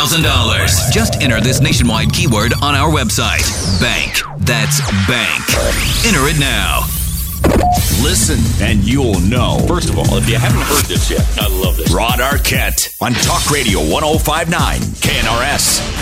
[0.00, 0.80] Thousand dollars.
[0.90, 3.44] Just enter this nationwide keyword on our website.
[3.82, 4.22] Bank.
[4.46, 5.44] That's bank.
[6.06, 6.86] Enter it now.
[8.02, 9.58] Listen, and you'll know.
[9.68, 11.92] First of all, if you haven't heard this yet, I love this.
[11.92, 16.00] Rod Arquette on Talk Radio 1059 KNRS.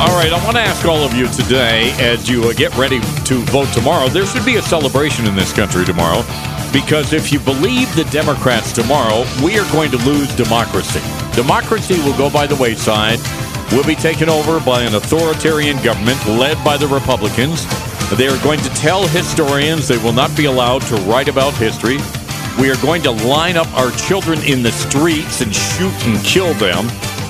[0.00, 3.00] All right, I want to ask all of you today as you uh, get ready
[3.00, 4.06] to vote tomorrow.
[4.06, 6.22] There should be a celebration in this country tomorrow
[6.72, 11.00] because if you believe the Democrats tomorrow, we are going to lose democracy.
[11.34, 13.18] Democracy will go by the wayside.
[13.72, 17.66] We'll be taken over by an authoritarian government led by the Republicans.
[18.16, 21.98] They are going to tell historians they will not be allowed to write about history.
[22.62, 26.54] We are going to line up our children in the streets and shoot and kill
[26.54, 26.86] them.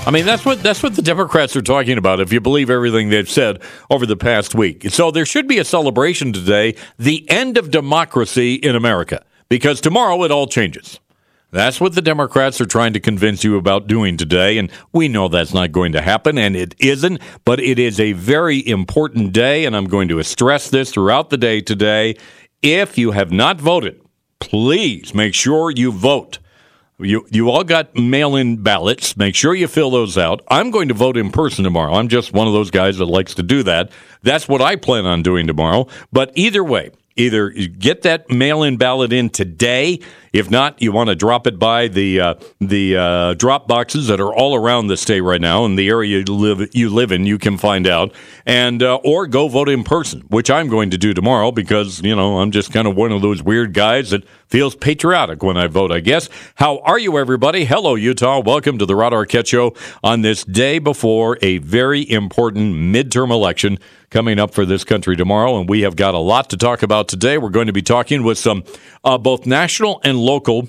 [0.09, 2.19] I mean, that's what that's what the Democrats are talking about.
[2.19, 5.67] If you believe everything they've said over the past week, so there should be a
[5.67, 10.99] celebration today, the end of democracy in America, because tomorrow it all changes.
[11.51, 15.29] That's what the Democrats are trying to convince you about doing today, and we know
[15.29, 17.21] that's not going to happen, and it isn't.
[17.45, 21.37] But it is a very important day, and I'm going to stress this throughout the
[21.37, 22.17] day today.
[22.63, 24.01] If you have not voted,
[24.41, 26.39] please make sure you vote.
[27.01, 29.17] You you all got mail-in ballots.
[29.17, 30.43] Make sure you fill those out.
[30.49, 31.95] I'm going to vote in person tomorrow.
[31.95, 33.93] I'm just one of those guys that likes to do that.
[34.23, 35.87] That's what I plan on doing tomorrow.
[36.13, 40.01] But either way, either get that mail-in ballot in today.
[40.39, 44.21] If not, you want to drop it by the uh, the uh, drop boxes that
[44.21, 47.27] are all around the state right now, in the area you live you live in.
[47.27, 48.15] You can find out,
[48.47, 52.15] and uh, or go vote in person, which I'm going to do tomorrow because you
[52.15, 55.67] know I'm just kind of one of those weird guys that feels patriotic when I
[55.67, 55.91] vote.
[55.91, 56.29] I guess.
[56.55, 57.65] How are you, everybody?
[57.65, 58.39] Hello, Utah.
[58.39, 59.75] Welcome to the Rod Arquette Show
[60.05, 63.77] on this day before a very important midterm election
[64.11, 67.09] coming up for this country tomorrow, and we have got a lot to talk about
[67.09, 67.39] today.
[67.39, 68.65] We're going to be talking with some
[69.05, 70.69] uh, both national and local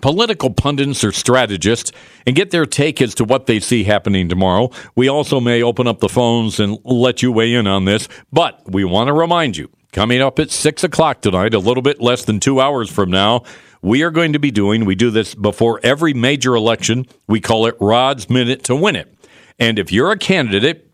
[0.00, 1.92] political pundits or strategists
[2.26, 4.70] and get their take as to what they see happening tomorrow.
[4.96, 8.70] We also may open up the phones and let you weigh in on this, but
[8.70, 12.24] we want to remind you coming up at 6 o'clock tonight, a little bit less
[12.24, 13.42] than two hours from now,
[13.82, 17.06] we are going to be doing, we do this before every major election.
[17.26, 19.12] We call it Rod's Minute to Win It.
[19.58, 20.91] And if you're a candidate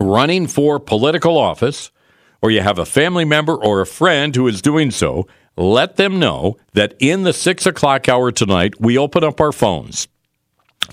[0.00, 1.90] running for political office,
[2.42, 6.18] or you have a family member or a friend who is doing so, let them
[6.18, 10.08] know that in the six o'clock hour tonight, we open up our phones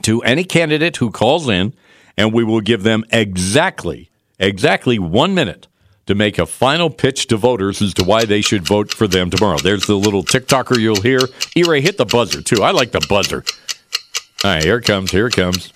[0.02, 1.74] to any candidate who calls in,
[2.18, 4.10] and we will give them exactly,
[4.40, 5.68] exactly one minute
[6.06, 9.30] to make a final pitch to voters as to why they should vote for them
[9.30, 9.58] tomorrow.
[9.58, 11.20] There's the little TikToker you'll hear.
[11.56, 12.64] E-Ray, hit the buzzer, too.
[12.64, 13.44] I like the buzzer.
[14.44, 15.12] All right, here it comes.
[15.12, 15.72] Here it comes.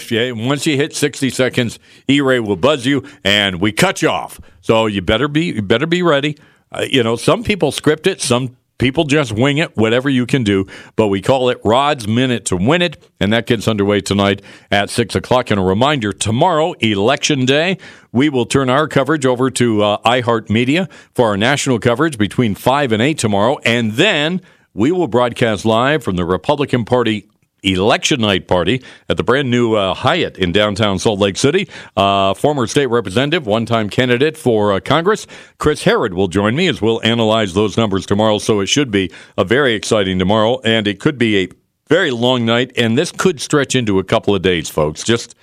[0.00, 1.78] If you, once you hit 60 seconds,
[2.08, 4.40] E-Ray will buzz you and we cut you off.
[4.60, 6.36] So you better be you better be ready.
[6.70, 10.44] Uh, you know, some people script it, some people just wing it, whatever you can
[10.44, 10.66] do.
[10.96, 14.90] But we call it Rod's Minute to Win It, and that gets underway tonight at
[14.90, 15.50] 6 o'clock.
[15.50, 17.78] And a reminder tomorrow, Election Day,
[18.12, 22.92] we will turn our coverage over to uh, iHeartMedia for our national coverage between 5
[22.92, 23.58] and 8 tomorrow.
[23.64, 24.40] And then
[24.74, 27.27] we will broadcast live from the Republican Party
[27.62, 31.68] election night party at the brand new uh, Hyatt in downtown Salt Lake City.
[31.96, 35.26] Uh, former state representative, one time candidate for uh, Congress,
[35.58, 38.38] Chris Herrod will join me as we'll analyze those numbers tomorrow.
[38.38, 41.48] So it should be a very exciting tomorrow, and it could be a
[41.88, 45.02] very long night, and this could stretch into a couple of days, folks.
[45.02, 45.34] Just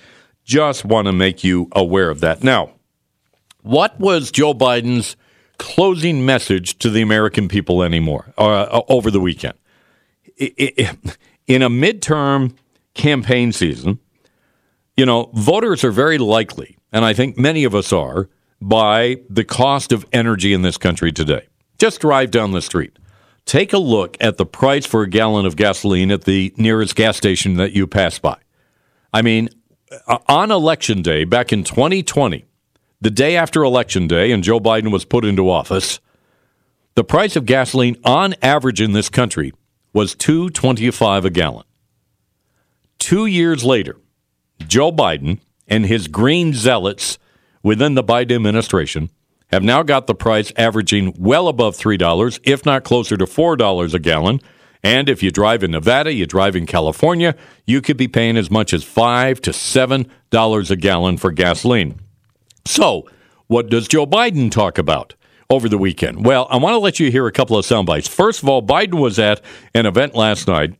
[0.44, 2.44] just want to make you aware of that.
[2.44, 2.70] Now,
[3.62, 5.16] what was Joe Biden's
[5.58, 9.54] closing message to the American people anymore uh, over the weekend?
[10.36, 12.54] It, it, in a midterm
[12.94, 13.98] campaign season,
[14.96, 18.28] you know, voters are very likely, and I think many of us are,
[18.60, 21.46] by the cost of energy in this country today.
[21.78, 22.98] Just drive down the street.
[23.44, 27.16] Take a look at the price for a gallon of gasoline at the nearest gas
[27.16, 28.38] station that you pass by.
[29.12, 29.50] I mean,
[30.08, 32.44] uh, on election day back in 2020,
[33.00, 36.00] the day after election day, and Joe Biden was put into office,
[36.94, 39.52] the price of gasoline on average in this country
[39.96, 41.64] was 225 a gallon.
[42.98, 43.96] 2 years later,
[44.66, 47.18] Joe Biden and his green zealots
[47.62, 49.08] within the Biden administration
[49.46, 53.98] have now got the price averaging well above $3, if not closer to $4 a
[53.98, 54.42] gallon.
[54.82, 57.34] And if you drive in Nevada, you drive in California,
[57.64, 61.98] you could be paying as much as 5 to $7 a gallon for gasoline.
[62.66, 63.08] So,
[63.46, 65.14] what does Joe Biden talk about
[65.50, 66.24] over the weekend?
[66.24, 68.08] Well, I want to let you hear a couple of sound bites.
[68.08, 69.40] First of all, Biden was at
[69.74, 70.74] an event last night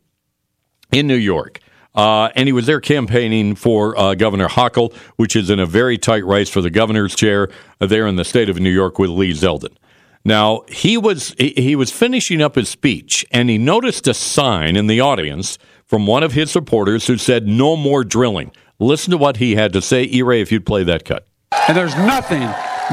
[0.92, 1.60] in New York.
[1.94, 5.96] Uh, and he was there campaigning for uh, Governor Hochul, which is in a very
[5.96, 7.48] tight race for the governor's chair
[7.78, 9.74] there in the state of New York with Lee Zeldin.
[10.22, 14.88] Now he was he was finishing up his speech, and he noticed a sign in
[14.88, 19.38] the audience from one of his supporters who said, "No more drilling." Listen to what
[19.38, 21.26] he had to say, E-Ray, if you'd play that cut.
[21.68, 22.42] And there's nothing,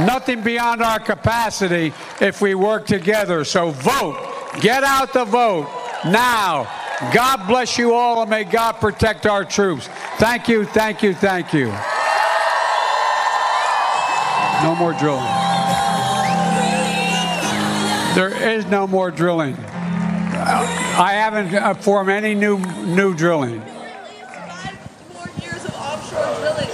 [0.06, 3.44] nothing beyond our capacity if we work together.
[3.44, 4.18] So vote,
[4.62, 5.69] get out the vote
[6.06, 6.68] now.
[7.13, 9.88] God bless you all and may God protect our troops.
[10.18, 11.74] Thank you, thank you, thank you.
[14.63, 15.25] No more drilling.
[18.15, 19.56] There is no more drilling.
[19.56, 23.57] I haven't uh, formed any new new drilling.
[23.60, 26.69] More years of offshore drilling.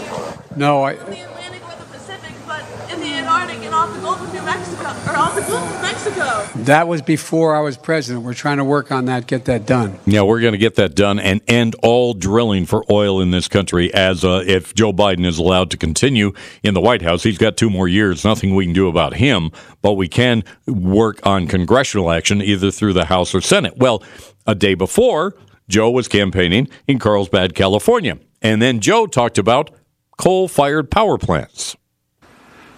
[0.55, 3.99] No, I, In the Atlantic or the Pacific, but in the Antarctic and off the
[4.01, 6.63] Gulf of New Mexico, or off the Gulf of Mexico.
[6.63, 8.25] that was before I was president.
[8.25, 9.99] We're trying to work on that, get that done.
[10.05, 13.47] Yeah, we're going to get that done and end all drilling for oil in this
[13.47, 13.93] country.
[13.93, 16.33] As uh, if Joe Biden is allowed to continue
[16.63, 18.23] in the White House, he's got two more years.
[18.23, 19.51] Nothing we can do about him,
[19.81, 23.77] but we can work on congressional action either through the House or Senate.
[23.77, 24.03] Well,
[24.45, 25.35] a day before,
[25.67, 29.71] Joe was campaigning in Carlsbad, California, and then Joe talked about
[30.17, 31.75] coal-fired power plants.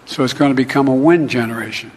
[0.06, 1.92] So it's going to become a wind generation.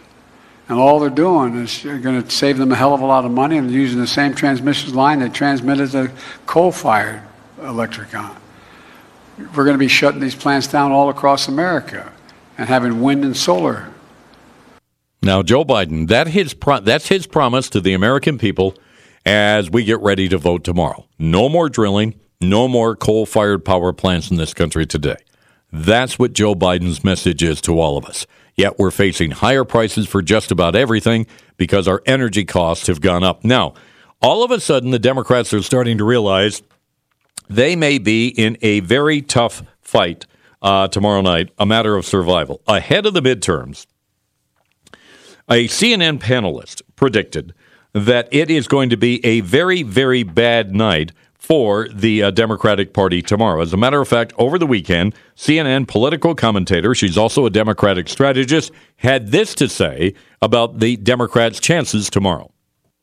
[0.68, 3.30] And all they're doing is going to save them a hell of a lot of
[3.30, 6.10] money and using the same transmission line that transmitted the
[6.46, 7.22] coal fired
[7.62, 8.36] electric on.
[9.38, 12.12] We're going to be shutting these plants down all across America
[12.58, 13.92] and having wind and solar.
[15.22, 18.76] Now, Joe Biden, that his pro- that's his promise to the American people
[19.24, 21.06] as we get ready to vote tomorrow.
[21.18, 25.16] No more drilling, no more coal fired power plants in this country today.
[25.76, 28.26] That's what Joe Biden's message is to all of us.
[28.54, 31.26] Yet we're facing higher prices for just about everything
[31.58, 33.44] because our energy costs have gone up.
[33.44, 33.74] Now,
[34.22, 36.62] all of a sudden, the Democrats are starting to realize
[37.48, 40.24] they may be in a very tough fight
[40.62, 42.62] uh, tomorrow night, a matter of survival.
[42.66, 43.86] Ahead of the midterms,
[45.50, 47.52] a CNN panelist predicted
[47.92, 51.12] that it is going to be a very, very bad night
[51.46, 53.62] for the uh, Democratic Party tomorrow.
[53.62, 58.08] As a matter of fact, over the weekend, CNN political commentator, she's also a Democratic
[58.08, 62.50] strategist, had this to say about the Democrats' chances tomorrow.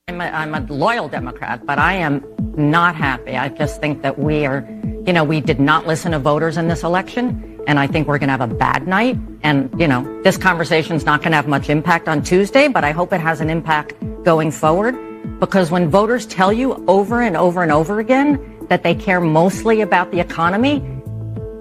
[0.09, 2.21] I'm a, I'm a loyal Democrat, but I am
[2.57, 3.37] not happy.
[3.37, 4.67] I just think that we are,
[5.07, 8.17] you know, we did not listen to voters in this election, and I think we're
[8.17, 9.17] going to have a bad night.
[9.43, 12.91] And, you know, this conversation's not going to have much impact on Tuesday, but I
[12.91, 13.93] hope it has an impact
[14.25, 15.12] going forward.
[15.39, 18.39] Because when voters tell you over and over and over again
[18.69, 20.81] that they care mostly about the economy,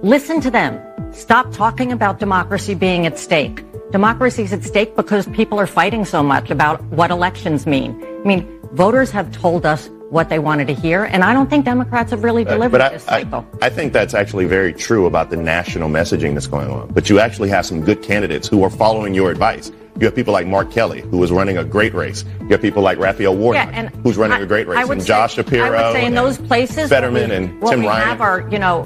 [0.03, 0.81] listen to them.
[1.12, 3.64] Stop talking about democracy being at stake.
[3.91, 8.03] Democracy is at stake because people are fighting so much about what elections mean.
[8.25, 11.64] I mean, voters have told us what they wanted to hear, and I don't think
[11.64, 13.47] Democrats have really delivered but I, this cycle.
[13.62, 16.88] I, I think that's actually very true about the national messaging that's going on.
[16.92, 19.73] But you actually have some good candidates who are following your advice.
[19.99, 22.26] You have people like Mark Kelly, who is running a great race.
[22.42, 25.09] You have people like Raphael Warnock, Yeah, who's running I- a great race, and say-
[25.09, 25.64] Josh Shapiro.
[25.78, 28.07] I would say in those places, Fetterman we, and Tim we Ryan.
[28.09, 28.85] have are, you know,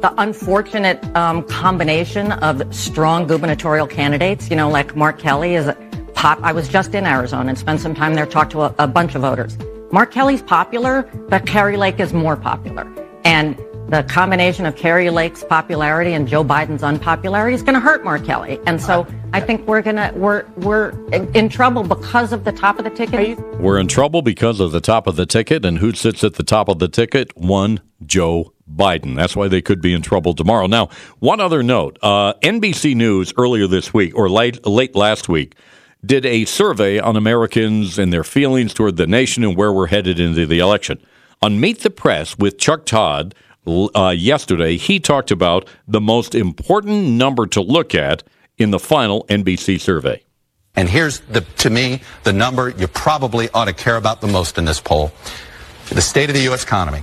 [0.00, 4.48] the unfortunate um, combination of strong gubernatorial candidates.
[4.48, 5.74] You know, like Mark Kelly is a
[6.14, 6.38] pop.
[6.44, 9.16] I was just in Arizona and spent some time there, talked to a, a bunch
[9.16, 9.56] of voters.
[9.90, 12.86] Mark Kelly's popular, but Kari Lake is more popular,
[13.24, 18.04] and the combination of Kari Lake's popularity and Joe Biden's unpopularity is going to hurt
[18.04, 18.60] Mark Kelly.
[18.66, 22.78] And so I think we're gonna we're we're in, in trouble because of the top
[22.78, 23.38] of the ticket.
[23.58, 26.42] We're in trouble because of the top of the ticket, and who sits at the
[26.42, 27.34] top of the ticket?
[27.34, 29.16] One Joe Biden.
[29.16, 30.66] That's why they could be in trouble tomorrow.
[30.66, 30.90] Now,
[31.20, 35.54] one other note: uh, NBC News earlier this week, or late late last week,
[36.04, 40.20] did a survey on Americans and their feelings toward the nation and where we're headed
[40.20, 41.00] into the election.
[41.42, 43.34] On Meet the Press with Chuck Todd
[43.66, 48.22] uh, yesterday, he talked about the most important number to look at
[48.56, 50.22] in the final NBC survey.
[50.76, 54.58] And here's the, to me, the number you probably ought to care about the most
[54.58, 55.12] in this poll.
[55.88, 56.62] The state of the U.S.
[56.62, 57.02] economy.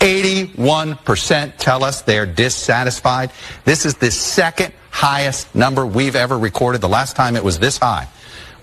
[0.00, 3.30] 81% tell us they're dissatisfied.
[3.64, 6.80] This is the second highest number we've ever recorded.
[6.80, 8.08] The last time it was this high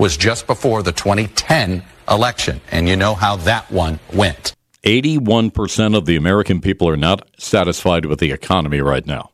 [0.01, 2.59] was just before the 2010 election.
[2.71, 4.55] And you know how that one went.
[4.83, 9.29] 81% of the American people are not satisfied with the economy right now.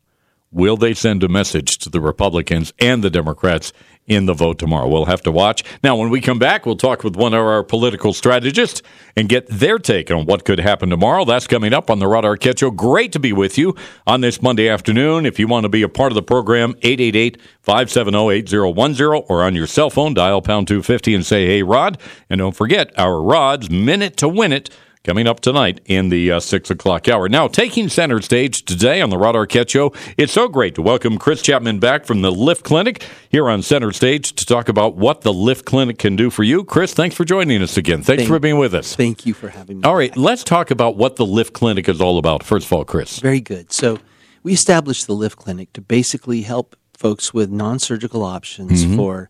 [0.52, 3.72] Will they send a message to the Republicans and the Democrats
[4.08, 4.88] in the vote tomorrow?
[4.88, 5.64] We'll have to watch.
[5.84, 8.82] Now, when we come back, we'll talk with one of our political strategists
[9.16, 11.26] and get their take on what could happen tomorrow.
[11.26, 12.72] That's coming up on the Rod Arquette Show.
[12.72, 15.26] Great to be with you on this Monday afternoon.
[15.26, 19.56] If you want to be a part of the program, 888 570 8010 or on
[19.56, 21.98] your cell phone, dial pound 250 and say, hey, Rod.
[22.30, 24.70] And don't forget our Rod's Minute to Win It
[25.08, 27.30] coming up tonight in the uh, 6 o'clock hour.
[27.30, 31.18] Now, taking center stage today on the Rod Arquette Show, it's so great to welcome
[31.18, 35.22] Chris Chapman back from the Lift Clinic here on center stage to talk about what
[35.22, 36.66] the Lift Clinic can do for you.
[36.66, 38.02] Chris, thanks for joining us again.
[38.04, 38.98] Thanks Thank- for being with us.
[38.98, 39.84] Thank you for having me.
[39.86, 42.44] All right, let's talk about what the Lift Clinic is all about.
[42.44, 43.20] First of all, Chris.
[43.20, 43.72] Very good.
[43.72, 44.00] So,
[44.44, 48.98] we established the Lift Clinic to basically help folks with non surgical options Mhm.
[48.98, 49.30] for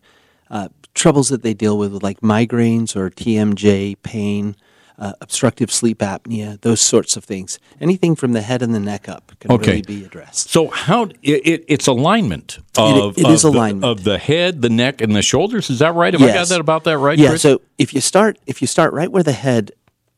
[0.50, 4.56] uh, troubles that they deal with, like migraines or TMJ, pain,
[4.98, 7.58] uh, obstructive sleep apnea, those sorts of things.
[7.80, 9.70] Anything from the head and the neck up can Okay.
[9.70, 10.50] really be addressed.
[10.50, 13.84] So how it, it, it's alignment of it is of the- alignment.
[13.84, 15.70] of the head, the neck, and the shoulders.
[15.70, 16.12] Is that right?
[16.12, 17.16] Have I got that about that right?
[17.18, 17.28] Yeah.
[17.28, 17.42] Chris?
[17.42, 19.70] So if you start if you start right where the head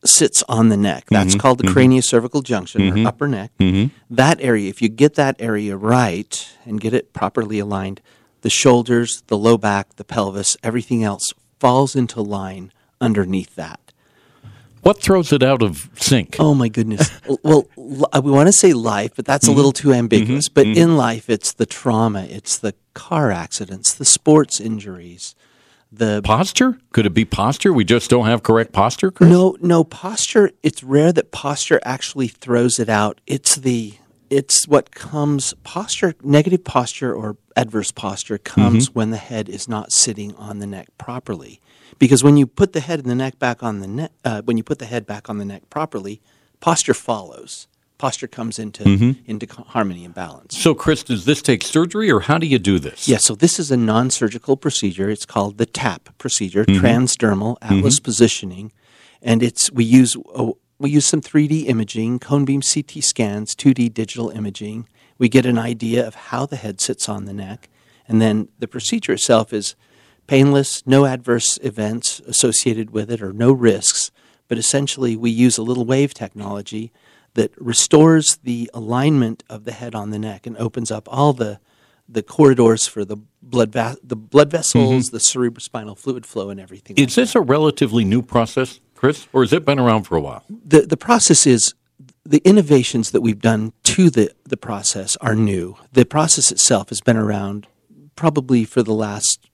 [0.02, 1.74] sits on the neck, that's Mhm, called the mhm.
[1.74, 3.04] craniocervical junction Mhm.
[3.04, 3.50] or upper neck.
[3.60, 3.90] Mhm.
[4.08, 8.00] That area, if you get that area right and get it properly aligned,
[8.40, 11.24] the shoulders, the low back, the pelvis, everything else
[11.58, 13.89] falls into line underneath that.
[14.82, 16.36] What throws it out of sync?
[16.38, 17.10] Oh my goodness.
[17.42, 19.56] well, we want to say life, but that's a Mhm.
[19.56, 20.48] little too ambiguous.
[20.48, 20.54] Mhm.
[20.54, 20.76] But Mhm.
[20.76, 25.34] in life, it's the trauma, it's the car accidents, the sports injuries,
[25.92, 26.78] the posture.
[26.92, 27.72] Could it be posture?
[27.72, 29.10] We just don't have correct posture.
[29.10, 29.28] Chris?
[29.30, 30.50] No, no posture.
[30.62, 33.20] It's rare that posture actually throws it out.
[33.26, 33.94] It's the
[34.30, 38.94] it's what comes posture negative posture or adverse posture comes Mhm.
[38.94, 41.58] when the head is not sitting on the neck properly.
[41.98, 44.56] Because when you put the head and the neck back on the neck, uh, when
[44.56, 46.20] you put the head back on the neck properly,
[46.60, 47.66] posture follows.
[47.98, 49.16] Posture comes into Mhm.
[49.26, 50.56] into harmony and balance.
[50.56, 53.06] So, Chris, does this take surgery, or how do you do this?
[53.06, 55.10] Yeah, so this is a non surgical procedure.
[55.10, 56.78] It's called the TAP procedure, Mhm.
[56.80, 58.04] transdermal atlas Mhm.
[58.04, 58.72] positioning.
[59.20, 63.90] And it's we use uh, we use some 3D imaging, cone beam CT scans, 2D
[63.90, 64.86] digital imaging.
[65.18, 67.68] We get an idea of how the head sits on the neck.
[68.08, 69.74] And then the procedure itself is
[70.30, 74.12] painless, no adverse events associated with it or no risks.
[74.46, 76.92] But essentially, we use a little wave technology
[77.34, 81.58] that restores the alignment of the head on the neck and opens up all the
[82.08, 85.16] the corridors for the blood va- the blood vessels, mm-hmm.
[85.16, 86.96] the cerebrospinal fluid flow, and everything.
[86.96, 90.44] Is this a relatively new process, Chris, or has it been around for a while?
[90.48, 91.74] the the process is
[92.24, 95.76] the innovations that we've done to the the process are new.
[95.92, 97.66] The process itself has been around
[98.14, 99.49] probably for the last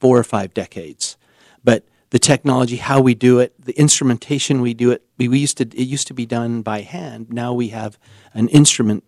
[0.00, 1.16] four or five decades,
[1.64, 5.58] but the technology, how we do it, the instrumentation we do it, we, we used
[5.58, 7.30] to it used to be done by hand.
[7.30, 7.98] Now we have
[8.32, 9.04] an instrument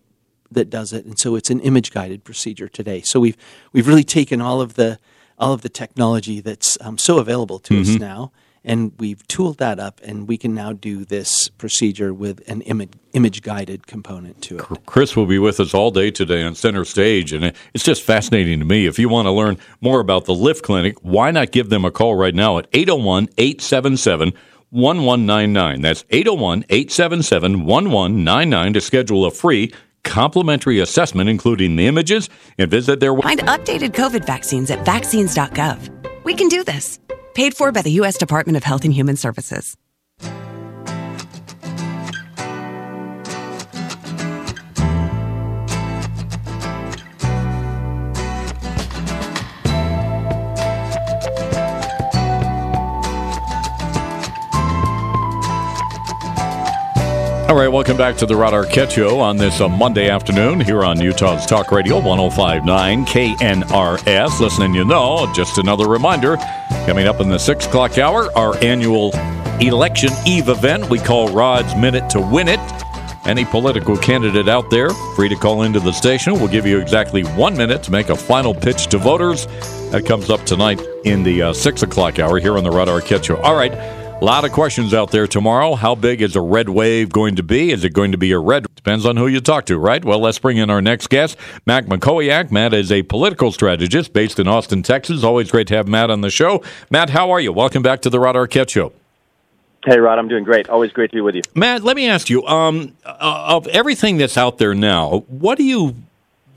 [0.51, 3.01] that does it, and so it's an image guided procedure today.
[3.01, 3.37] So we've
[3.73, 4.99] we've really taken all of the
[5.39, 7.99] all of the technology that's um, so available to us Mhm.
[7.99, 8.31] now,
[8.63, 12.93] and we've tooled that up, and we can now do this procedure with an image
[13.13, 14.65] image guided component to it.
[14.85, 18.59] Chris will be with us all day today on center stage, and it's just fascinating
[18.59, 18.85] to me.
[18.85, 21.91] If you want to learn more about the Lift Clinic, why not give them a
[21.91, 24.33] call right now at 801 877
[24.71, 25.81] 1199.
[25.81, 32.99] That's 801 877 1199 to schedule a free complimentary assessment, including the images, and visit
[32.99, 33.23] their website.
[33.23, 36.23] Find updated COVID vaccines at vaccines.gov.
[36.23, 36.99] We can do this.
[37.33, 38.17] Paid for by the U.S.
[38.17, 39.77] Department of Health and Human Services.
[57.51, 60.85] All right, welcome back to the Rod Arquette Show on this uh, Monday afternoon here
[60.85, 64.39] on Utah's Talk Radio 1059 KNRS.
[64.39, 66.37] Listening, you know, just another reminder
[66.85, 69.11] coming up in the six o'clock hour, our annual
[69.59, 72.61] election eve event we call Rod's Minute to Win It.
[73.25, 76.35] Any political candidate out there, free to call into the station.
[76.35, 79.47] We'll give you exactly one minute to make a final pitch to voters.
[79.91, 83.25] That comes up tonight in the uh, six o'clock hour here on the Rod Arquette
[83.25, 83.35] Show.
[83.41, 84.00] All right.
[84.21, 85.73] A lot of questions out there tomorrow.
[85.73, 87.71] How big is a red wave going to be?
[87.71, 88.67] Is it going to be a red?
[88.75, 90.05] Depends on who you talk to, right?
[90.05, 91.35] Well, let's bring in our next guest,
[91.65, 92.51] Matt Mackowiak.
[92.51, 95.23] Matt is a political strategist based in Austin, Texas.
[95.23, 96.61] Always great to have Matt on the show.
[96.91, 97.51] Matt, how are you?
[97.51, 98.93] Welcome back to the Rod Arquette Show.
[99.87, 100.69] Hey, Rod, I'm doing great.
[100.69, 101.41] Always great to be with you.
[101.55, 105.63] Matt, let me ask you: um, uh, of everything that's out there now, what do
[105.63, 105.95] you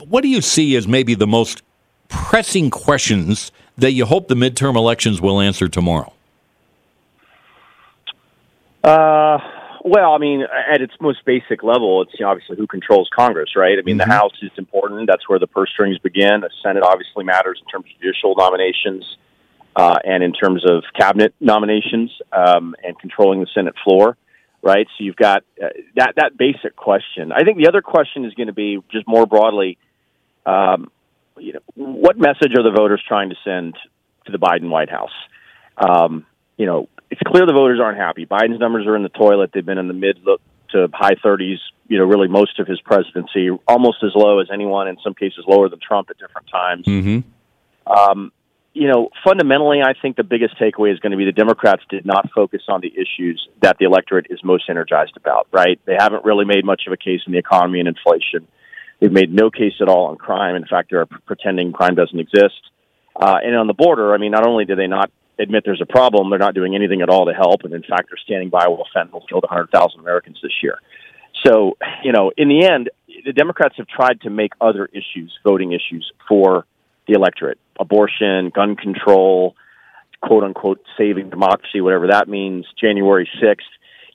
[0.07, 1.63] what do you see as maybe the most
[2.09, 6.13] pressing questions that you hope the midterm elections will answer tomorrow?
[8.85, 9.39] Uh,
[9.83, 13.51] well, I mean, at its most basic level, it's you know, obviously who controls Congress,
[13.55, 13.77] right?
[13.79, 14.09] I mean, Mm-hmm.
[14.09, 15.07] the House is important.
[15.07, 16.41] That's where the purse strings begin.
[16.41, 19.03] The Senate obviously matters in terms of judicial nominations
[19.75, 24.17] uh, and in terms of cabinet nominations um, and controlling the Senate floor,
[24.61, 24.87] right?
[24.97, 27.31] So you've got uh, that that basic question.
[27.31, 29.77] I think the other question is going to be just more broadly,
[30.45, 30.91] um,
[31.37, 33.75] you know, what message are the voters trying to send
[34.25, 35.15] to the Biden White House?
[35.77, 36.25] Um,
[36.57, 38.25] you know, it's clear the voters aren't happy.
[38.25, 39.51] Biden's numbers are in the toilet.
[39.53, 40.19] They've been in the mid
[40.71, 41.57] to high 30s,
[41.87, 45.45] you know, really most of his presidency, almost as low as anyone, in some cases
[45.47, 46.85] lower than Trump at different times.
[46.85, 47.91] Mm-hmm.
[47.91, 48.31] Um,
[48.73, 52.05] you know, fundamentally, I think the biggest takeaway is going to be the Democrats did
[52.05, 55.79] not focus on the issues that the electorate is most energized about, right?
[55.85, 58.47] They haven't really made much of a case in the economy and inflation.
[58.99, 60.55] They've made no case at all on crime.
[60.55, 62.61] In fact, they're pretending crime doesn't exist.
[63.15, 65.85] Uh, and on the border, I mean, not only do they not admit there's a
[65.85, 67.63] problem, they're not doing anything at all to help.
[67.63, 70.79] And in fact, they're standing by while fentanyl killed 100,000 Americans this year.
[71.45, 72.89] So, you know, in the end,
[73.25, 76.65] the Democrats have tried to make other issues voting issues for
[77.07, 79.55] the electorate abortion, gun control,
[80.21, 83.57] quote unquote, saving democracy, whatever that means, January 6th.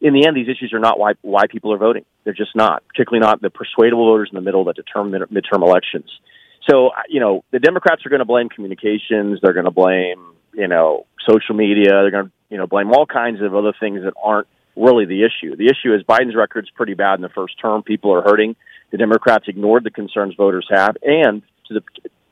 [0.01, 2.05] In the end, these issues are not why, why people are voting.
[2.25, 5.63] They're just not, particularly not the persuadable voters in the middle that determine mid- midterm
[5.63, 6.11] elections.
[6.69, 9.41] So, you know, the Democrats are going to blame communications.
[9.43, 11.89] They're going to blame, you know, social media.
[11.91, 15.25] They're going to, you know, blame all kinds of other things that aren't really the
[15.25, 15.57] issue.
[15.57, 17.83] The issue is Biden's record's pretty bad in the first term.
[17.83, 18.57] People are hurting.
[18.91, 20.97] The Democrats ignored the concerns voters have.
[21.03, 21.83] And to the,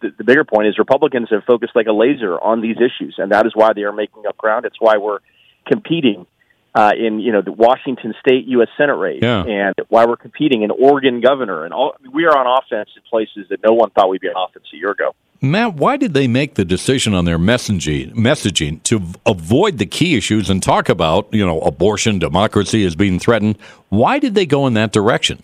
[0.00, 3.16] the, the bigger point is Republicans have focused like a laser on these issues.
[3.18, 4.64] And that is why they are making up ground.
[4.64, 5.18] It's why we're
[5.66, 6.26] competing
[6.74, 8.68] uh, in you know the Washington State U.S.
[8.76, 9.42] Senate race, Yeah.
[9.42, 13.46] and why we're competing in Oregon governor, and all we are on offense in places
[13.50, 15.14] that no one thought we'd be on offense a year ago.
[15.40, 20.16] Matt, why did they make the decision on their messaging messaging to avoid the key
[20.16, 23.56] issues and talk about you know abortion, democracy is being threatened?
[23.88, 25.42] Why did they go in that direction?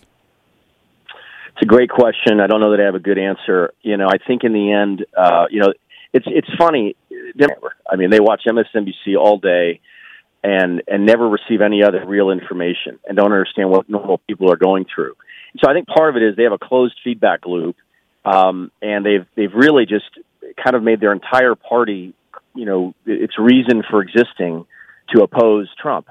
[1.55, 2.41] It's a great question.
[2.41, 3.71] I don't know that I have a good answer.
[3.81, 5.73] You know, I think in the end, uh, you know,
[6.11, 6.97] it's it's funny.
[7.89, 9.79] I mean, they watch MSNBC all day
[10.43, 14.57] and and never receive any other real information and don't understand what normal people are
[14.57, 15.15] going through.
[15.63, 17.77] So I think part of it is they have a closed feedback loop,
[18.25, 20.09] um, and they've they've really just
[20.61, 22.13] kind of made their entire party,
[22.53, 24.65] you know, its reason for existing
[25.13, 26.07] to oppose Trump.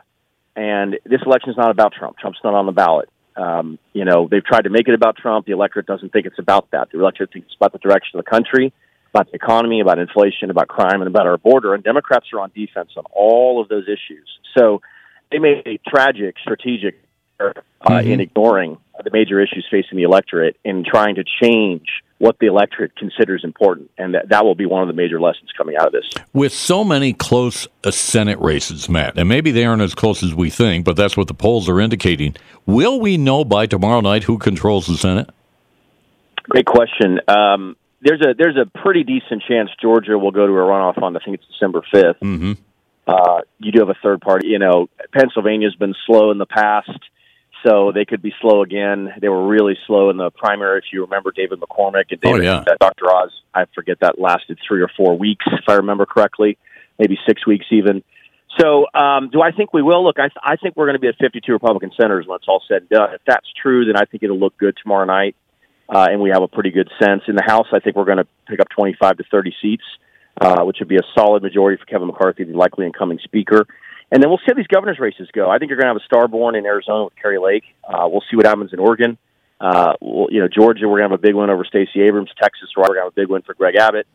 [0.57, 2.17] And this election is not about Trump.
[2.19, 3.09] Trump's not on the ballot.
[3.37, 5.47] Um, you know, they've tried to make it about Trump.
[5.47, 6.91] The electorate doesn't think it's about that.
[6.93, 8.73] The electorate thinks it's about the direction of the country,
[9.13, 11.75] about the economy, about inflation, about crime, and about our border.
[11.75, 14.29] And Democrats are on defense on all of those issues.
[14.57, 14.83] So
[15.33, 17.01] they made a tragic strategic
[17.41, 22.39] error uh, in ignoring the major issues facing the electorate and trying to change what
[22.39, 23.91] the electorate considers important.
[23.99, 26.11] And that, that will be one of the major lessons coming out of this.
[26.33, 30.35] With so many close uh, Senate races, Matt, and maybe they aren't as close as
[30.35, 32.37] we think, but that's what the polls are indicating.
[32.67, 35.29] Will we know by tomorrow night who controls the Senate?
[36.45, 37.21] Great question.
[37.27, 41.17] Um, there's a there's a pretty decent chance Georgia will go to a runoff on
[41.17, 42.19] I think it's December 5th.
[42.21, 42.53] Mm-hmm.
[43.07, 44.49] Uh, you do have a third party.
[44.49, 46.91] You know, Pennsylvania's been slow in the past,
[47.67, 49.13] so they could be slow again.
[49.21, 50.79] They were really slow in the primary.
[50.79, 52.65] If you remember David McCormick and Oh, yeah.
[52.67, 53.07] uh, Dr.
[53.11, 56.59] Oz, I forget that lasted three or four weeks, if I remember correctly,
[56.99, 58.03] maybe six weeks even.
[58.61, 60.05] So, um, do I think we will?
[60.05, 62.63] Look, I, I think we're going to be at 52 Republican senators when it's all
[62.69, 63.15] said and done.
[63.15, 65.35] If that's true, then I think it'll look good tomorrow night,
[65.89, 67.23] uh, and we have a pretty good sense.
[67.27, 69.83] In the House, I think we're going to pick up 25 to 30 seats,
[70.41, 73.67] uh, which would be a solid majority for Kevin McCarthy, the likely incoming speaker.
[74.11, 75.51] And then we'll see how these governor's races go.
[75.51, 77.65] I think you're going to have a star born in Arizona with Kari Lake.
[77.83, 79.19] Uh, we'll see what happens in Oregon.
[79.61, 82.31] Uh, we'll, you know, Georgia, we're going to have a big win over Stacey Abrams.
[82.41, 84.07] Texas, we're going to have a big win for Greg Abbott.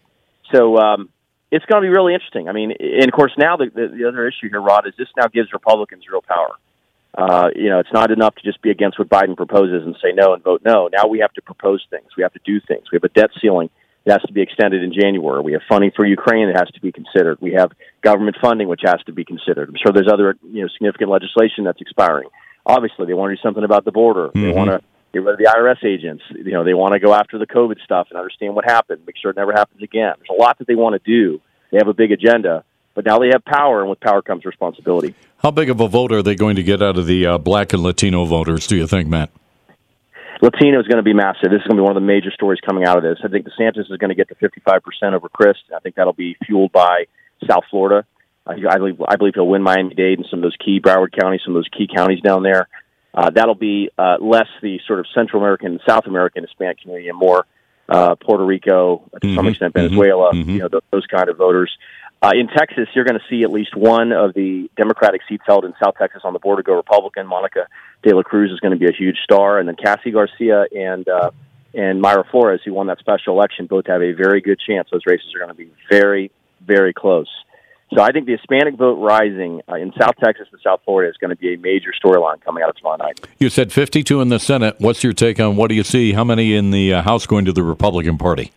[0.54, 1.10] So, um,
[1.52, 2.48] it's going to be really interesting.
[2.48, 5.08] I mean, and of course, now the, the, the other issue here, Rod, is this
[5.18, 6.56] now gives Republicans real power.
[7.18, 10.12] Uh, you know, it's not enough to just be against what Biden proposes and say
[10.14, 10.90] no and vote no.
[10.94, 12.10] Now we have to propose things.
[12.16, 12.92] We have to do things.
[12.92, 13.72] We have a debt ceiling
[14.06, 15.42] that has to be extended in January.
[15.42, 17.38] We have funding for Ukraine that has to be considered.
[17.42, 19.70] We have government funding which has to be considered.
[19.70, 22.30] I'm sure there's other you know significant legislation that's expiring.
[22.66, 24.30] Obviously, they want to do something about the border.
[24.34, 24.56] They Mhm.
[24.56, 24.82] want to
[25.14, 26.24] get rid of the IRS agents.
[26.30, 29.18] You know, they want to go after the COVID stuff and understand what happened, make
[29.18, 30.14] sure it never happens again.
[30.20, 31.42] There's a lot that they want to do.
[31.72, 32.64] They have a big agenda,
[32.96, 35.16] but now they have power, and with power comes responsibility.
[35.38, 37.74] How big of a vote are they going to get out of the uh, black
[37.74, 39.30] and Latino voters, do you think, Matt?
[40.42, 41.52] Latino is going to be massive.
[41.52, 43.18] This is going to be one of the major stories coming out of this.
[43.24, 44.80] I think DeSantis is going to get to 55%
[45.14, 45.60] over Crist.
[45.76, 47.06] I think that'll be fueled by
[47.50, 48.06] South Florida.
[48.48, 51.12] I, I believe I believe he'll win Miami Dade and some of those key Broward
[51.20, 52.68] counties, some of those key counties down there.
[53.14, 57.10] Uh, that'll be uh, less the sort of Central American, and South American Hispanic community,
[57.10, 57.46] and more
[57.90, 60.32] uh, Puerto Rico, to some Mhm, extent mhm, Venezuela.
[60.34, 60.46] mhm.
[60.48, 61.76] You know th- those kind of voters.
[62.22, 65.64] Uh, in Texas, you're going to see at least one of the Democratic seats held
[65.64, 67.26] in South Texas on the border go Republican.
[67.26, 67.68] Monica
[68.04, 71.08] De La Cruz is going to be a huge star, and then Cassy Garcia and
[71.08, 71.32] uh,
[71.74, 74.90] and Mayra Flores, who won that special election, both have a very good chance.
[74.92, 76.32] Those races are going to be very,
[76.66, 77.28] very close.
[77.94, 81.18] So I think the Hispanic vote rising uh, in South Texas and South Florida is
[81.18, 83.20] going to be a major storyline coming out of tomorrow night.
[83.40, 84.76] You said 52 in the Senate.
[84.80, 86.14] What's your take on what do you see?
[86.14, 88.52] How many in the uh, House going to the Republican Party?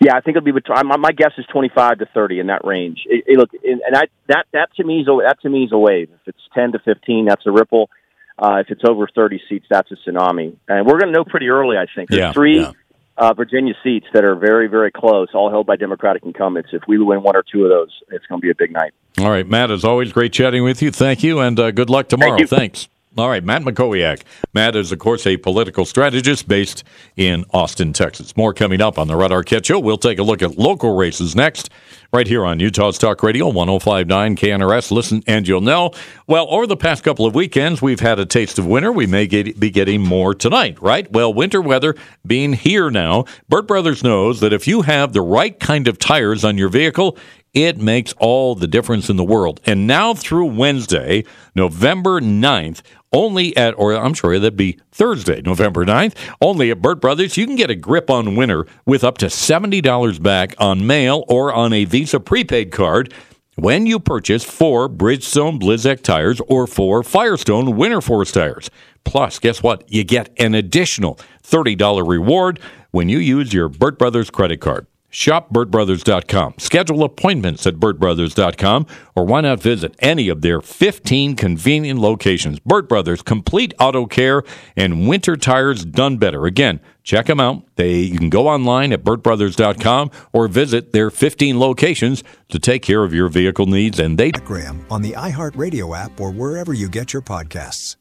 [0.00, 0.86] Yeah, I think it'll be between.
[0.86, 3.00] My, my guess is twenty-five to thirty in that range.
[3.06, 5.72] It, it, look, and I, that that to me is a, that to me is
[5.72, 6.10] a wave.
[6.12, 7.90] If it's ten to fifteen, that's a ripple.
[8.38, 10.56] Uh, if it's over thirty seats, that's a tsunami.
[10.68, 11.76] And we're going to know pretty early.
[11.76, 12.72] I think there's Yeah, three yeah.
[13.18, 16.70] uh, Virginia seats that are very very close, all held by Democratic incumbents.
[16.72, 18.92] If we win one or two of those, it's going to be a big night.
[19.18, 20.90] All right, Matt, as always, great chatting with you.
[20.90, 22.36] Thank you, and uh, good luck tomorrow.
[22.38, 22.48] Thank.
[22.48, 22.88] Thanks.
[23.18, 24.22] All right, Matt Mackowiak.
[24.54, 26.84] Matt is, of course, a political strategist based
[27.16, 28.36] in Austin, Texas.
[28.36, 29.80] More coming up on the Rod Arquette Show.
[29.80, 31.70] We'll take a look at local races next,
[32.12, 34.92] right here on Utah's Talk Radio, 1059 KNRS.
[34.92, 35.90] Listen, and you'll know.
[36.28, 38.92] Well, over the past couple of weekends, we've had a taste of winter.
[38.92, 41.10] We may get, be getting more tonight, right?
[41.10, 45.58] Well, winter weather being here now, Burt Brothers knows that if you have the right
[45.58, 47.18] kind of tires on your vehicle,
[47.52, 49.60] it makes all the difference in the world.
[49.66, 51.24] And now through Wednesday,
[51.56, 57.00] November 9th, only at, or I'm sorry, that'd be Thursday, November 9th, only at Burt
[57.00, 61.24] Brothers, you can get a grip on winter with up to $70 back on mail
[61.28, 63.12] or on a Visa prepaid card
[63.56, 68.70] when you purchase four Bridgestone Blizzak tires or four Firestone Winter Force tires.
[69.04, 69.84] Plus, guess what?
[69.92, 74.86] You get an additional $30 reward when you use your Burt Brothers credit card.
[75.10, 76.54] Shop BurtBrothers.com.
[76.58, 82.60] Schedule appointments at BurtBrothers.com or why not visit any of their 15 convenient locations.
[82.60, 84.44] Burt Brothers, complete auto care
[84.76, 86.46] and winter tires done better.
[86.46, 87.64] Again, check them out.
[87.74, 93.02] They, you can go online at BurtBrothers.com or visit their 15 locations to take care
[93.02, 93.98] of your vehicle needs.
[93.98, 97.96] And they Graham on the iHeartRadio app or wherever you get your podcasts.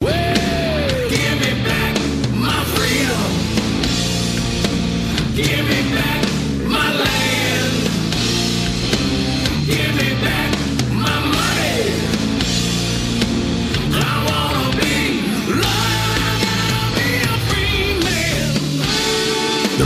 [5.35, 5.78] Give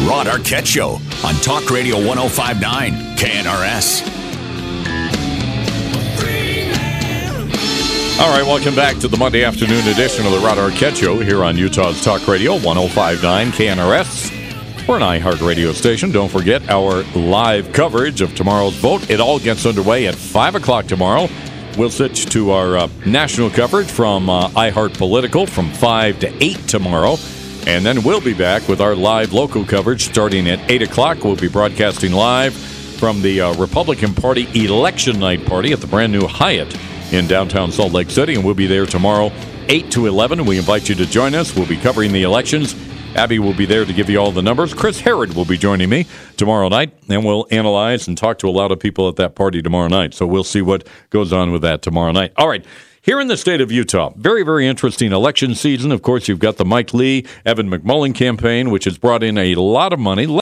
[0.07, 4.01] Rod Arquette Show on Talk Radio 1059 KNRS.
[8.19, 11.41] All right, welcome back to the Monday afternoon edition of the Rod Arquette Show here
[11.43, 14.87] on Utah's Talk Radio 1059 KNRS.
[14.89, 16.11] We're an iHeart radio station.
[16.11, 19.09] Don't forget our live coverage of tomorrow's vote.
[19.09, 21.29] It all gets underway at 5 o'clock tomorrow.
[21.77, 26.57] We'll switch to our uh, national coverage from uh, iHeart Political from 5 to 8
[26.67, 27.15] tomorrow.
[27.65, 31.23] And then we'll be back with our live local coverage starting at 8 o'clock.
[31.23, 36.11] We'll be broadcasting live from the uh, Republican Party election night party at the brand
[36.11, 36.77] new Hyatt
[37.13, 38.35] in downtown Salt Lake City.
[38.35, 39.31] And we'll be there tomorrow,
[39.69, 40.45] 8 to 11.
[40.45, 41.55] We invite you to join us.
[41.55, 42.75] We'll be covering the elections.
[43.15, 44.73] Abby will be there to give you all the numbers.
[44.73, 48.51] Chris Herrod will be joining me tomorrow night, and we'll analyze and talk to a
[48.51, 50.13] lot of people at that party tomorrow night.
[50.13, 52.33] So we'll see what goes on with that tomorrow night.
[52.37, 52.65] All right.
[53.03, 55.91] Here in the state of Utah, very, very interesting election season.
[55.91, 59.55] Of course, you've got the Mike Lee, Evan McMullin campaign, which has brought in a
[59.55, 60.39] lot of money.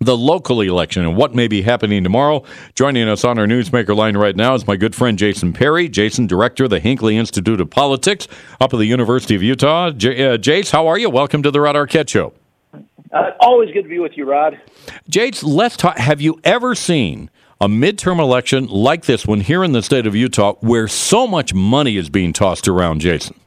[0.00, 2.42] The local election and what may be happening tomorrow.
[2.74, 5.88] Joining us on our newsmaker line right now is my good friend Jason Perry.
[5.88, 8.26] Jason, director of the Hinckley Institute of Politics
[8.60, 9.92] up at the University of Utah.
[9.92, 11.08] J- uh, Jace, how are you?
[11.08, 12.32] Welcome to the Rod Arquette Show.
[13.12, 14.60] Uh, always good to be with you, Rod.
[15.08, 15.96] Jace, let's talk.
[15.98, 17.30] Have you ever seen
[17.62, 21.54] a midterm election like this one here in the state of Utah where so much
[21.54, 23.38] money is being tossed around, Jason?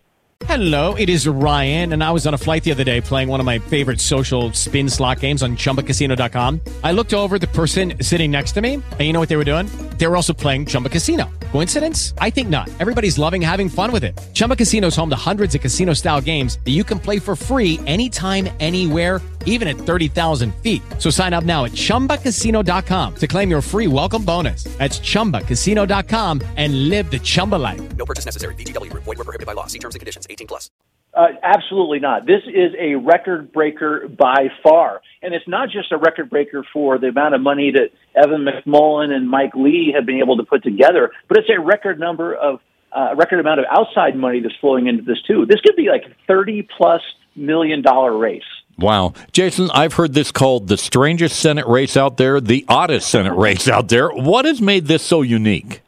[0.45, 3.41] Hello, it is Ryan, and I was on a flight the other day playing one
[3.41, 6.61] of my favorite social spin slot games on chumbacasino.com.
[6.81, 9.45] I looked over the person sitting next to me, and you know what they were
[9.45, 9.67] doing?
[9.97, 11.29] They were also playing Chumba Casino.
[11.51, 12.13] Coincidence?
[12.17, 12.69] I think not.
[12.79, 14.17] Everybody's loving having fun with it.
[14.33, 17.35] Chumba Casino is home to hundreds of casino style games that you can play for
[17.35, 20.81] free anytime, anywhere, even at 30,000 feet.
[20.99, 24.65] So sign up now at chumbacasino.com to claim your free welcome bonus.
[24.77, 27.95] That's chumbacasino.com and live the Chumba life.
[27.95, 28.53] No purchase necessary.
[28.55, 29.03] VGW Group.
[29.05, 29.67] Void were prohibited by law.
[29.67, 30.27] See terms and conditions.
[30.29, 30.69] 18 plus.
[31.15, 32.25] Uh, absolutely not.
[32.25, 35.01] This is a record breaker by far.
[35.21, 39.11] And it's not just a record breaker for the amount of money that Evan McMullin
[39.11, 42.59] and Mike Lee have been able to put together, but it's a record number of,
[42.91, 45.45] uh, record amount of outside money that's flowing into this too.
[45.45, 47.01] This could be like a 30 plus
[47.35, 48.43] million dollar race.
[48.77, 49.13] Wow.
[49.31, 53.67] Jason, I've heard this called the strangest Senate race out there, the oddest Senate race
[53.67, 54.09] out there.
[54.09, 55.81] What has made this so unique?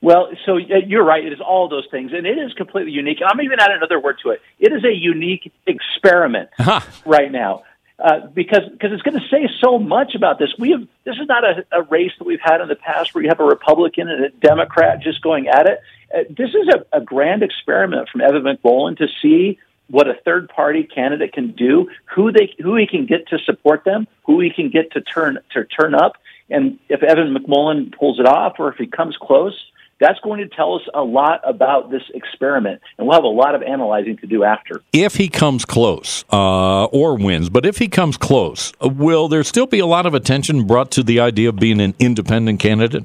[0.00, 1.24] Well, so uh, you're right.
[1.24, 3.18] It is all those things, and it is completely unique.
[3.26, 4.42] I'm even add another word to it.
[4.58, 6.50] It is a unique experiment
[7.06, 7.64] right now.
[7.98, 10.52] uh, because because it's going to say so much about this.
[10.58, 13.22] We have this is not a, a race that we've had in the past where
[13.22, 15.80] you have a Republican and a Democrat just going at it.
[16.14, 20.48] Uh, this is a, a grand experiment from Evan McMullin to see what a third
[20.48, 24.50] party candidate can do, who they who he can get to support them, who he
[24.50, 26.16] can get to turn to turn up,
[26.50, 29.58] and if Evan McMullin pulls it off or if he comes close,
[30.00, 33.54] that's going to tell us a lot about this experiment, and we'll have a lot
[33.54, 34.82] of analyzing to do after.
[34.92, 39.44] If he comes close uh, or wins, but if he comes close, uh, will there
[39.44, 43.04] still be a lot of attention brought to the idea of being an independent candidate?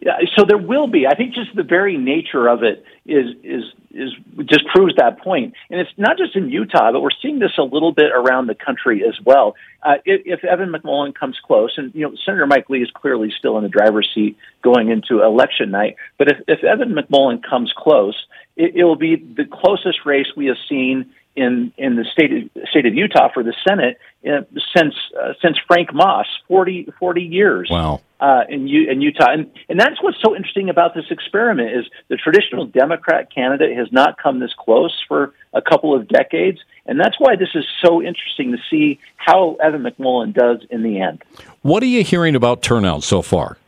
[0.00, 1.06] Yeah, so there will be.
[1.06, 3.64] I think just the very nature of it is is
[3.96, 4.12] is
[4.46, 5.54] just proves that point.
[5.70, 8.54] And it's not just in Utah, but we're seeing this a little bit around the
[8.54, 9.54] country as well.
[9.82, 13.32] Uh, if, if Evan McMullin comes close, and you know Senator Mike Lee is clearly
[13.36, 17.72] still in the driver's seat going into election night, but if, if Evan McMullin comes
[17.76, 18.16] close,
[18.56, 22.68] it, it will be the closest race we have seen in in the state of,
[22.70, 24.42] state of Utah for the Senate uh,
[24.76, 28.00] since uh, since Frank Moss 40, 40 years Wow.
[28.20, 31.84] uh, in, U- in Utah, and and that's what's so interesting about this experiment is
[32.08, 36.98] the traditional Democrat candidate has not come this close for a couple of decades, and
[36.98, 41.22] that's why this is so interesting to see how Evan McMullin does in the end.
[41.62, 43.58] What are you hearing about turnout so far?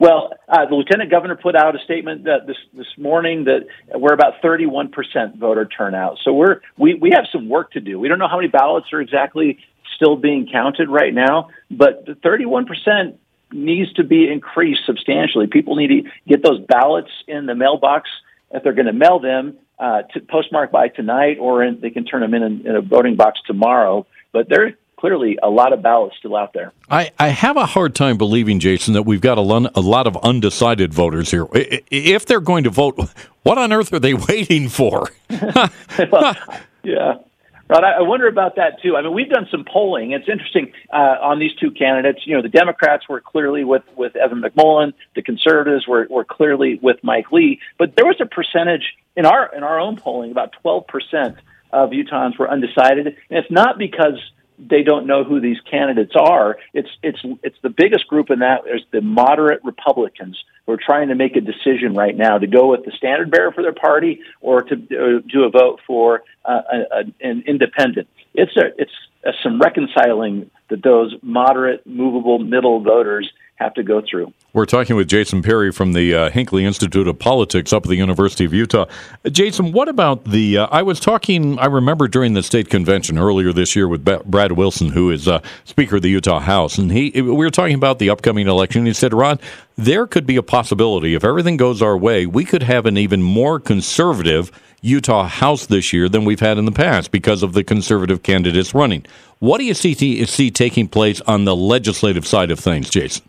[0.00, 4.14] Well, uh, the lieutenant governor put out a statement that this this morning that we're
[4.14, 6.18] about 31 percent voter turnout.
[6.24, 8.00] So we're we we have some work to do.
[8.00, 9.58] We don't know how many ballots are exactly
[9.94, 13.20] still being counted right now, but the 31 percent
[13.52, 15.48] needs to be increased substantially.
[15.48, 18.08] People need to get those ballots in the mailbox
[18.52, 22.06] if they're going to mail them uh, to postmark by tonight, or in, they can
[22.06, 24.06] turn them in, in in a voting box tomorrow.
[24.32, 26.72] But there clearly a lot of ballots still out there.
[26.90, 30.16] I, I have a hard time believing, Jason, that we've got a, a lot of
[30.18, 31.46] undecided voters here.
[31.54, 32.98] If they're going to vote,
[33.42, 35.08] what on earth are they waiting for?
[36.10, 36.36] well,
[36.84, 37.14] yeah.
[37.68, 38.96] Rod, I I wonder about that too.
[38.96, 40.10] I mean, we've done some polling.
[40.10, 42.26] It's interesting uh, on these two candidates.
[42.26, 44.92] You know, the Democrats were clearly with with Evan McMullin.
[45.14, 47.60] The Conservatives were were clearly with Mike Lee.
[47.78, 48.82] But there was a percentage
[49.16, 51.36] in our in our own polling, about twelve percent
[51.72, 54.18] of Utahns were undecided, and it's not because
[54.68, 56.56] they don't know who these candidates are.
[56.74, 61.08] It's it's it's the biggest group in that is the moderate Republicans who are trying
[61.08, 64.20] to make a decision right now to go with the standard bearer for their party
[64.40, 68.08] or to uh, do a vote for uh, a, an independent.
[68.34, 68.92] It's a it's
[69.24, 74.32] a, some reconciling that those moderate, movable, middle voters have to go through.
[74.52, 77.96] We're talking with Jason Perry from the uh, Hinckley Institute of Politics up at the
[77.96, 78.86] University of Utah.
[79.30, 80.58] Jason, what about the?
[80.58, 81.58] Uh, I was talking.
[81.58, 85.40] I remember during the state convention earlier this year with Brad Wilson, who is uh,
[85.64, 88.86] Speaker of the Utah House, and he we were talking about the upcoming election.
[88.86, 89.38] He said, "Ron,
[89.76, 93.22] there could be a possibility if everything goes our way, we could have an even
[93.22, 94.50] more conservative."
[94.82, 98.74] Utah House this year than we've had in the past because of the conservative candidates
[98.74, 99.04] running.
[99.38, 103.22] What do you see, see taking place on the legislative side of things, Jason?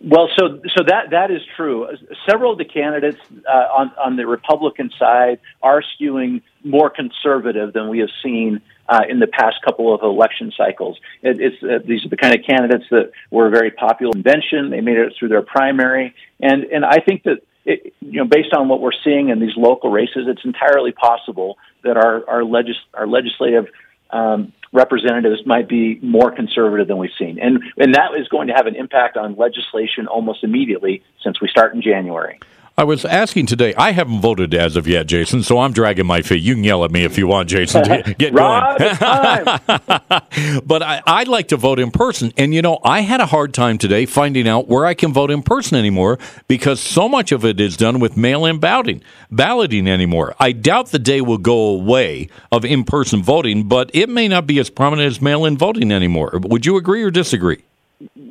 [0.00, 1.88] Well, so so that that is true.
[2.28, 7.88] Several of the candidates uh, on on the Republican side are skewing more conservative than
[7.88, 10.98] we have seen uh, in the past couple of election cycles.
[11.22, 14.70] It, it's uh, these are the kind of candidates that were very popular in convention.
[14.70, 18.54] They made it through their primary, and and I think that it, you know based
[18.54, 22.86] on what we're seeing in these local races, it's entirely possible that our our, legis-
[22.94, 23.66] our legislative
[24.10, 28.54] um, representatives might be more conservative than we've seen, and and that is going to
[28.54, 32.38] have an impact on legislation almost immediately since we start in January.
[32.78, 33.74] I was asking today.
[33.74, 36.44] I haven't voted as of yet, Jason, so I'm dragging my feet.
[36.44, 37.82] You can yell at me if you want, Jason.
[38.18, 38.94] Get Rod, going.
[40.64, 42.32] but I, I'd like to vote in person.
[42.36, 45.32] And, you know, I had a hard time today finding out where I can vote
[45.32, 49.88] in person anymore because so much of it is done with mail in balloting, balloting
[49.88, 50.36] anymore.
[50.38, 54.46] I doubt the day will go away of in person voting, but it may not
[54.46, 56.38] be as prominent as mail in voting anymore.
[56.44, 57.64] Would you agree or disagree?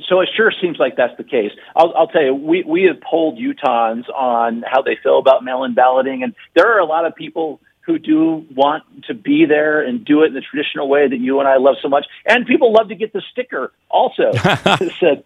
[0.08, 1.52] So it sure seems like that's the case.
[1.76, 5.74] I'll, I'll tell you, we, we have polled Utahns on how they feel about mail-in
[5.74, 10.04] balloting, and there are a lot of people who do want to be there and
[10.04, 12.06] do it in the traditional way that you and I love so much.
[12.26, 15.24] And people love to get the sticker also that said,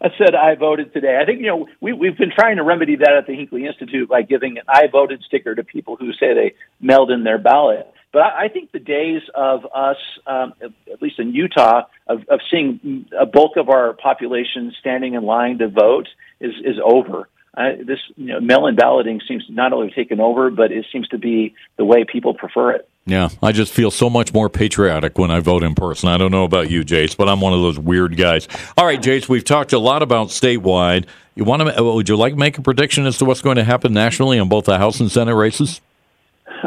[0.00, 1.18] I said I voted today.
[1.20, 4.10] I think you know we we've been trying to remedy that at the Hinckley Institute
[4.10, 7.90] by giving an I voted sticker to people who say they mailed in their ballot.
[8.12, 12.40] But I, I think the days of us, um, at least in Utah, of, of
[12.50, 16.08] seeing a bulk of our population standing in line to vote
[16.40, 17.28] is is over.
[17.56, 21.16] Uh, this you know, mail-in balloting seems not only taken over, but it seems to
[21.16, 22.86] be the way people prefer it.
[23.06, 26.08] Yeah, I just feel so much more patriotic when I vote in person.
[26.10, 28.46] I don't know about you, Jace, but I'm one of those weird guys.
[28.76, 31.06] All right, Jace, we've talked a lot about statewide.
[31.34, 31.82] You want to?
[31.82, 34.48] Would you like to make a prediction as to what's going to happen nationally on
[34.48, 35.80] both the House and Senate races?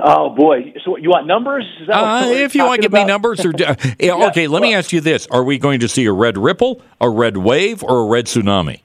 [0.04, 0.74] Oh boy!
[0.84, 1.66] So you want numbers?
[1.82, 4.62] Is that Uh, if you want to give me numbers, or uh, yeah, okay, let
[4.62, 7.84] me ask you this: Are we going to see a red ripple, a red wave,
[7.84, 8.82] or a red tsunami?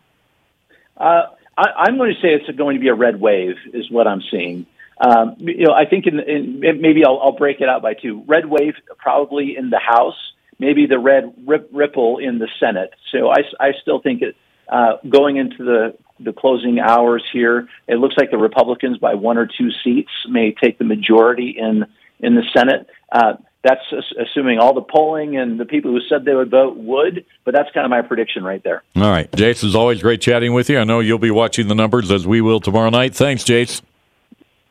[0.96, 1.22] Uh,
[1.56, 4.22] I, I'm going to say it's going to be a red wave, is what I'm
[4.30, 4.66] seeing.
[4.98, 8.22] Um, you know, I think in, in maybe I'll, I'll break it out by two.
[8.26, 10.16] Red wave probably in the House,
[10.58, 12.90] maybe the red rip, ripple in the Senate.
[13.10, 14.36] So I, I still think it
[14.68, 19.38] uh, going into the the closing hours here, it looks like the Republicans by one
[19.38, 21.86] or two seats may take the majority in
[22.20, 22.88] in the Senate.
[23.10, 23.80] Uh, that's
[24.20, 27.70] assuming all the polling and the people who said they would vote would, but that's
[27.72, 28.82] kind of my prediction right there.
[28.94, 30.78] All right, Jace, it's always great chatting with you.
[30.78, 33.14] I know you'll be watching the numbers as we will tomorrow night.
[33.14, 33.80] Thanks, Jace.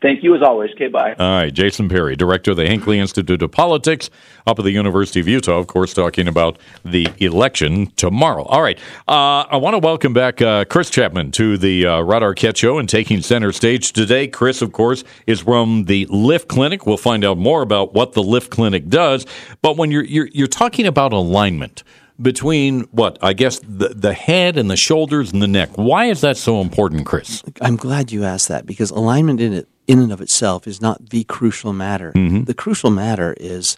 [0.04, 0.70] Thank you as always.
[0.72, 1.16] Okay, bye.
[1.18, 4.10] All right, Jason Perry, director of the Hinckley Institute of Politics
[4.46, 8.44] up at the University of Utah, of course, talking about the election tomorrow.
[8.44, 12.22] All right, uh, I want to welcome back uh, Chris Chapman to the uh, Rod
[12.22, 14.28] Arquette Show and taking center stage today.
[14.28, 16.86] Chris, of course, is from the Lift Clinic.
[16.86, 19.26] We'll find out more about what the Lift Clinic does.
[19.62, 21.82] But when you're you're, you're talking about alignment
[22.22, 26.20] between what I guess the the head and the shoulders and the neck, why is
[26.22, 27.42] that so important, Chris?
[27.62, 31.10] I'm glad you asked that because alignment in it, in and of itself, is not
[31.10, 32.12] the crucial matter.
[32.13, 32.43] Mm-hmm.
[32.43, 33.78] The crucial matter is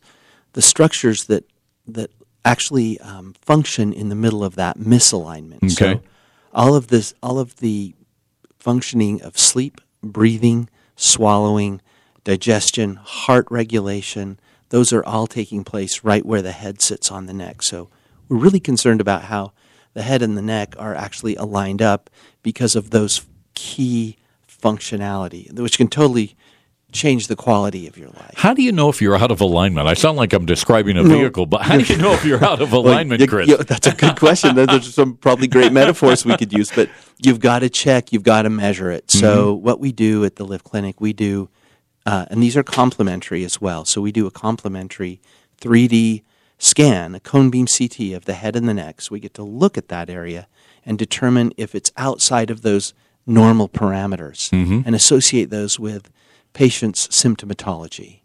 [0.54, 1.46] the structures that
[1.88, 2.12] that
[2.44, 5.64] actually um, function in the middle of that misalignment.
[5.64, 5.70] Okay.
[5.70, 6.02] So
[6.54, 7.96] all of this, all of the
[8.60, 11.82] functioning of sleep, breathing, swallowing,
[12.24, 14.40] digestion, heart regulation,
[14.70, 17.62] those are all taking place right where the head sits on the neck.
[17.62, 17.90] So
[18.28, 19.54] we're really concerned about how
[19.94, 22.10] the head and the neck are actually aligned up
[22.44, 24.18] because of those key
[24.66, 26.36] functionality, which can totally
[26.92, 28.34] change the quality of your life.
[28.36, 29.86] How do you know if you're out of alignment?
[29.88, 32.62] I sound like I'm describing a vehicle, but how do you know if you're out
[32.62, 33.50] of Well, alignment, you- Chris?
[33.50, 34.56] you- that's a good question.
[34.56, 36.90] There's some probably great metaphors we could use, but
[37.22, 39.12] you've got to check, you've got to measure it.
[39.12, 39.66] So, Mm-hmm.
[39.66, 41.50] what we do at the Lift Clinic, we do,
[42.06, 43.84] uh, and these are complementary as well.
[43.84, 45.20] So, we do a complementary
[45.62, 46.24] 3D
[46.58, 49.02] scan, a cone beam CT of the head and the neck.
[49.02, 50.48] So, we get to look at that area
[50.86, 52.94] and determine if it's outside of those
[53.26, 54.84] normal parameters Mhm.
[54.86, 56.10] and associate those with
[56.54, 58.20] patients' symptomatology.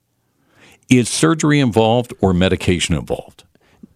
[0.88, 3.44] Is surgery involved or medication involved?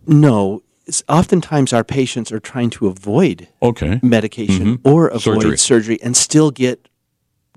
[0.06, 0.62] No,
[1.08, 3.98] oftentimes our patients are trying to avoid Okay.
[4.02, 4.80] medication Mhm.
[4.84, 5.58] or avoid Surgery.
[5.58, 5.98] surgery.
[6.02, 6.88] and still get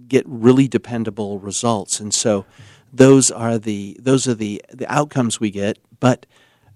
[0.08, 2.00] get really dependable results.
[2.00, 2.46] And so
[2.94, 6.26] those are the those are the the outcomes we get, but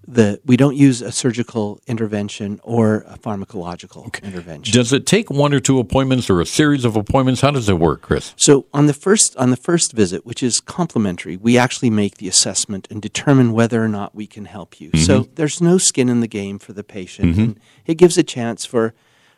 [0.06, 4.72] the we don't use a surgical intervention or a pharmacological intervention.
[4.72, 7.40] Does it take one or two appointments or a series of appointments?
[7.40, 8.34] How does it work, Chris?
[8.36, 12.28] So on the first on the first visit, which is complimentary, we actually make the
[12.28, 14.90] assessment and determine whether or not we can help you.
[14.96, 17.38] So there's no skin in the game for the patient, Mhm.
[17.38, 18.94] and it gives a chance for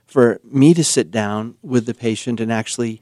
[0.06, 3.00] for me to sit down with the patient and actually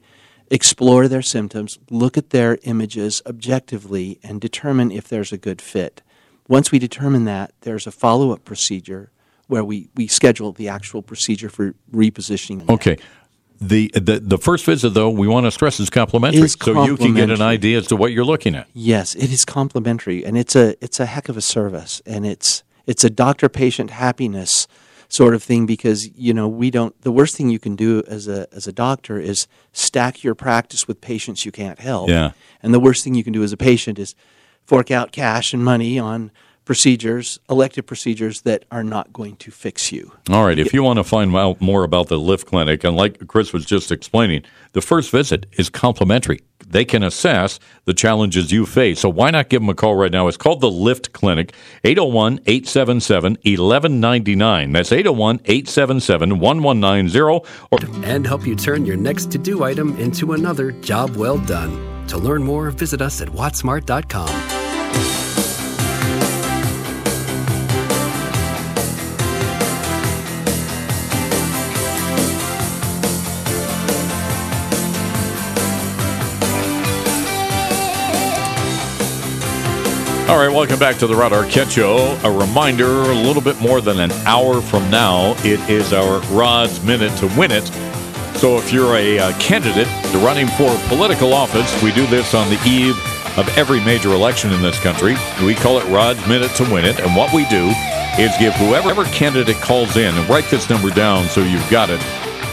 [0.49, 6.01] explore their symptoms, look at their images objectively, and determine if there's a good fit.
[6.47, 9.11] Once we determine that, there's a follow up procedure
[9.47, 12.69] where we, we schedule the actual procedure for repositioning.
[12.69, 12.97] Okay.
[13.61, 16.97] The, the the first visit, though, we want to stress is complimentary, Is so you
[16.97, 18.67] can get an idea as to what you're looking at.
[18.73, 22.63] Yes, it is complimentary, and it's a it's a heck of a service, and it's
[22.87, 24.67] it's a doctor patient happiness
[25.07, 26.99] sort of thing because you know we don't.
[27.03, 30.85] The worst thing you can do as a as a doctor is stack your practice
[30.85, 32.09] with patients you can't help.
[32.09, 32.31] Yeah.
[32.61, 34.13] and the worst thing you can do as a patient is
[34.65, 36.31] fork out cash and money on
[36.65, 40.11] procedures, elective procedures that are not going to fix you.
[40.29, 40.57] All right.
[40.57, 43.65] If you want to find out more about the Lift Clinic, and like Chris was
[43.65, 46.39] just explaining, the first visit is complimentary.
[46.65, 49.01] They can assess the challenges you face.
[49.01, 50.27] So why not give them a call right now?
[50.27, 54.71] It's called the Lift Clinic, 801 877 1199.
[54.71, 58.07] That's 801 877 1190.
[58.07, 62.07] And help you turn your next to do item into another job well done.
[62.07, 64.52] To learn more, visit us at wattsmart.com.
[80.33, 82.19] All right, welcome back to the Rod Arquette Show.
[82.23, 86.83] A reminder a little bit more than an hour from now, it is our Rod's
[86.83, 87.67] Minute to Win It.
[88.39, 89.87] So if you're a uh, candidate
[90.23, 92.97] running for political office, we do this on the eve
[93.37, 95.15] of every major election in this country.
[95.45, 96.99] We call it Rod's Minute to Win It.
[96.99, 97.71] And what we do
[98.17, 102.01] is give whoever candidate calls in, and write this number down so you've got it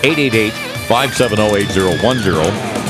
[0.05, 0.53] 888
[0.87, 2.90] 570 8010.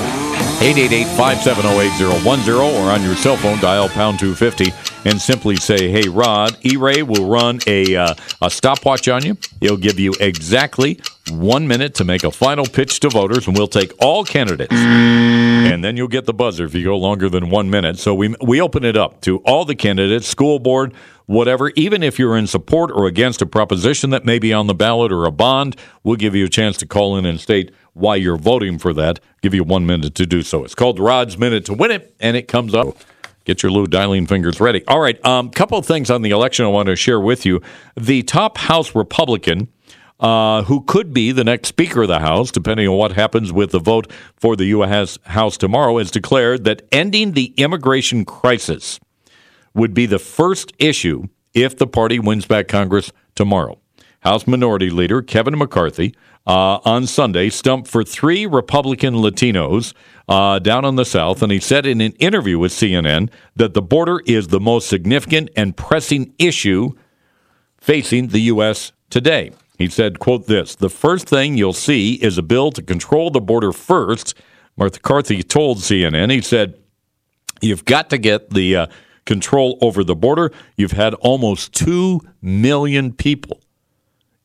[0.60, 4.70] 888-570-8010 or on your cell phone dial pound 250
[5.08, 9.78] and simply say hey rod e-ray will run a, uh, a stopwatch on you he'll
[9.78, 11.00] give you exactly
[11.30, 14.74] one minute to make a final pitch to voters and we'll take all candidates
[15.80, 17.98] and then you'll get the buzzer if you go longer than one minute.
[17.98, 20.92] So we we open it up to all the candidates, school board,
[21.26, 21.70] whatever.
[21.70, 25.12] Even if you're in support or against a proposition that may be on the ballot
[25.12, 27.70] or a bond, we'll give you a chance to call in and state
[28.00, 29.20] why you're voting for that.
[29.42, 30.64] Give you one minute to do so.
[30.64, 32.96] It's called Rod's Minute to Win It, and it comes up.
[33.44, 34.84] Get your little dialing fingers ready.
[34.86, 37.62] All right, um, couple of things on the election I want to share with you.
[37.96, 39.68] The top House Republican
[40.20, 43.70] uh, who could be the next Speaker of the House, depending on what happens with
[43.70, 45.18] the vote for the U.S.
[45.24, 49.00] House tomorrow, has declared that ending the immigration crisis
[49.74, 51.24] would be the first issue
[51.54, 53.78] if the party wins back Congress tomorrow.
[54.20, 56.14] House Minority Leader Kevin McCarthy
[56.46, 59.94] uh, on Sunday stumped for three Republican Latinos
[60.28, 63.82] uh, down in the South, and he said in an interview with CNN that the
[63.82, 66.92] border is the most significant and pressing issue
[67.78, 68.92] facing the U.S.
[69.08, 69.52] today.
[69.78, 73.40] He said, quote this, the first thing you'll see is a bill to control the
[73.40, 74.34] border first.
[74.76, 76.78] McCarthy told CNN, he said,
[77.62, 78.86] you've got to get the uh,
[79.24, 80.52] control over the border.
[80.76, 83.60] You've had almost 2 million people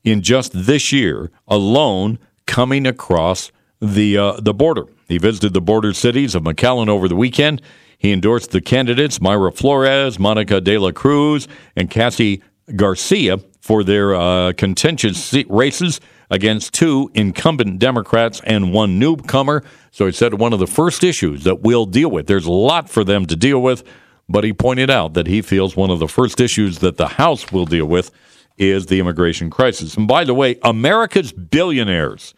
[0.06, 3.50] in just this year alone coming across
[3.80, 4.86] the uh, the border.
[5.08, 7.60] He visited the border cities of McAllen over the weekend.
[7.98, 12.42] He endorsed the candidates Mayra Flores, Monica De La Cruz, and Cassy
[12.74, 16.00] Garcia for their uh, contentious races
[16.30, 19.64] against two incumbent Democrats and one newcomer.
[19.90, 22.26] So he said one of the first issues that we'll deal with.
[22.26, 23.82] There's a lot for them to deal with,
[24.28, 27.50] but he pointed out that he feels one of the first issues that the House
[27.50, 28.10] will deal with
[28.58, 29.96] is the immigration crisis.
[29.96, 32.34] And by the way, America's billionaires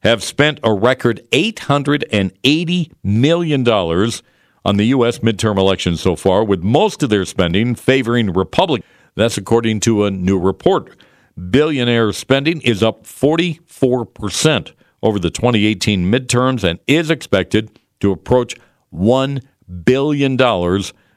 [0.00, 5.20] have spent a record $880 million on the U.S.
[5.20, 8.88] midterm election so far, with most of their spending favoring Republicans.
[9.14, 10.96] That's according to a new report.
[11.50, 18.56] Billionaire spending is up 44% over the 2018 midterms and is expected to approach
[18.92, 19.42] $1
[19.84, 20.36] billion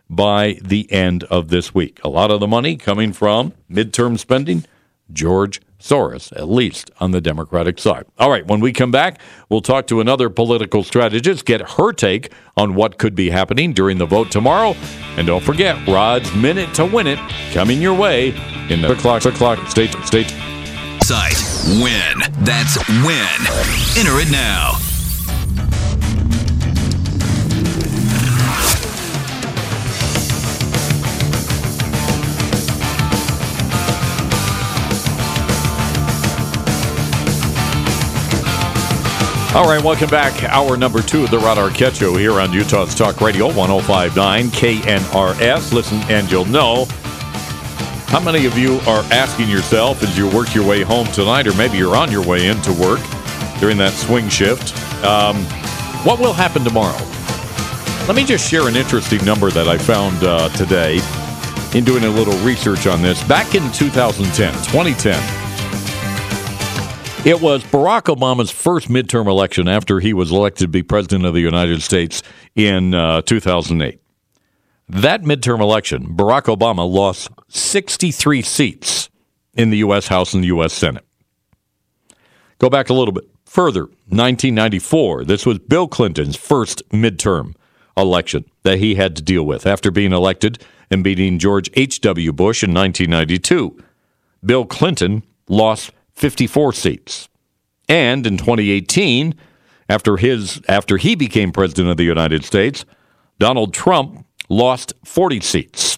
[0.09, 1.99] by the end of this week.
[2.03, 4.65] A lot of the money coming from midterm spending,
[5.11, 8.05] George Soros, at least on the Democratic side.
[8.17, 12.31] All right, when we come back, we'll talk to another political strategist, get her take
[12.57, 14.75] on what could be happening during the vote tomorrow.
[15.15, 17.19] And don't forget, Rod's Minute to Win It
[17.53, 18.29] coming your way
[18.69, 20.33] in the clock, clock, state, state.
[21.03, 21.41] Site.
[21.81, 22.19] Win.
[22.43, 23.39] That's win.
[23.97, 24.77] Enter it now.
[39.59, 40.41] All right, welcome back.
[40.45, 45.73] Hour number two of the Rod Arquette Show here on Utah's Talk Radio 1059 KNRS.
[45.73, 46.85] Listen, and you'll know
[48.07, 51.53] how many of you are asking yourself as you work your way home tonight, or
[51.55, 53.01] maybe you're on your way into work
[53.59, 55.35] during that swing shift, um,
[56.05, 56.97] what will happen tomorrow?
[58.07, 61.01] Let me just share an interesting number that I found uh, today
[61.77, 63.21] in doing a little research on this.
[63.23, 65.48] Back in 2010, 2010,
[67.25, 71.33] it was Barack Obama's first midterm election after he was elected to be president of
[71.33, 72.23] the United States
[72.55, 74.01] in uh, 2008.
[74.87, 79.09] That midterm election, Barack Obama lost 63 seats
[79.53, 80.07] in the U.S.
[80.07, 80.73] House and the U.S.
[80.73, 81.05] Senate.
[82.57, 85.25] Go back a little bit further, 1994.
[85.25, 87.53] This was Bill Clinton's first midterm
[87.97, 92.31] election that he had to deal with after being elected and beating George H.W.
[92.31, 93.77] Bush in 1992.
[94.43, 97.29] Bill Clinton lost 54 seats.
[97.87, 99.33] And in 2018,
[99.87, 102.83] after his after he became president of the United States,
[103.39, 105.97] Donald Trump lost 40 seats.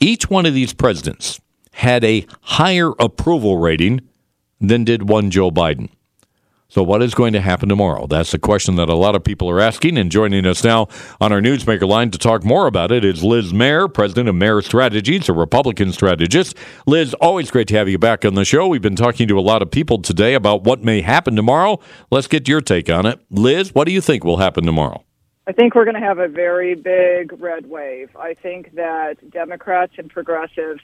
[0.00, 1.40] Each one of these presidents
[1.74, 4.00] had a higher approval rating
[4.60, 5.90] than did one Joe Biden.
[6.70, 8.06] So, what is going to happen tomorrow?
[8.06, 9.96] That's the question that a lot of people are asking.
[9.96, 10.88] And joining us now
[11.18, 14.60] on our Newsmaker line to talk more about it is Liz Mair, president of Mair
[14.60, 16.58] Strategies, a Republican strategist.
[16.86, 18.68] Liz, always great to have you back on the show.
[18.68, 21.80] We've been talking to a lot of people today about what may happen tomorrow.
[22.10, 23.18] Let's get your take on it.
[23.30, 25.02] Liz, what do you think will happen tomorrow?
[25.46, 28.14] I think we're going to have a very big red wave.
[28.14, 30.82] I think that Democrats and progressives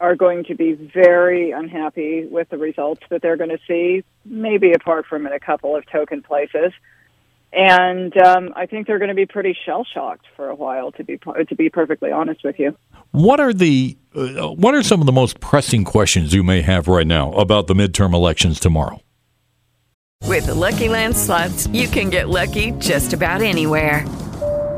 [0.00, 4.72] are going to be very unhappy with the results that they're going to see, maybe
[4.72, 6.72] apart from in a couple of token places.
[7.52, 11.04] And um, I think they're going to be pretty shell shocked for a while, to
[11.04, 12.76] be to be perfectly honest with you.
[13.12, 16.88] What are the uh, what are some of the most pressing questions you may have
[16.88, 19.00] right now about the midterm elections tomorrow?
[20.24, 24.04] With the Lucky Land slots, you can get lucky just about anywhere.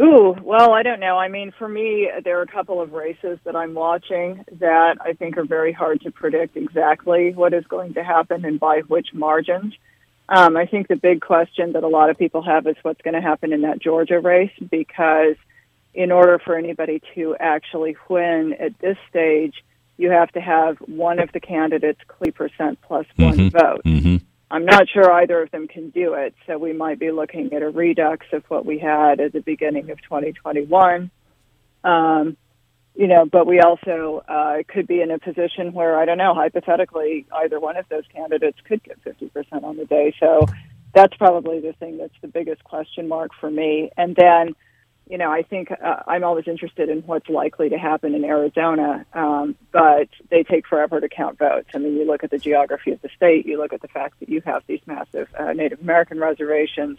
[0.00, 1.16] Ooh, well, I don't know.
[1.16, 5.12] I mean, for me, there are a couple of races that I'm watching that I
[5.12, 9.08] think are very hard to predict exactly what is going to happen and by which
[9.14, 9.74] margins.
[10.28, 13.14] Um, I think the big question that a lot of people have is what's going
[13.14, 15.36] to happen in that Georgia race because
[15.92, 19.54] in order for anybody to actually win at this stage,
[19.96, 23.82] you have to have one of the candidates clear percent plus one vote.
[23.84, 24.16] Mm-hmm.
[24.50, 27.62] I'm not sure either of them can do it, so we might be looking at
[27.62, 31.10] a redux of what we had at the beginning of 2021.
[31.82, 32.36] Um,
[32.94, 36.34] you know, but we also uh, could be in a position where I don't know.
[36.34, 40.14] Hypothetically, either one of those candidates could get 50% on the day.
[40.20, 40.46] So
[40.94, 43.90] that's probably the thing that's the biggest question mark for me.
[43.96, 44.54] And then,
[45.08, 49.04] you know, I think uh, I'm always interested in what's likely to happen in Arizona,
[49.12, 51.68] um, but they take forever to count votes.
[51.74, 54.20] I mean, you look at the geography of the state, you look at the fact
[54.20, 56.98] that you have these massive uh, Native American reservations,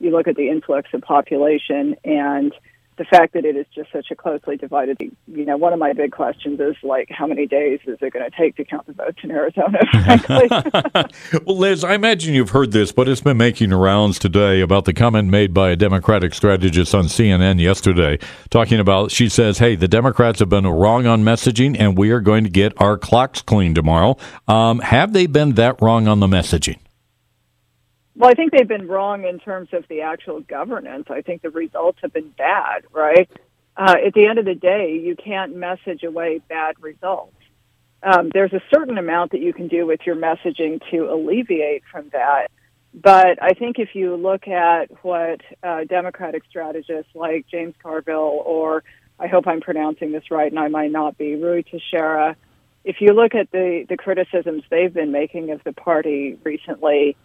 [0.00, 2.54] you look at the influx of population, and
[2.98, 4.98] the fact that it is just such a closely divided.
[5.00, 8.30] You know, one of my big questions is like, how many days is it going
[8.30, 9.78] to take to count the votes in Arizona?
[9.90, 10.48] Frankly.
[11.46, 14.92] well, Liz, I imagine you've heard this, but it's been making rounds today about the
[14.92, 18.18] comment made by a Democratic strategist on CNN yesterday,
[18.50, 22.20] talking about, she says, hey, the Democrats have been wrong on messaging, and we are
[22.20, 24.16] going to get our clocks clean tomorrow.
[24.46, 26.78] Um, have they been that wrong on the messaging?
[28.14, 31.06] Well, I think they've been wrong in terms of the actual governance.
[31.08, 33.30] I think the results have been bad, right?
[33.76, 37.34] Uh, at the end of the day, you can't message away bad results.
[38.02, 42.10] Um, there's a certain amount that you can do with your messaging to alleviate from
[42.12, 42.48] that.
[42.92, 48.84] But I think if you look at what uh, Democratic strategists like James Carville, or
[49.18, 52.36] I hope I'm pronouncing this right, and I might not be, Ruy Teixeira,
[52.84, 57.16] if you look at the, the criticisms they've been making of the party recently,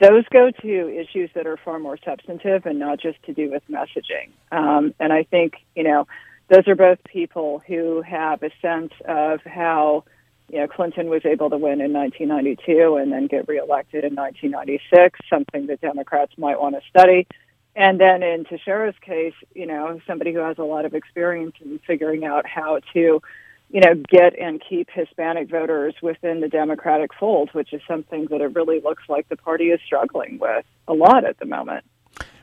[0.00, 3.62] those go to issues that are far more substantive and not just to do with
[3.68, 4.30] messaging.
[4.52, 6.06] Um, and I think, you know,
[6.48, 10.04] those are both people who have a sense of how,
[10.48, 15.18] you know, Clinton was able to win in 1992 and then get reelected in 1996,
[15.28, 17.26] something that Democrats might want to study.
[17.74, 21.78] And then in Teixeira's case, you know, somebody who has a lot of experience in
[21.86, 23.20] figuring out how to
[23.70, 28.40] you know, get and keep Hispanic voters within the Democratic fold, which is something that
[28.40, 31.84] it really looks like the party is struggling with a lot at the moment.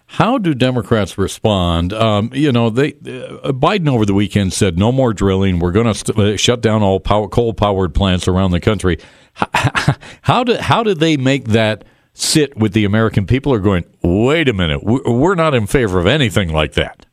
[0.08, 1.92] How do Democrats respond?
[1.92, 5.58] Um, you know, they uh, Biden over the weekend said no more drilling.
[5.60, 9.00] We're going to st- uh, shut down all power, coal-powered plants around the country.
[9.54, 13.52] How, how did how did they make that sit with the American people?
[13.52, 13.84] Are going?
[14.02, 17.06] Wait a minute, we're not in favor of anything like that.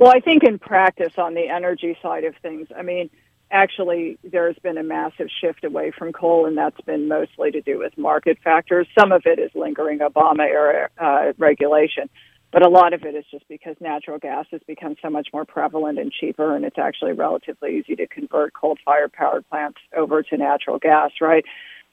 [0.00, 3.10] Well, I think in practice on the energy side of things, I mean,
[3.50, 7.78] actually there's been a massive shift away from coal, and that's been mostly to do
[7.78, 8.86] with market factors.
[8.98, 12.08] Some of it is lingering Obama era uh, regulation,
[12.50, 15.44] but a lot of it is just because natural gas has become so much more
[15.44, 20.36] prevalent and cheaper, and it's actually relatively easy to convert coal-fired power plants over to
[20.38, 21.44] natural gas, right?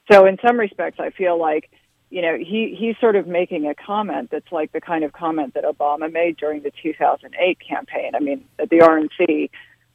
[0.10, 1.70] So in some respects, I feel like
[2.10, 5.53] you know, he, he's sort of making a comment that's like the kind of comment
[5.55, 8.16] that Obama made during the 2008 campaign.
[8.16, 9.49] I mean, at the RNC,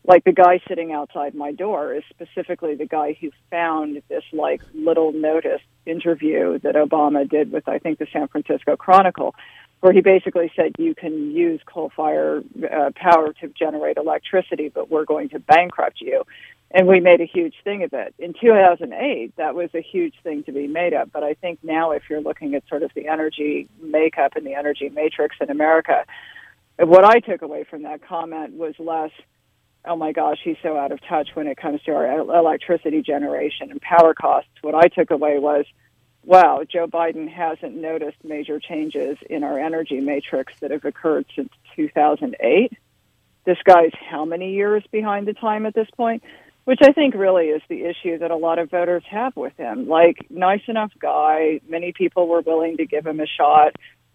[0.05, 4.61] like the guy sitting outside my door is specifically the guy who found this like
[4.75, 9.35] little notice interview that Obama did with, I think, the San Francisco Chronicle,
[9.81, 14.91] where he basically said you can use coal fire uh, power to generate electricity, but
[14.91, 16.25] we're going to bankrupt you
[16.75, 18.15] and we made a huge thing of it.
[18.19, 21.13] In 2008, that was a huge thing to be made of.
[21.13, 24.55] But I think now, if you're looking at sort of the energy makeup and the
[24.55, 26.05] energy matrix in America,
[26.79, 29.11] what I took away from that comment was less,
[29.85, 33.71] oh my gosh, he's so out of touch when it comes to our electricity generation
[33.71, 34.51] and power costs.
[34.63, 35.67] What I took away was,
[36.25, 41.51] wow, Joe Biden hasn't noticed major changes in our energy matrix that have occurred since
[41.77, 42.73] 2008.
[43.45, 46.23] This guy's how many years behind the time at this point?
[46.65, 49.89] Which I think really is the issue that a lot of voters have with him.
[49.89, 53.75] Like, nice enough guy, many people were willing to give him a shot,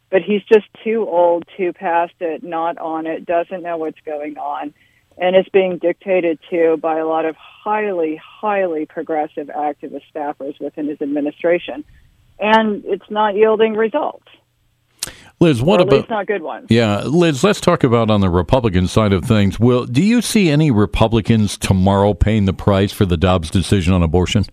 [0.10, 4.38] but he's just too old, too past it, not on it, doesn't know what's going
[4.38, 4.74] on,
[5.18, 10.88] and is being dictated to by a lot of highly, highly progressive activist staffers within
[10.88, 11.84] his administration.
[12.40, 14.28] And it's not yielding results.
[15.40, 16.66] Liz, what about not good ones?
[16.70, 19.60] Yeah, Liz, let's talk about on the Republican side of things.
[19.60, 24.02] Will do you see any Republicans tomorrow paying the price for the Dobbs decision on
[24.02, 24.46] abortion?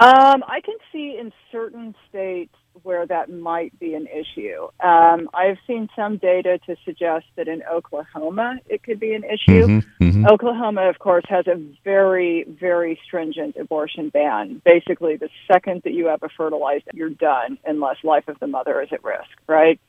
[0.00, 4.68] Um, I can see in certain states where that might be an issue.
[4.80, 9.66] Um, I've seen some data to suggest that in Oklahoma it could be an issue.
[9.66, 10.30] Mhm, mhm.
[10.30, 14.60] Oklahoma, of course, has a very, very stringent abortion ban.
[14.64, 18.80] Basically, the second that you have a fertilized, you're done unless life of the mother
[18.80, 19.80] is at risk, right?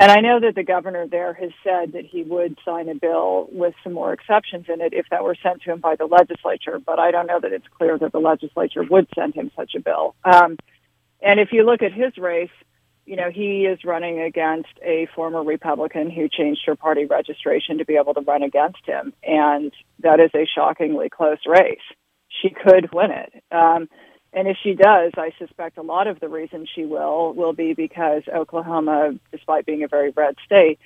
[0.00, 3.48] And I know that the governor there has said that he would sign a bill
[3.50, 6.78] with some more exceptions in it if that were sent to him by the legislature,
[6.78, 9.80] but I don't know that it's clear that the legislature would send him such a
[9.80, 10.14] bill.
[10.24, 10.56] Um,
[11.20, 12.50] and if you look at his race,
[13.06, 17.86] you know, he is running against a former Republican who changed her party registration to
[17.86, 19.14] be able to run against him.
[19.22, 21.80] And that is a shockingly close race.
[22.42, 23.42] She could win it.
[23.50, 23.88] Um,
[24.34, 27.72] and if she does, I suspect a lot of the reason she will will be
[27.72, 30.78] because Oklahoma, despite being a very red state,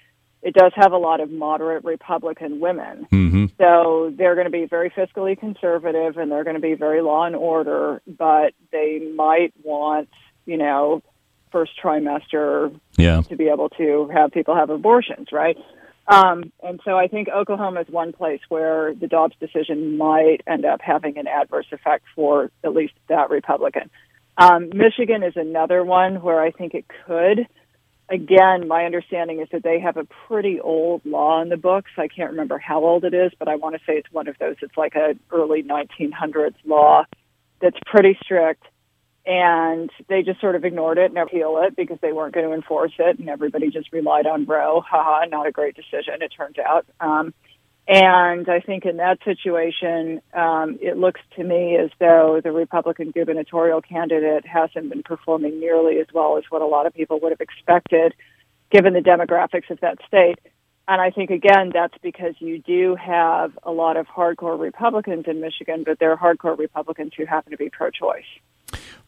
[0.43, 3.07] it does have a lot of moderate Republican women.
[3.13, 3.47] Mm-hmm.
[3.59, 7.25] So they're going to be very fiscally conservative and they're going to be very law
[7.25, 10.09] and order, but they might want,
[10.45, 11.03] you know,
[11.53, 13.23] first trimester Yeah.
[13.23, 15.57] to be able to have people have abortions, right?
[16.09, 20.65] Um, and so I think Oklahoma is one place where the Dobbs decision might end
[20.65, 23.91] up having an adverse effect for at least that Republican.
[24.37, 27.47] Um, Michigan is another one where I think it could.
[28.13, 31.91] Again, my understanding is that they have a pretty old law in the books.
[31.97, 34.37] I can't remember how old it is, but I want to say it's one of
[34.39, 34.57] those.
[34.61, 37.05] It's like a early 1900s law
[37.61, 38.65] that's pretty strict
[39.25, 42.53] and they just sort of ignored it and appeal it because they weren't going to
[42.55, 44.81] enforce it, and everybody just relied on Roe.
[44.81, 46.87] Haha, not a great decision, it turned out.
[47.01, 47.33] Um,
[47.89, 53.11] and I think in that situation, um, it looks to me as though the Republican
[53.11, 57.33] gubernatorial candidate hasn't been performing nearly as well as what a lot of people would
[57.33, 58.15] have expected,
[58.71, 60.39] given the demographics of that state.
[60.87, 65.41] And I think, again, that's because you do have a lot of hardcore Republicans in
[65.41, 68.25] Michigan, but they're hardcore Republicans who happen to be pro choice.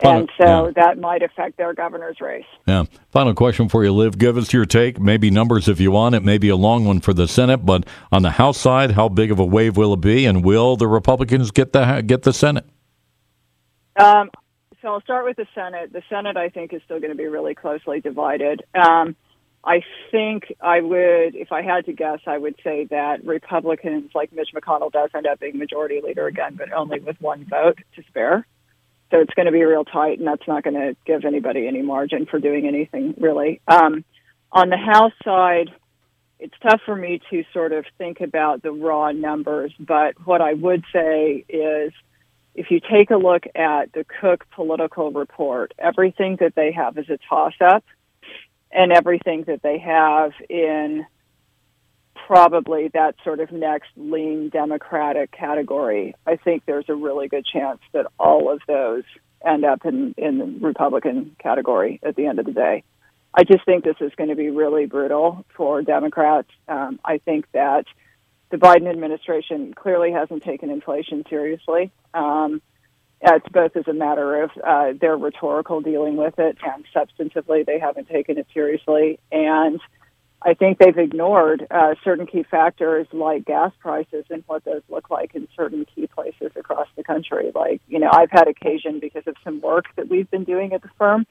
[0.00, 2.44] Final- And so that might affect their governor's race.
[2.66, 2.84] Yeah.
[3.10, 4.18] Final question for you, Liv.
[4.18, 5.00] Give us your take.
[5.00, 6.14] Maybe numbers if you want.
[6.14, 9.08] It may be a long one for the Senate, but on the House side, how
[9.08, 12.32] big of a wave will it be, and will the Republicans get the get the
[12.32, 12.64] Senate?
[13.96, 14.30] Um,
[14.82, 15.92] so I'll start with the Senate.
[15.92, 18.64] The Senate, I think, is still going to be really closely divided.
[18.74, 19.16] Um,
[19.64, 24.30] I think I would, if I had to guess, I would say that Republicans, like
[24.32, 28.02] Mitch McConnell, does end up being majority leader again, but only with one vote to
[28.08, 28.46] spare.
[29.14, 31.82] So it's going to be real tight, and that's not going to give anybody any
[31.82, 33.60] margin for doing anything really.
[33.68, 34.04] Um,
[34.50, 35.70] on the House side,
[36.40, 40.54] it's tough for me to sort of think about the raw numbers, but what I
[40.54, 41.92] would say is
[42.56, 47.08] if you take a look at the Cook political report, everything that they have is
[47.08, 47.84] a toss up,
[48.72, 51.06] and everything that they have in
[52.26, 57.80] probably that sort of next lean Democratic category, I think there's a really good chance
[57.92, 59.04] that all of those
[59.44, 62.82] end up in, in the Republican category at the end of the day.
[63.34, 66.48] I just think this is going to be really brutal for Democrats.
[66.68, 67.84] Um, I think that
[68.50, 71.90] the Biden administration clearly hasn't taken inflation seriously.
[72.14, 72.62] Um,
[73.20, 77.78] it's both as a matter of uh, their rhetorical dealing with it and substantively they
[77.78, 79.18] haven't taken it seriously.
[79.32, 79.80] And
[80.46, 85.08] I think they've ignored uh, certain key factors like gas prices and what those look
[85.08, 87.50] like in certain key places across the country.
[87.54, 90.82] Like, you know, I've had occasion because of some work that we've been doing at
[90.82, 91.26] the firm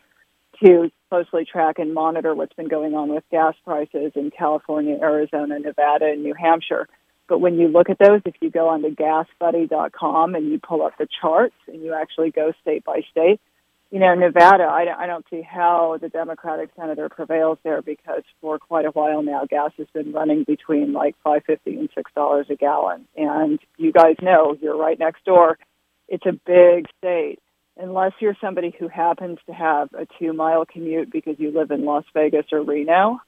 [0.64, 5.59] to closely track and monitor what's been going on with gas prices in California, Arizona,
[5.59, 6.88] Nevada, and New Hampshire.
[7.28, 10.97] But when you look at those, if you go onto gasbuddy.com and you pull up
[10.97, 13.39] the charts and you actually go state by state,
[13.94, 18.24] you know, Nevada, I, don't, I don't see how the Democratic senator prevails there because
[18.41, 22.12] for quite a while now, gas has been running between like five fifty and six
[22.16, 23.06] dollars a gallon.
[23.16, 25.60] And you guys know you're right next door.
[26.08, 27.38] It's a big state.
[27.78, 31.86] Unless you're somebody who happens to have a two mile commute because you live in
[31.86, 33.20] Las Vegas or Reno,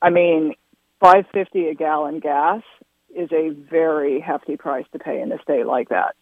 [0.00, 0.54] I mean,
[1.00, 2.62] five fifty a gallon gas
[3.16, 6.14] is a very hefty price to pay in a state like that.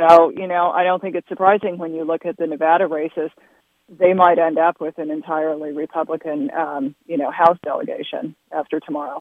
[0.00, 3.30] So, you know, I don't think it's surprising when you look at the Nevada races,
[3.88, 9.20] they might end up with an entirely Republican, um, you know, House delegation after tomorrow.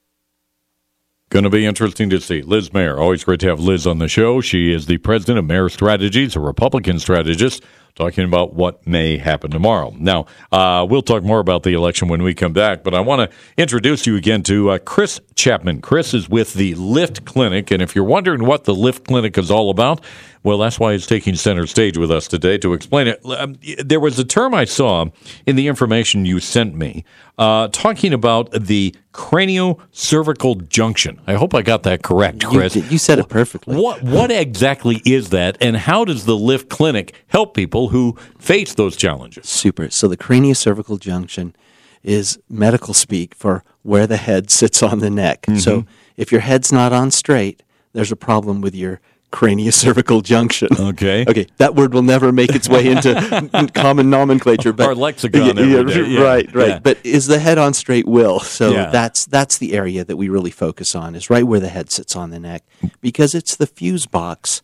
[1.30, 2.42] Going to be interesting to see.
[2.42, 4.42] Liz Mair, always great to have Liz on the show.
[4.42, 7.64] She is the president of Mair Strategies, a Republican strategist,
[7.94, 9.94] talking about what may happen tomorrow.
[9.96, 13.30] Now, uh, we'll talk more about the election when we come back, but I want
[13.30, 15.82] to introduce you again to uh, Chris Chapman.
[15.82, 19.52] Chris is with the Lift Clinic, and if you're wondering what the Lift Clinic is
[19.52, 20.02] all about,
[20.44, 23.22] well, that's why he's taking center stage with us today to explain it.
[23.26, 25.06] Um, there was a term I saw
[25.46, 27.06] in the information you sent me
[27.38, 31.22] uh, talking about the craniocervical junction.
[31.26, 32.76] I hope I got that correct, Chris.
[32.76, 33.76] You, you said it perfectly.
[33.76, 38.16] What what exactly is that, and how does the Lift Clinic help people people who
[38.40, 39.48] face those challenges.
[39.48, 39.90] Super.
[39.90, 41.56] So the craniocervical junction
[42.02, 45.46] is medical speak for where the head sits on the neck.
[45.58, 45.86] So
[46.18, 47.62] if your head's not on straight,
[47.94, 49.02] there's a problem with your
[49.32, 50.70] craniocervical junction.
[50.80, 51.26] Okay.
[51.28, 55.86] Okay, that word will never make its way into common nomenclature, but Our lexicon every
[55.94, 56.68] day, yeah, right, right.
[56.70, 56.80] yeah.
[56.80, 58.08] But is the head on straight?
[58.08, 58.90] Will so Yeah.
[58.90, 62.16] that's that's the area that we really focus on is right where the head sits
[62.16, 62.64] on the neck
[63.02, 64.62] because it's the fuse box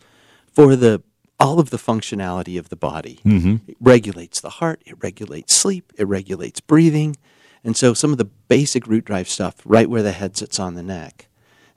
[0.51, 1.01] for the
[1.39, 3.19] all of the functionality of the body.
[3.25, 3.59] Mhm.
[3.67, 7.17] It regulates the heart, it regulates sleep, it regulates breathing.
[7.63, 10.75] And so some of the basic root drive stuff right where the head sits on
[10.75, 11.27] the neck.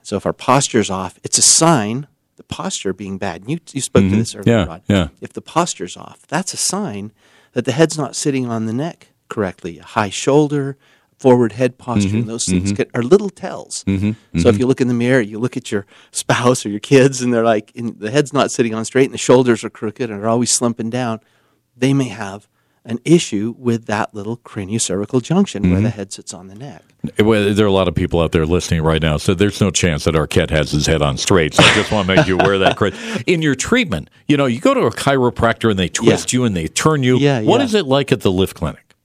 [0.01, 2.07] So if our posture's off, it's a sign,
[2.39, 3.43] the posture being bad.
[3.47, 4.17] You, you spoke to Mhm.
[4.17, 4.81] this earlier, Yeah, Rod.
[4.87, 5.07] yeah.
[5.19, 7.11] If the posture's off, that's a sign
[7.51, 9.77] that the head's not sitting on the neck correctly.
[9.79, 10.77] A high shoulder,
[11.17, 12.77] forward head posture, Mhm, and those things mhm.
[12.77, 13.83] get, are little tells.
[13.83, 14.59] Mhm, So if mhm.
[14.59, 17.43] you look in the mirror, you look at your spouse or your kids, and they're
[17.43, 20.29] like, and the head's not sitting on straight, and the shoulders are crooked and are
[20.29, 21.19] always slumping down.
[21.75, 22.47] They may have
[22.85, 25.83] an issue with that little craniocervical junction where Mhm.
[25.83, 26.83] the head sits on the neck.
[27.19, 29.69] Well, there are a lot of people out there listening right now, so there's no
[29.71, 31.53] chance that Arquette has his head on straight.
[31.53, 32.75] So I just want to make you aware of that.
[32.77, 32.93] Chris.
[33.27, 36.55] In your treatment, you know, you go to a chiropractor and they twist you and
[36.55, 37.17] they turn you.
[37.17, 37.65] Yeah, What yeah.
[37.65, 38.95] is it like at the lift clinic?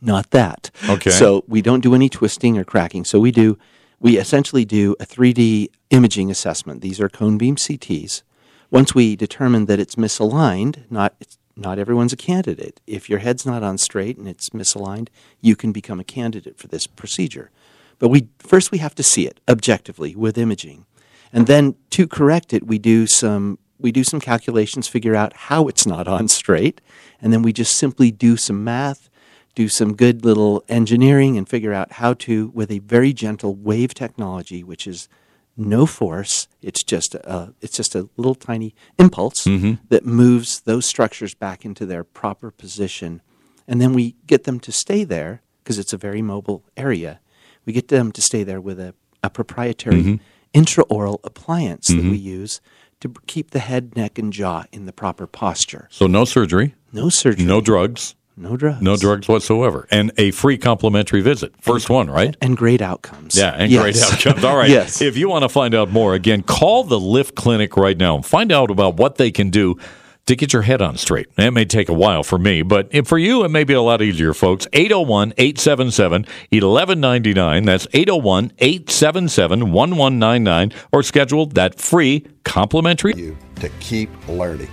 [0.00, 0.70] Not that.
[0.88, 1.10] Okay.
[1.10, 3.04] So we don't do any twisting or cracking.
[3.04, 3.56] So we do,
[4.00, 6.80] we essentially do a 3D imaging assessment.
[6.80, 8.22] These are cone beam CTs.
[8.70, 12.80] Once we determine that it's misaligned, not it's, not everyone's a candidate.
[12.86, 15.08] If your head's not on straight and it's misaligned,
[15.40, 17.50] you can become a candidate for this procedure.
[17.98, 20.86] But we first we have to see it objectively with imaging,
[21.32, 25.66] and then to correct it, we do some we do some calculations, figure out how
[25.68, 26.80] it's not on straight,
[27.20, 29.10] and then we just simply do some math,
[29.54, 33.92] do some good little engineering, and figure out how to with a very gentle wave
[33.92, 35.08] technology, which is
[35.56, 36.48] no force.
[36.62, 39.78] It's just a it's just a little tiny impulse Mhm.
[39.88, 43.20] that moves those structures back into their proper position,
[43.68, 47.20] and then we get them to stay there because it's a very mobile area.
[47.66, 50.20] We get them to stay there with a, a proprietary Mhm.
[50.54, 52.10] intraoral appliance that Mhm.
[52.10, 52.60] we use
[53.00, 55.88] to keep the head, neck, and jaw in the proper posture.
[55.90, 60.56] So no surgery, No surgery, no drugs, no drugs, no drugs whatsoever, and a free
[60.58, 61.52] complimentary visit.
[61.60, 62.36] First one, right?
[62.40, 63.36] and great outcomes.
[63.36, 63.82] Yeah, and Yes.
[63.82, 64.44] great outcomes.
[64.44, 64.70] All right.
[64.70, 65.00] Yes.
[65.02, 68.24] If you want to find out more, again, call the Lift Clinic right now and
[68.24, 69.76] find out about what they can do
[70.24, 71.26] to get your head on straight.
[71.36, 74.00] It may take a while for me, but for you, it may be a lot
[74.00, 74.68] easier, folks.
[74.72, 77.64] 801 877 1199.
[77.64, 80.72] That's 801 877 1199.
[80.92, 83.14] Or schedule that free complimentary.
[83.16, 84.68] You to keep learning.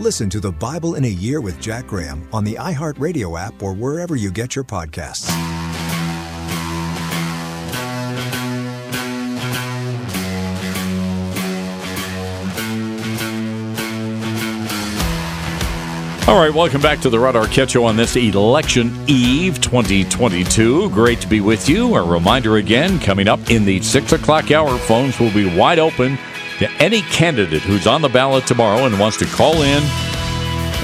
[0.00, 3.74] Listen to the Bible in a Year with Jack Graham on the iHeartRadio app or
[3.74, 5.28] wherever you get your podcasts.
[16.28, 20.90] All right, welcome back to the Rod Arquette on this election eve 2022.
[20.90, 21.96] Great to be with you.
[21.96, 26.16] A reminder again, coming up in the 6 o'clock hour, phones will be wide open
[26.80, 29.82] any candidate who's on the ballot tomorrow and wants to call in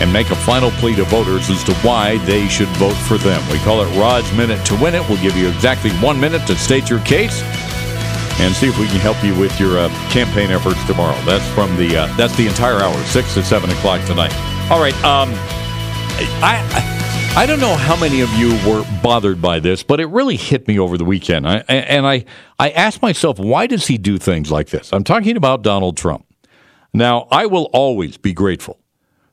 [0.01, 3.40] and make a final plea to voters as to why they should vote for them.
[3.51, 5.09] We call it Rod's Minute to Win It.
[5.09, 7.42] We'll give you exactly one minute to state your case
[8.40, 11.16] and see if we can help you with your uh, campaign efforts tomorrow.
[11.24, 14.34] That's from the uh, that's the entire hour, six to seven o'clock tonight.
[14.70, 14.95] All right.
[15.05, 15.30] Um,
[16.42, 16.93] I, I
[17.37, 20.68] I don't know how many of you were bothered by this, but it really hit
[20.68, 21.49] me over the weekend.
[21.49, 22.24] I, and I
[22.61, 24.93] I asked myself, why does he do things like this?
[24.93, 26.26] I'm talking about Donald Trump.
[26.93, 28.78] Now, I will always be grateful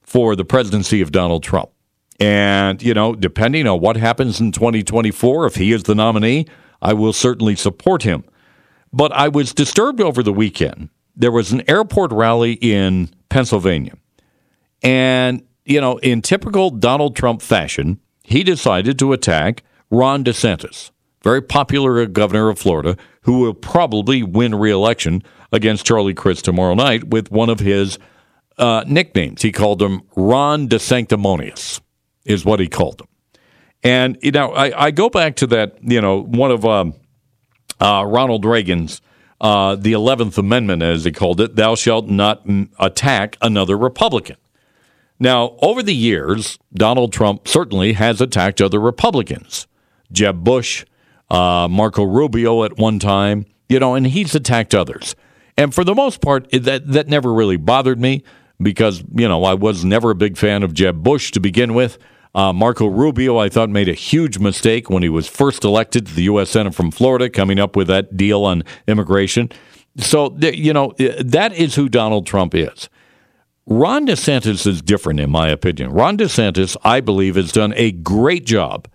[0.02, 1.70] for the presidency of Donald Trump.
[2.20, 6.47] And, you know, depending on what happens in 2024, if he is the nominee,
[6.82, 8.24] I will certainly support him.
[8.91, 10.89] But I was disturbed over the weekend.
[11.16, 13.93] There was an airport rally in Pennsylvania.
[14.82, 20.91] And, you know, in typical Donald Trump fashion, he decided to attack Ron DeSantis,
[21.24, 27.05] very popular governor of Florida, who will probably win re-election against Charlie Crist tomorrow night
[27.05, 27.99] with one of his
[28.57, 29.41] uh, nicknames.
[29.41, 31.82] He called him Ron DeSanctimonious,
[32.26, 33.07] is what he called him.
[33.84, 36.93] And, you know, I, I go back to that, you know, one of um,
[37.80, 39.01] uh, Ronald Reagan's,
[39.39, 44.38] uh, the 11th Amendment, as he called it, thou shalt not mm, attack another Republican.
[45.22, 49.67] Now, over the years, Donald Trump certainly has attacked other Republicans.
[50.11, 50.84] Jeb Bush,
[51.30, 55.15] uh, Marco Rubio at one time, you know, and he's attacked others.
[55.55, 58.24] And for the most part, that, that never really bothered me
[58.59, 61.99] because, you know, I was never a big fan of Jeb Bush to begin with.
[62.34, 66.15] Uh, Marco Rubio, I thought, made a huge mistake when he was first elected to
[66.15, 66.49] the U.S.
[66.49, 69.51] Senate from Florida, coming up with that deal on immigration.
[69.97, 72.89] So, you know, that is who Donald Trump is.
[73.72, 75.91] Ron DeSantis is different, in my opinion.
[75.91, 78.89] Ron DeSantis, I believe, has done a great job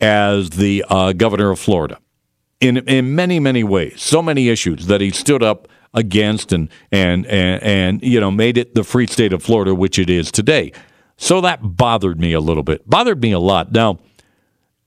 [0.00, 1.98] as the uh, governor of Florida
[2.60, 4.00] in in many many ways.
[4.00, 8.56] So many issues that he stood up against and and and, and you know made
[8.56, 10.70] it the free state of Florida, which it is today.
[11.16, 12.88] So that bothered me a little bit.
[12.88, 13.72] Bothered me a lot.
[13.72, 13.98] Now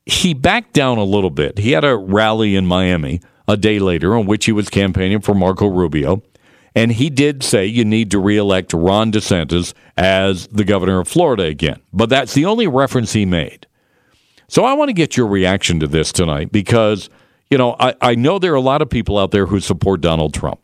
[0.06, 1.58] he backed down a little bit.
[1.58, 5.36] He had a rally in Miami a day later in which he was campaigning for
[5.36, 6.24] Marco Rubio.
[6.76, 11.44] And he did say you need to reelect Ron DeSantis as the governor of Florida
[11.44, 11.82] again.
[11.92, 13.68] But that's the only reference he made.
[14.48, 17.10] So I want to get your reaction to this tonight because,
[17.50, 20.02] you know, I, I know there are a lot of people out there who support
[20.02, 20.60] Donald Trump.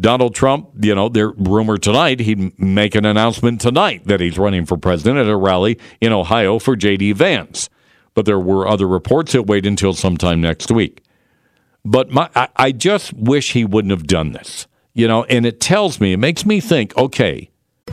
[0.00, 4.64] Donald Trump, you know, there rumor tonight he'd make an announcement tonight that he's running
[4.64, 7.12] for president at a rally in Ohio for J.D.
[7.12, 7.68] Vance.
[8.14, 11.02] But there were other reports that wait until sometime next week.
[11.84, 15.60] But my, I, I just wish he wouldn't have done this, you know, and it
[15.60, 17.50] tells me, it makes me think, okay,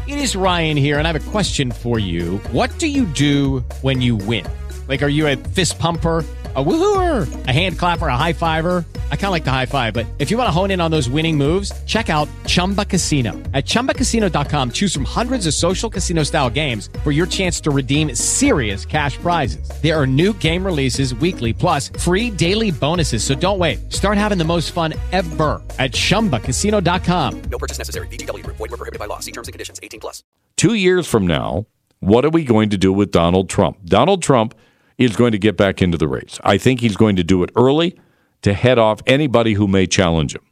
[0.07, 2.37] It is Ryan here, and I have a question for you.
[2.51, 4.45] What do you do when you win?
[4.87, 6.23] Like, are you a fist pumper?
[6.55, 8.83] A woohooer, a hand clapper, a high fiver.
[9.11, 10.89] I kind of like the high five, but if you want to hone in on
[10.89, 13.33] those winning moves, check out Chumba Casino.
[13.53, 18.15] At chumbacasino.com, choose from hundreds of social casino style games for your chance to redeem
[18.15, 19.69] serious cash prizes.
[19.83, 23.23] There are new game releases weekly, plus free daily bonuses.
[23.23, 23.93] So don't wait.
[23.93, 27.41] Start having the most fun ever at chumbacasino.com.
[27.43, 28.07] No purchase necessary.
[28.07, 28.57] VGW Group.
[28.57, 29.19] Void were prohibited by law.
[29.19, 29.79] See terms and conditions.
[29.83, 30.23] 18 plus.
[30.57, 31.67] two years from now,
[31.99, 33.77] what are we going to do with Donald Trump?
[33.85, 34.55] Donald Trump
[34.99, 36.39] is going to get back into the race.
[36.43, 37.97] I think he's going to do it early
[38.43, 40.43] to head off anybody who may challenge him.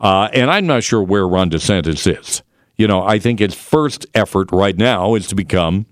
[0.00, 2.42] Uh, and I'm not sure where Ron DeSantis is.
[2.76, 5.86] You know, I think his first effort right now is to become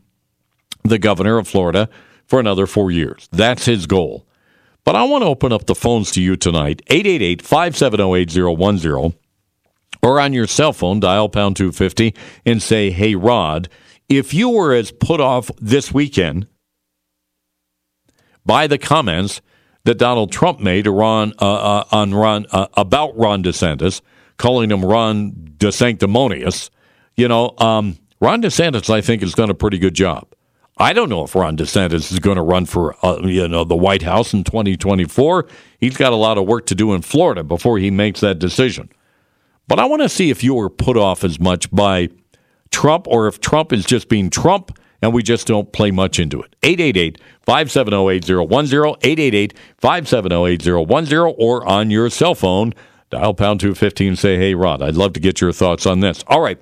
[0.82, 1.88] the governor of Florida
[2.24, 3.28] for another four years.
[3.32, 4.26] That's his goal.
[4.84, 9.14] But I want to open up the phones to you tonight 888 570 8010
[10.02, 12.14] or on your cell phone, dial pound 250
[12.44, 13.68] and say, Hey, Rod,
[14.08, 16.48] if you were as put off this weekend
[18.44, 19.40] by the comments
[19.84, 24.00] that Donald Trump made Ron, uh, uh, on Ron, uh, about Ron DeSantis,
[24.36, 26.70] calling him Ron DeSanctimonious,
[27.16, 30.28] you know, um, Ron DeSantis, I think, has done a pretty good job.
[30.78, 33.76] I don't know if Ron DeSantis is going to run for uh, you know the
[33.76, 35.46] White House in 2024.
[35.78, 38.88] He's got a lot of work to do in Florida before he makes that decision.
[39.68, 42.08] But I want to see if you were put off as much by
[42.70, 46.40] Trump or if Trump is just being Trump and we just don't play much into
[46.40, 46.54] it.
[46.62, 52.72] 888 570 8010, 888 570 8010, or on your cell phone,
[53.10, 56.24] dial pound 215 and say, Hey, Rod, I'd love to get your thoughts on this.
[56.28, 56.58] All right.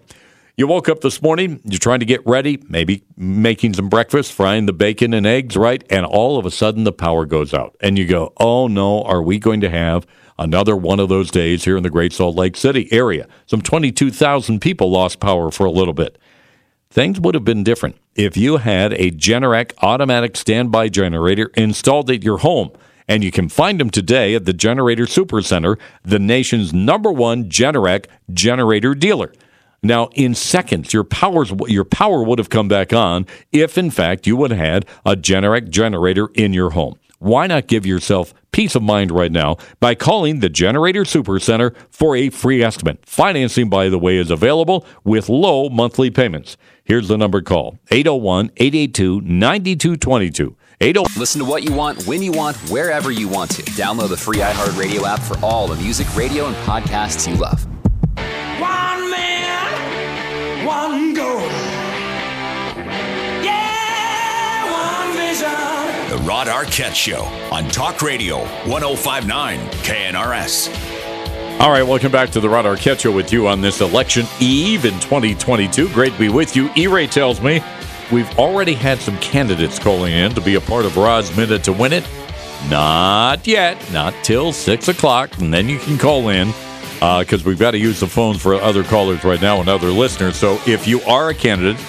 [0.56, 4.66] You woke up this morning, you're trying to get ready, maybe making some breakfast, frying
[4.66, 5.82] the bacon and eggs, right?
[5.88, 7.76] And all of a sudden the power goes out.
[7.80, 10.06] And you go, oh no, are we going to have
[10.38, 13.26] another one of those days here in the Great Salt Lake City area?
[13.46, 16.18] Some 22,000 people lost power for a little bit.
[16.92, 22.24] Things would have been different if you had a Generac automatic standby generator installed at
[22.24, 22.72] your home.
[23.06, 28.06] And you can find them today at the Generator Supercenter, the nation's number one Generac
[28.32, 29.32] generator dealer.
[29.84, 34.26] Now, in seconds, your powers your power would have come back on if, in fact,
[34.26, 36.98] you would have had a Generac generator in your home.
[37.20, 41.74] Why not give yourself peace of mind right now by calling the Generator Super Center
[41.90, 43.04] for a free estimate?
[43.04, 46.56] Financing, by the way, is available with low monthly payments.
[46.82, 50.56] Here's the number to call 801 882 9222.
[51.18, 53.62] Listen to what you want, when you want, wherever you want to.
[53.72, 57.66] Download the free iHeartRadio app for all the music, radio, and podcasts you love.
[58.58, 61.69] One man, one goal.
[66.24, 70.68] Rod Arquette Show on Talk Radio 1059 KNRS.
[71.58, 74.84] All right, welcome back to the Rod Arquette Show with you on this election eve
[74.84, 75.88] in 2022.
[75.94, 76.68] Great to be with you.
[76.76, 77.62] E-Ray tells me
[78.12, 81.72] we've already had some candidates calling in to be a part of Rod's Minute to
[81.72, 82.06] Win It.
[82.68, 86.52] Not yet, not till 6 o'clock, and then you can call in
[87.00, 89.88] uh, because we've got to use the phones for other callers right now and other
[89.88, 90.36] listeners.
[90.36, 91.82] So if you are a candidate,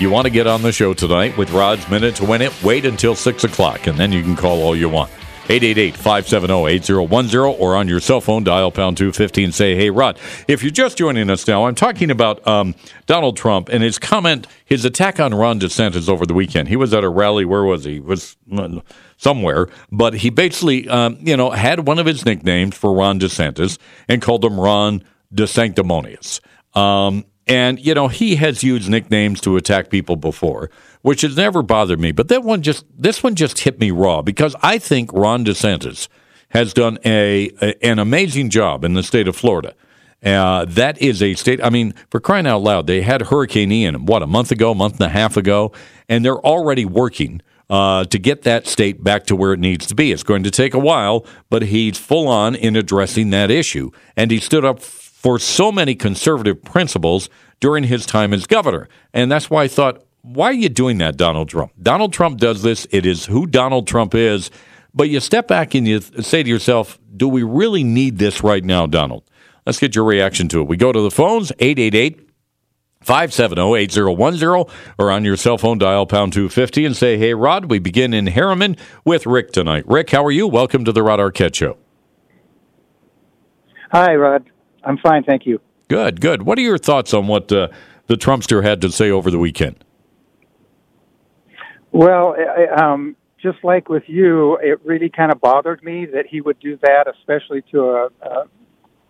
[0.00, 2.84] you want to get on the show tonight with Rod's Minute to Win It, wait
[2.84, 5.10] until 6 o'clock, and then you can call all you want.
[5.48, 10.18] 888-570-8010 or on your cell phone, dial pound 215 say, hey, Rod.
[10.46, 12.74] If you're just joining us now, I'm talking about um,
[13.06, 16.68] Donald Trump and his comment, his attack on Ron DeSantis over the weekend.
[16.68, 17.46] He was at a rally.
[17.46, 17.94] Where was he?
[17.94, 18.80] He was uh,
[19.16, 19.68] somewhere.
[19.90, 24.20] But he basically, um, you know, had one of his nicknames for Ron DeSantis and
[24.20, 25.02] called him Ron
[25.34, 26.40] DeSanctimonious.
[26.76, 30.70] Um, and, you know, he has used nicknames to attack people before,
[31.02, 32.12] which has never bothered me.
[32.12, 36.08] But that one just, this one just hit me raw because I think Ron DeSantis
[36.50, 39.74] has done a, a an amazing job in the state of Florida
[40.24, 41.62] Uh, that is a state.
[41.62, 44.74] I mean, for crying out loud, they had Hurricane Ian what a month ago, a
[44.74, 45.72] month and a half ago,
[46.08, 47.40] and they're already working
[47.70, 50.10] uh, to get that state back to where it needs to be.
[50.10, 54.30] It's going to take a while, but he's full on in addressing that issue, and
[54.30, 54.80] he stood up
[55.18, 60.04] for so many conservative principles during his time as governor, and that's why I thought.
[60.22, 61.72] Why are you doing that, Donald Trump?
[61.80, 62.86] Donald Trump does this.
[62.90, 64.50] It is who Donald Trump is.
[64.92, 68.64] But you step back and you say to yourself, do we really need this right
[68.64, 69.22] now, Donald?
[69.64, 70.68] Let's get your reaction to it.
[70.68, 72.28] We go to the phones, 888
[73.00, 77.78] 570 8010, or on your cell phone, dial pound 250 and say, Hey, Rod, we
[77.78, 79.84] begin in Herriman with Rick tonight.
[79.86, 80.48] Rick, how are you?
[80.48, 81.78] Welcome to the Rod Arquette Show.
[83.92, 84.50] Hi, Rod.
[84.88, 85.60] I'm fine, thank you.
[85.88, 86.42] Good, good.
[86.42, 87.68] What are your thoughts on what uh,
[88.06, 89.84] the Trumpster had to say over the weekend?
[91.92, 96.40] Well, I, um, just like with you, it really kind of bothered me that he
[96.40, 98.44] would do that, especially to a, a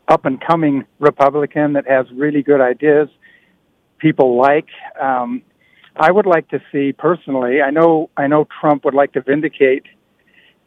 [0.08, 3.08] up and coming Republican that has really good ideas
[3.98, 4.68] people like.
[5.00, 5.42] Um,
[5.96, 7.60] I would like to see personally.
[7.60, 9.84] I know I know Trump would like to vindicate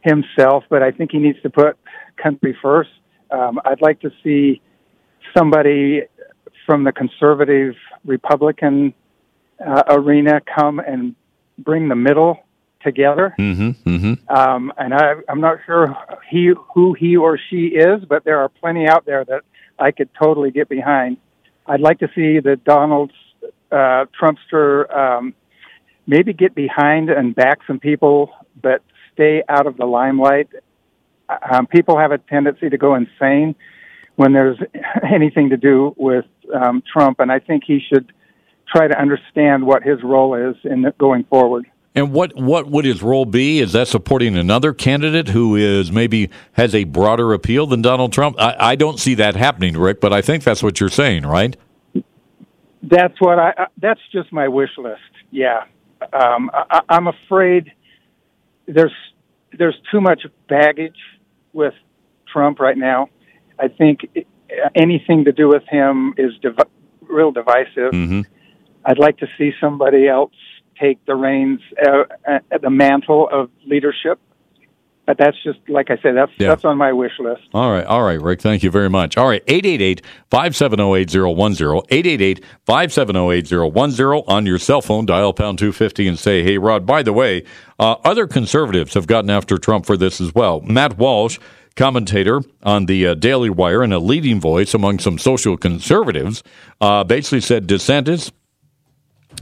[0.00, 1.76] himself, but I think he needs to put
[2.22, 2.90] country first.
[3.30, 4.60] Um, I'd like to see
[5.36, 6.02] somebody
[6.66, 7.74] from the conservative
[8.04, 8.94] Republican
[9.64, 11.14] uh, arena come and
[11.58, 12.38] bring the middle
[12.82, 13.34] together.
[13.38, 14.34] Mm-hmm, mm-hmm.
[14.34, 15.96] Um, and I, I'm not sure
[16.28, 19.42] he who he or she is, but there are plenty out there that
[19.78, 21.18] I could totally get behind.
[21.66, 23.12] I'd like to see the Donald
[23.70, 25.34] uh, Trumpster um,
[26.06, 28.30] maybe get behind and back some people,
[28.60, 28.82] but
[29.14, 30.48] stay out of the limelight.
[31.50, 33.54] Um, people have a tendency to go insane
[34.16, 34.58] when there's
[35.14, 38.12] anything to do with um, Trump, and I think he should
[38.68, 41.66] try to understand what his role is in going forward.
[41.94, 43.58] And what, what would his role be?
[43.58, 48.36] Is that supporting another candidate who is maybe has a broader appeal than Donald Trump?
[48.38, 51.54] I, I don't see that happening, Rick, but I think that's what you're saying, right?
[52.82, 53.66] That's what I.
[53.76, 55.00] That's just my wish list.
[55.30, 55.64] Yeah,
[56.12, 57.70] um, I, I'm afraid
[58.66, 58.94] there's
[59.56, 60.98] there's too much baggage
[61.52, 61.74] with
[62.32, 63.08] Trump right now.
[63.58, 64.00] I think
[64.74, 66.56] anything to do with him is div-
[67.02, 67.92] real divisive.
[67.92, 68.20] Mm-hmm.
[68.84, 70.32] I'd like to see somebody else
[70.80, 74.18] take the reins, uh, uh, the mantle of leadership.
[75.04, 76.14] But that's just like I said.
[76.14, 76.50] That's Yeah.
[76.50, 77.42] that's on my wish list.
[77.52, 78.40] All right, all right, Rick.
[78.40, 79.16] Thank you very much.
[79.16, 85.06] All right, 888-570-8010, 888-570-8010 on your cell phone.
[85.06, 87.44] Dial pound 250 and say, hey, Rod, by the way,
[87.78, 90.60] uh, other conservatives have gotten after Trump for this as well.
[90.60, 91.38] Matt Walsh,
[91.74, 96.42] commentator on the uh, Daily Wire and a leading voice among some social conservatives,
[96.80, 98.32] uh, basically said DeSantis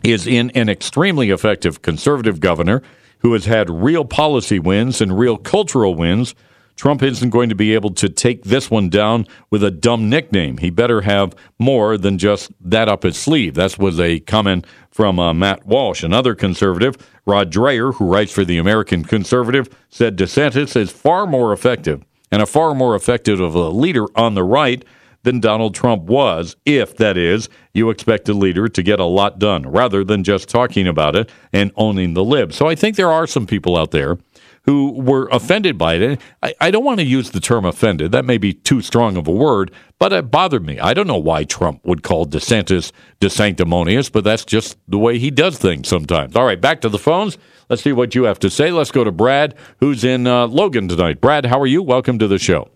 [0.03, 2.83] is in an extremely effective conservative governor
[3.19, 6.35] who has had real policy wins and real cultural wins.
[6.77, 10.57] Trump isn't going to be able to take this one down with a dumb nickname.
[10.57, 13.55] He better have more than just that up his sleeve.
[13.55, 16.03] That was a comment from uh, Matt Walsh.
[16.03, 21.53] Another conservative, Rod Dreher, who writes for the American Conservative, said DeSantis is far more
[21.53, 22.03] effective
[22.33, 24.85] and a far more effective of a leader on the right
[25.23, 29.39] than Donald Trump was, if that is, you expect a leader to get a lot
[29.39, 32.53] done rather than just talking about it and owning the lib.
[32.53, 34.19] So I think there are some people out there
[34.65, 36.21] who were offended by it.
[36.43, 38.13] I, I don't want to use the term offended.
[38.13, 40.79] That may be too strong of a word, but it bothered me.
[40.79, 45.31] I don't know why Trump would call DeSantis desanctimonious, but that's just the way he
[45.31, 46.37] does things sometimes.
[46.37, 47.39] All right, back to the phones.
[47.71, 48.73] Let's see what you have to say.
[48.73, 51.21] Let's go to Brad, who's in uh, Logan tonight.
[51.21, 51.85] Brad, how are you?
[51.85, 52.69] Welcome to the show.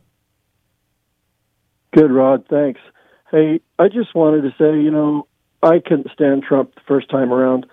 [1.93, 2.47] Good, Rod.
[2.49, 2.81] Thanks.
[3.29, 5.27] Hey, I just wanted to say, you know,
[5.65, 7.67] I couldn't stand Trump the first time around.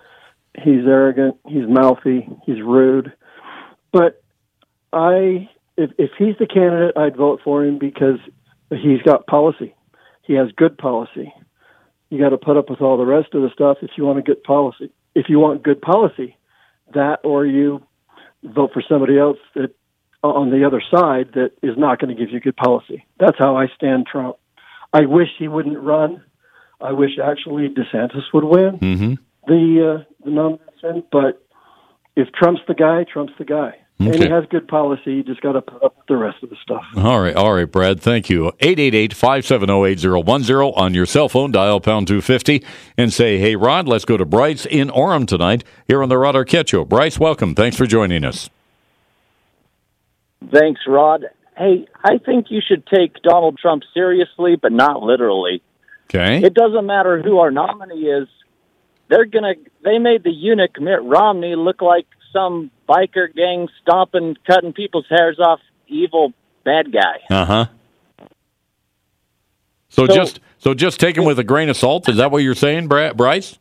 [0.56, 1.36] He's arrogant.
[1.46, 2.28] He's mouthy.
[2.44, 3.12] He's rude.
[3.92, 4.20] But
[4.92, 8.18] I, if if he's the candidate, I'd vote for him because
[8.68, 9.76] he's got policy.
[10.22, 11.32] He has good policy.
[12.10, 14.18] You got to put up with all the rest of the stuff if you want
[14.18, 14.90] a good policy.
[15.14, 16.36] If you want good policy,
[16.94, 17.82] that or you
[18.42, 19.74] vote for somebody else that
[20.22, 23.04] on the other side that is not going to give you good policy.
[23.18, 24.36] That's how I stand Trump.
[24.92, 26.22] I wish he wouldn't run.
[26.80, 29.14] I wish actually DeSantis would win Mm-hmm.
[29.46, 31.04] the uh, the nomination.
[31.10, 31.44] But
[32.16, 33.76] if Trump's the guy, Trump's the guy,
[34.06, 35.14] and he has good policy.
[35.14, 36.84] You just got to put up with the rest of the stuff.
[36.96, 38.00] All right, all right, Brad.
[38.00, 38.52] Thank you.
[38.60, 41.52] 888-570-8010 on your cell phone.
[41.52, 42.64] Dial pound 250
[42.96, 46.34] and say, hey, Rod, let's go to Bryce in Orem tonight here on the Rod
[46.34, 46.84] Arquette Show.
[46.84, 47.54] Bryce, welcome.
[47.54, 48.50] Thanks for joining us.
[50.52, 51.26] Thanks, Rod.
[51.56, 55.62] Hey, I think you should take Donald Trump seriously, but not literally.
[56.06, 56.42] Okay.
[56.42, 58.28] It doesn't matter who our nominee is.
[59.08, 59.54] They're gonna.
[59.84, 65.38] They made the eunuch Mitt Romney look like some biker gang stomping, cutting people's hairs
[65.38, 66.32] off, evil
[66.64, 67.18] bad guy.
[67.30, 67.66] Uh huh.
[69.88, 72.08] So, So- just so just take him with a grain of salt.
[72.08, 73.58] Is that what you're saying, Bryce?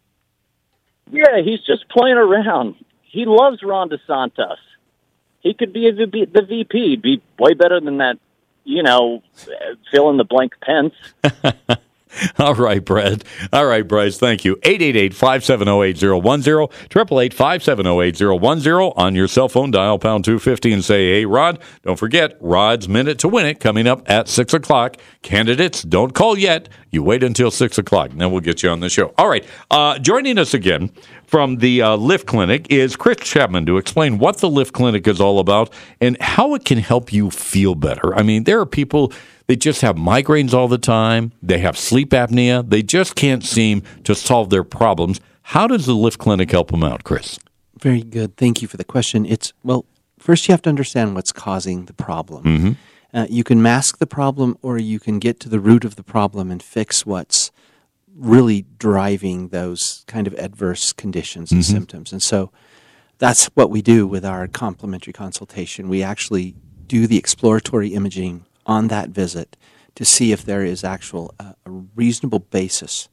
[1.12, 2.76] Yeah, he's just playing around.
[3.02, 4.56] He loves Ron DeSantis.
[5.42, 6.90] He could be the, the VP.
[6.92, 8.18] He'd be way better than that,
[8.64, 9.22] you know,
[9.92, 10.94] fill in the blank Pence.
[12.40, 13.24] All right, Brad.
[13.54, 14.18] All right, Bryce.
[14.18, 14.56] Thank you.
[14.58, 19.72] 888-570-8010, 888-570-8010 on your cell phone.
[19.72, 21.60] Dial pound 250 and say, hey, Rod.
[21.84, 24.98] Don't forget, Rod's Minute to Win It coming up at 6 o'clock.
[25.22, 26.70] Candidates, don't call yet.
[26.92, 29.14] You wait until 6 o'clock, and then we'll get you on the show.
[29.18, 29.46] All right.
[29.70, 30.92] Uh, joining us again
[31.26, 35.22] from the uh, Lift Clinic is Chris Chapman to explain what the Lift Clinic is
[35.22, 38.14] all about and how it can help you feel better.
[38.14, 39.14] I mean, there are people
[39.48, 41.32] they just have migraines all the time.
[41.42, 42.68] They have sleep apnea.
[42.70, 45.20] They just can't seem to solve their problems.
[45.44, 47.40] How does the Lift Clinic help them out, Chris?
[47.80, 48.38] Very good.
[48.38, 49.26] Thank you for the question.
[49.26, 49.86] It's well,
[50.20, 52.44] first you have to understand what's causing the problem.
[52.44, 52.76] Mhm.
[53.14, 56.04] Uh, you can mask the problem, or you can get to the root of the
[56.04, 57.52] problem and fix what's
[58.16, 61.66] really driving those kind of adverse conditions and Mhm.
[61.66, 62.12] symptoms.
[62.14, 62.52] And so
[63.18, 65.90] that's what we do with our complimentary consultation.
[65.90, 66.56] We actually
[66.88, 69.58] do the exploratory imaging on that visit
[69.96, 73.10] to see if there is actual uh, a reasonable basis,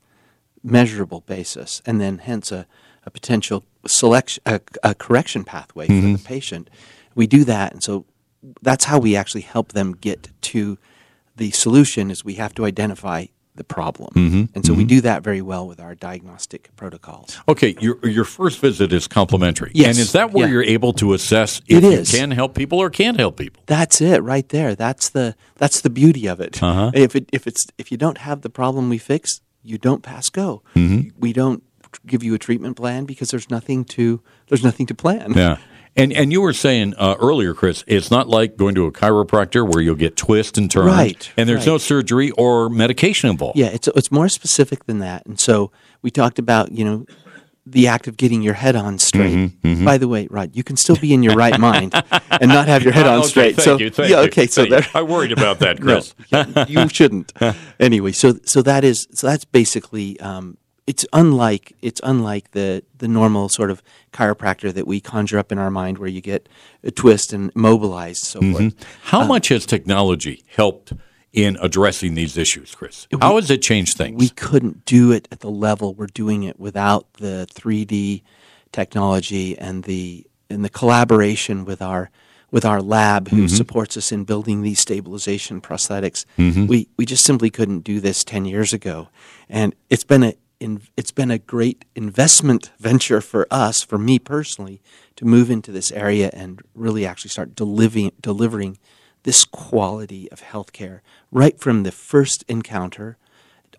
[0.63, 2.67] measurable basis, and then hence a,
[3.05, 6.19] a potential selection, a, a correction pathway for Mhm.
[6.19, 6.69] the patient.
[7.15, 8.05] We do that, and so
[8.63, 10.79] that's how we actually help them get to
[11.37, 12.11] the solution.
[12.11, 13.27] Is we have to identify
[13.59, 14.49] the problem, Mhm.
[14.55, 14.89] and so we Mhm.
[14.89, 17.37] do that very well with our diagnostic protocols.
[17.47, 19.71] Okay, your your first visit is complimentary.
[19.75, 19.89] Yes.
[19.89, 20.53] And is that where Yeah.
[20.55, 23.63] you're able to assess It if you can help people or can't help people?
[23.67, 24.75] That's it right there.
[24.75, 26.63] That's the that's the beauty of it.
[26.63, 26.91] Uh-huh.
[26.95, 30.29] If it if it's if you don't have the problem we fix, you don't pass
[30.31, 30.63] go.
[30.75, 31.11] Mhm.
[31.19, 31.63] We don't
[32.07, 35.33] give you a treatment plan because there's nothing to there's nothing to plan.
[35.35, 35.57] Yeah.
[35.97, 39.69] And and you were saying uh, earlier, Chris, it's not like going to a chiropractor
[39.69, 41.73] where you'll get twist and turn, Right, And there's right.
[41.73, 43.59] no surgery or medication involved.
[43.59, 45.27] Yeah, it's it's more specific than that.
[45.27, 45.73] And so
[46.03, 47.07] we talked about, you know,
[47.67, 49.35] the act of getting your head on straight.
[49.35, 49.85] Mhm, mhm.
[49.85, 51.93] By the way, Rod, you can still be in your right mind
[52.31, 53.57] and not have your head on Okay, straight.
[53.57, 56.01] thank so you, thank yeah, you, okay, so thank there I worried about that, No,
[56.01, 56.15] Chris.
[56.69, 57.33] you shouldn't.
[57.81, 60.57] anyway, so so that is so that's basically um,
[60.89, 63.83] it's unlike it's unlike the the normal sort of
[64.13, 66.49] chiropractor that we conjure up in our mind where you get
[66.83, 68.53] a twist and mobilized so Mhm.
[68.53, 68.75] forth.
[69.13, 70.93] How Um, much has technology helped
[71.33, 73.07] in addressing these issues, Chris?
[73.21, 74.19] How has it changed things?
[74.19, 78.23] We couldn't do it at the level we're doing it without the 3D
[78.73, 82.11] technology and the and the collaboration with our
[82.51, 83.51] with our lab who Mhm.
[83.51, 86.25] supports us in building these stabilization prosthetics.
[86.39, 86.67] Mhm.
[86.67, 89.09] We we just simply couldn't do this 10 years ago.
[89.51, 94.19] And it's been a in, it's been a great investment venture for us, for me
[94.19, 94.81] personally,
[95.17, 98.79] to move into this area and really actually start delivering delivering
[99.25, 101.01] this quality of healthcare
[101.31, 103.17] right from the first encounter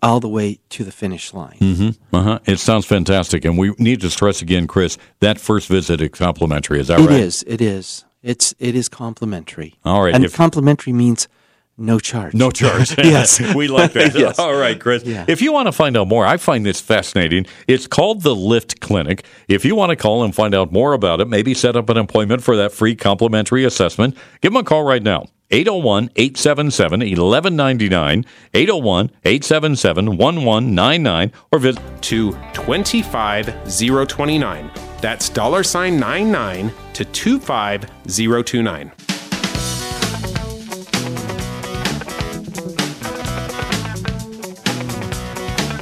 [0.02, 1.56] all the way to the finish line.
[1.60, 2.16] Mm-hmm.
[2.16, 2.38] Uh-huh.
[2.46, 3.44] It sounds fantastic.
[3.44, 6.80] And we need to stress again, Chris, that first visit is complimentary.
[6.80, 7.20] Is that It right?
[7.20, 7.42] is.
[7.46, 8.04] It is.
[8.22, 9.74] It's it is complimentary.
[9.84, 11.26] All right, and if- complimentary means
[11.80, 12.34] no charge.
[12.34, 12.96] No charge.
[13.04, 14.14] yes, we like that.
[14.18, 14.38] yes.
[14.38, 15.02] All right, Chris.
[15.04, 15.24] Yeah.
[15.26, 17.46] If you want to find out more, I find this fascinating.
[17.66, 19.24] It's called the Lift Clinic.
[19.48, 21.96] If you want to call and find out more about it, maybe set up an
[21.96, 25.26] appointment for that free complimentary assessment, give them a call right now.
[25.52, 28.24] 801 877 1199,
[28.54, 34.70] 801 877 1199, or visit to 25029.
[35.00, 38.92] That's dollar sign 99 to 25029.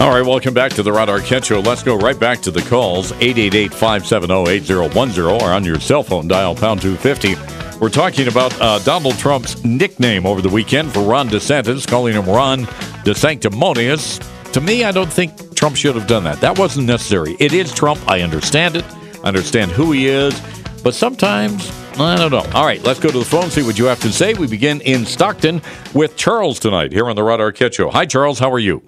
[0.00, 1.58] All right, welcome back to the Rod Arquette Show.
[1.58, 6.28] Let's go right back to the calls 888 570 8010 or on your cell phone,
[6.28, 7.34] dial pound 250.
[7.80, 12.26] We're talking about uh, Donald Trump's nickname over the weekend for Ron DeSantis, calling him
[12.26, 12.66] Ron
[13.04, 14.52] DeSanctimonious.
[14.52, 16.40] To me, I don't think Trump should have done that.
[16.40, 17.36] That wasn't necessary.
[17.40, 18.00] It is Trump.
[18.08, 18.84] I understand it.
[19.24, 20.40] I understand who he is.
[20.84, 22.48] But sometimes, I don't know.
[22.56, 24.34] All right, let's go to the phone, see what you have to say.
[24.34, 25.60] We begin in Stockton
[25.92, 27.90] with Charles tonight here on the Rod Arquette Show.
[27.90, 28.38] Hi, Charles.
[28.38, 28.87] How are you?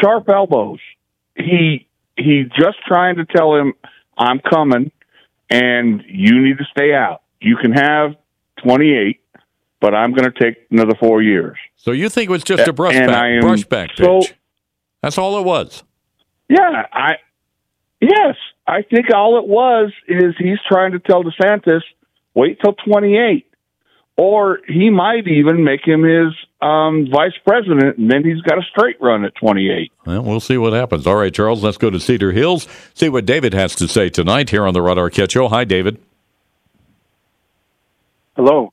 [0.00, 0.80] Sharp elbows.
[1.36, 3.74] He he just trying to tell him
[4.16, 4.92] I'm coming
[5.50, 7.22] and you need to stay out.
[7.40, 8.14] you can have
[8.62, 9.20] 28,
[9.80, 11.56] but I'm going to take another four years.
[11.76, 14.34] So you think it was just a And brushback, I am brushback so- pitch?
[15.02, 15.82] That's all it was.
[16.48, 17.16] Yeah, I
[18.00, 21.82] yes, I think all it was is he's trying to tell DeSantis
[22.34, 23.46] wait till 28,
[24.16, 26.32] or he might even make him his
[26.62, 29.92] um, vice president, and then he's got a straight run at 28.
[30.06, 31.06] Well, we'll see what happens.
[31.06, 34.50] All right, Charles, let's go to Cedar Hills, see what David has to say tonight
[34.50, 35.48] here on the Rod Arquette Show.
[35.48, 36.00] Hi, David.
[38.36, 38.72] Hello.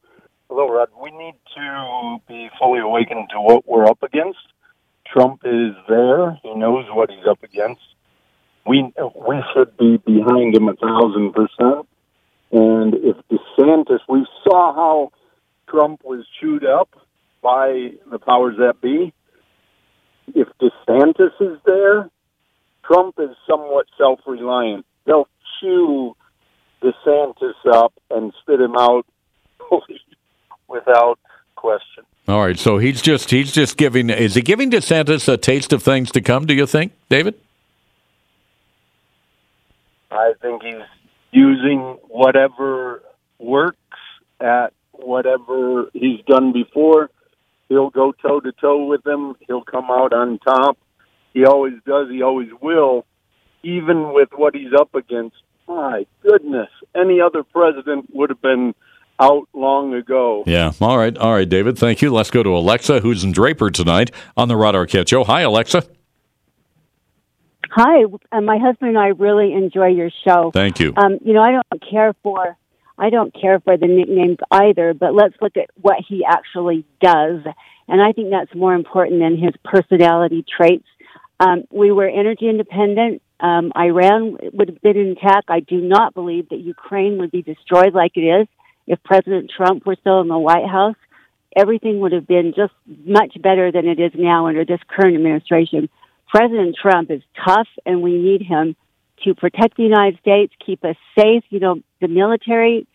[0.49, 0.89] Hello, Rod.
[1.01, 4.39] We need to be fully awakened to what we're up against.
[5.11, 6.39] Trump is there.
[6.43, 7.81] He knows what he's up against.
[8.65, 11.87] We we should be behind him a thousand percent.
[12.51, 15.11] And if DeSantis, we saw how
[15.71, 16.89] Trump was chewed up
[17.41, 19.13] by the powers that be.
[20.35, 22.09] If DeSantis is there,
[22.85, 24.85] Trump is somewhat self-reliant.
[25.05, 25.27] They'll
[25.59, 26.15] chew
[26.83, 29.05] DeSantis up and spit him out
[30.67, 31.17] without
[31.55, 32.03] question.
[32.27, 35.81] All right, so he's just he's just giving is he giving DeSantis a taste of
[35.81, 36.45] things to come?
[36.45, 37.35] Do you think, David?
[40.11, 40.75] I think he's
[41.31, 43.01] using whatever
[43.39, 43.77] works
[44.39, 44.73] at
[45.03, 47.09] whatever he's done before.
[47.69, 49.35] He'll go toe to toe with them.
[49.47, 50.77] He'll come out on top.
[51.33, 52.09] He always does.
[52.09, 53.05] He always will.
[53.63, 55.37] Even with what he's up against,
[55.67, 58.73] my goodness, any other president would have been
[59.19, 60.43] out long ago.
[60.47, 60.71] Yeah.
[60.81, 61.15] All right.
[61.17, 61.77] All right, David.
[61.77, 62.11] Thank you.
[62.11, 65.23] Let's go to Alexa, who's in Draper tonight on the Rod Arquette Show.
[65.23, 65.83] Hi, Alexa.
[67.73, 68.03] Hi,
[68.33, 70.51] uh, my husband and I really enjoy your show.
[70.53, 70.93] Thank you.
[70.97, 72.57] Um, you know, I don't care for
[72.97, 77.41] I don't care for the nicknames either, but let's look at what he actually does,
[77.87, 80.85] and I think that's more important than his personality traits.
[81.39, 83.21] Um, we were energy independent.
[83.39, 85.49] Um, Iran would have been intact.
[85.49, 88.47] I do not believe that Ukraine would be destroyed like it is
[88.85, 90.95] if President Trump were still in the White House.
[91.55, 95.89] Everything would have been just much better than it is now under this current administration.
[96.29, 98.75] President Trump is tough, and we need him
[99.23, 101.43] to protect the United States, keep us safe.
[101.49, 102.87] You know, the military,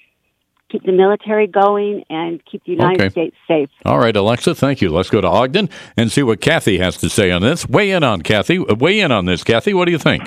[0.70, 3.10] keep the military going, and keep the United Okay.
[3.10, 3.70] States safe.
[3.84, 4.54] All right, Alexa.
[4.54, 4.90] Thank you.
[4.90, 7.68] Let's go to Ogden and see what Kathy has to say on this.
[7.68, 8.58] Weigh in on Kathy.
[8.58, 9.74] uh, Weigh in on this, Kathy.
[9.74, 10.24] What do you think?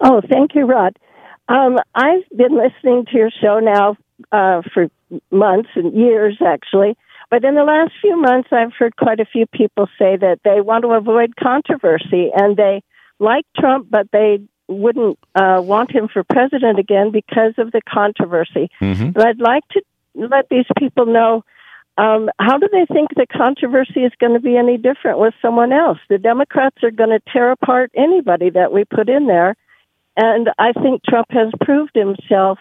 [0.00, 0.96] Oh, thank you, Rod.
[1.48, 3.96] Um, I've been listening to your show now
[4.32, 4.88] uh, for
[5.30, 6.96] months and years, actually.
[7.30, 10.60] But in the last few months, I've heard quite a few people say that they
[10.60, 12.82] want to avoid controversy and they
[13.18, 18.70] like Trump, but they wouldn't uh, want him for president again because of the controversy.
[18.80, 19.12] Mhm.
[19.12, 19.82] But I'd like to
[20.14, 21.44] let these people know
[21.98, 25.72] um, how do they think the controversy is going to be any different with someone
[25.72, 25.98] else?
[26.08, 29.56] The Democrats are going to tear apart anybody that we put in there.
[30.16, 32.58] And I think Trump has proved himself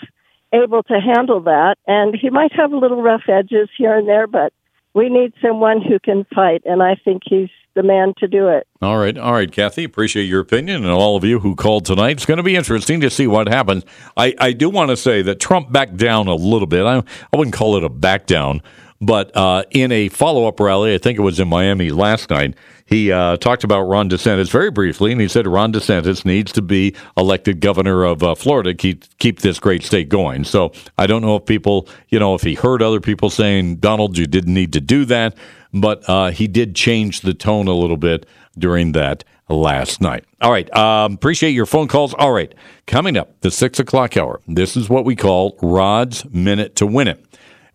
[0.53, 1.78] able to handle that.
[1.88, 4.52] And he might have a little rough edges here and there, but
[4.93, 6.61] we need someone who can fight.
[6.65, 8.68] And I think he's the man to do it.
[8.81, 9.84] All right, all right, Kathy.
[9.84, 12.11] Appreciate your opinion and all of you who called tonight.
[12.11, 13.85] It's going to be interesting to see what happens.
[14.18, 16.85] I, I do want to say that Trump backed down a little bit.
[16.85, 18.61] I, I wouldn't call it a back down,
[19.02, 22.53] but uh, in a follow up rally, I think it was in Miami last night,
[22.86, 26.61] he uh, talked about Ron DeSantis very briefly, and he said Ron DeSantis needs to
[26.61, 30.44] be elected governor of uh, Florida to keep keep this great state going.
[30.44, 34.18] So I don't know if people, you know, if he heard other people saying Donald,
[34.18, 35.36] you didn't need to do that,
[35.73, 38.26] but uh, he did change the tone a little bit
[38.57, 40.26] during that last night.
[40.41, 42.14] All right, um, appreciate your phone calls.
[42.14, 42.53] All right,
[42.88, 44.41] coming up the six o'clock hour.
[44.48, 47.26] This is what we call Rod's minute to win it.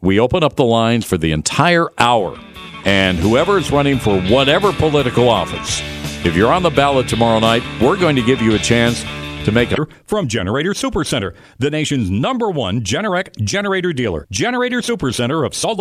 [0.02, 2.38] We open up the lines for the entire hour,
[2.84, 5.80] and whoever is running for whatever political office,
[6.24, 9.02] if you're on the ballot tomorrow night, we're going to give you a chance
[9.46, 14.26] to make a From Generator Supercenter, the nation's number one Generac generator dealer.
[14.30, 15.78] Generator Supercenter of Salt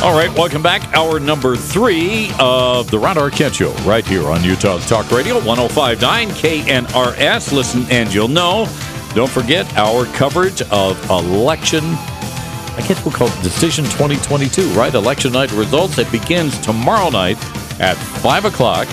[0.00, 0.94] All right, welcome back.
[0.94, 6.28] Hour number three of the Rod Arquette Show, right here on Utah's Talk Radio, 1059
[6.28, 7.52] KNRS.
[7.52, 8.68] Listen and you'll know.
[9.14, 11.82] Don't forget our coverage of election.
[11.84, 14.94] I guess we'll call it Decision 2022, right?
[14.94, 15.98] Election night results.
[15.98, 17.36] It begins tomorrow night
[17.80, 18.86] at 5 o'clock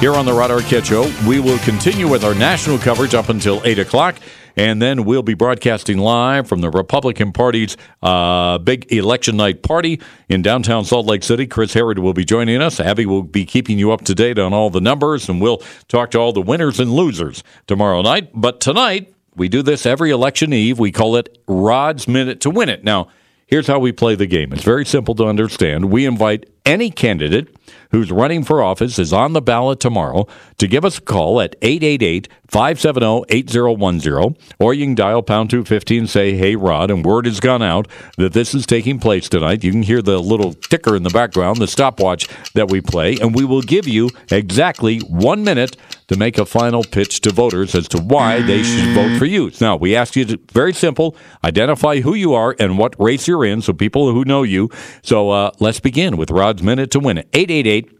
[0.00, 1.12] here on the Rod Arquette Show.
[1.28, 4.16] We will continue with our national coverage up until 8 o'clock.
[4.56, 10.00] And then we'll be broadcasting live from the Republican Party's uh, big election night party
[10.28, 11.46] in downtown Salt Lake City.
[11.46, 12.78] Chris Herrod will be joining us.
[12.78, 16.10] Abby will be keeping you up to date on all the numbers, and we'll talk
[16.12, 18.30] to all the winners and losers tomorrow night.
[18.32, 20.78] But tonight, we do this every election eve.
[20.78, 22.84] We call it Rod's Minute to Win It.
[22.84, 23.08] Now,
[23.54, 24.52] here's how we play the game.
[24.52, 25.84] It's very simple to understand.
[25.84, 27.54] We invite any candidate
[27.92, 30.26] who's running for office is on the ballot tomorrow
[30.58, 36.34] to give us a call at 888-570-8010 or you can dial pound 250 and say
[36.34, 37.86] hey rod and word has gone out
[38.16, 41.58] that this is taking place tonight you can hear the little ticker in the background
[41.58, 45.76] the stopwatch that we play and we will give you exactly one minute
[46.08, 49.50] to make a final pitch to voters as to why they should vote for you.
[49.60, 53.44] Now, we ask you to, very simple, identify who you are and what race you're
[53.44, 54.70] in so people who know you.
[55.02, 57.28] So uh, let's begin with Rod's Minute to Win it.
[57.32, 57.90] 888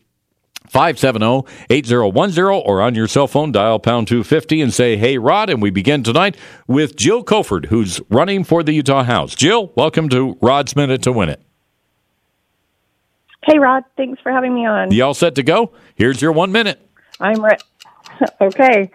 [0.68, 5.50] 570 8010 or on your cell phone, dial pound 250 and say, Hey, Rod.
[5.50, 6.36] And we begin tonight
[6.66, 9.34] with Jill Koford, who's running for the Utah House.
[9.34, 11.40] Jill, welcome to Rod's Minute to Win it.
[13.46, 13.84] Hey, Rod.
[13.96, 14.90] Thanks for having me on.
[14.90, 15.72] You all set to go?
[15.94, 16.80] Here's your one minute.
[17.20, 17.58] I'm re-
[18.40, 18.90] okay.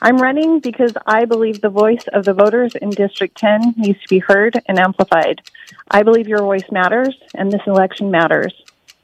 [0.00, 4.08] I'm running because I believe the voice of the voters in District 10 needs to
[4.08, 5.42] be heard and amplified.
[5.90, 8.54] I believe your voice matters, and this election matters.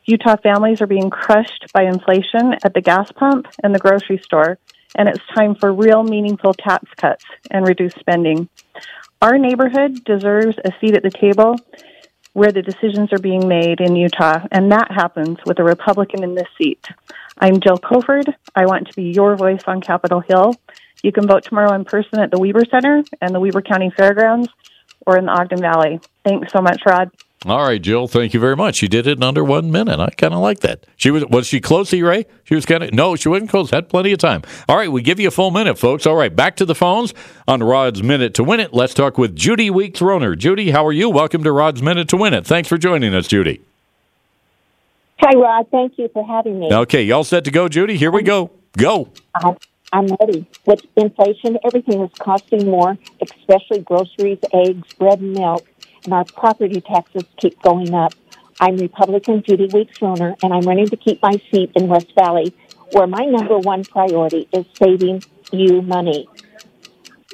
[0.04, 4.58] Utah families are being crushed by inflation at the gas pump and the grocery store,
[4.94, 8.48] and it's time for real, meaningful tax cuts and reduced spending.
[9.20, 11.56] Our neighborhood deserves a seat at the table
[12.34, 16.34] where the decisions are being made in Utah, and that happens with a Republican in
[16.34, 16.86] this seat.
[17.38, 18.32] I'm Jill Koford.
[18.54, 20.54] I want to be your voice on Capitol Hill.
[21.02, 24.48] You can vote tomorrow in person at the Weber Center and the Weber County Fairgrounds
[25.06, 26.00] or in the Ogden Valley.
[26.24, 27.10] Thanks so much, Rod.
[27.46, 28.08] All right, Jill.
[28.08, 28.76] Thank you very much.
[28.76, 30.00] She did it in under one minute.
[30.00, 30.86] I kind of like that.
[30.96, 32.24] She was was she close, to, Ray?
[32.44, 33.68] She was kind of no, she wasn't close.
[33.68, 34.42] Had plenty of time.
[34.66, 36.06] All right, we give you a full minute, folks.
[36.06, 37.12] All right, back to the phones
[37.46, 38.72] on Rod's Minute to Win It.
[38.72, 40.38] Let's talk with Judy Weeks Rohner.
[40.38, 41.10] Judy, how are you?
[41.10, 42.46] Welcome to Rod's Minute to Win It.
[42.46, 43.60] Thanks for joining us, Judy.
[45.20, 45.66] Hi, Rod.
[45.70, 46.72] Thank you for having me.
[46.72, 47.96] Okay, y'all set to go, Judy?
[47.96, 48.50] Here we go.
[48.76, 49.08] Go.
[49.34, 49.56] I'm,
[49.92, 50.46] I'm ready.
[50.66, 55.66] With inflation, everything is costing more, especially groceries, eggs, bread, and milk,
[56.04, 58.12] and our property taxes keep going up.
[58.60, 62.54] I'm Republican Judy Weeks Rohner, and I'm running to keep my seat in West Valley,
[62.92, 65.22] where my number one priority is saving
[65.52, 66.28] you money.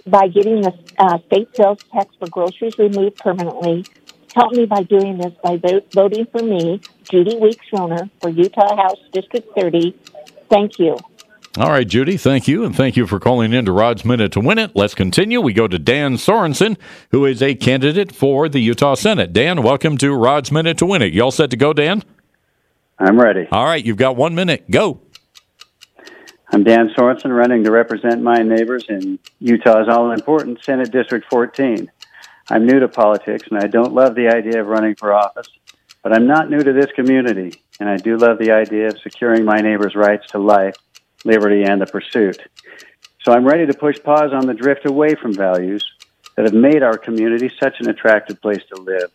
[0.06, 3.84] By getting the uh, state sales tax for groceries removed permanently,
[4.34, 6.80] help me by doing this by vote, voting for me,
[7.10, 9.94] Judy Weeks Rohner, for Utah House District 30.
[10.48, 10.96] Thank you.
[11.58, 14.40] All right, Judy, thank you, and thank you for calling in to Rod's Minute to
[14.40, 14.70] Win It.
[14.76, 15.40] Let's continue.
[15.40, 16.76] We go to Dan Sorensen,
[17.10, 19.32] who is a candidate for the Utah Senate.
[19.32, 21.12] Dan, welcome to Rod's Minute to Win It.
[21.12, 22.04] You all set to go, Dan?
[23.00, 23.48] I'm ready.
[23.50, 24.70] All right, you've got one minute.
[24.70, 25.00] Go.
[26.52, 31.90] I'm Dan Sorensen, running to represent my neighbors in Utah's all important Senate District 14.
[32.50, 35.48] I'm new to politics and I don't love the idea of running for office,
[36.02, 39.44] but I'm not new to this community, and I do love the idea of securing
[39.44, 40.74] my neighbors' rights to life,
[41.24, 42.40] liberty, and the pursuit.
[43.22, 45.92] So I'm ready to push pause on the drift away from values
[46.34, 49.12] that have made our community such an attractive place to live.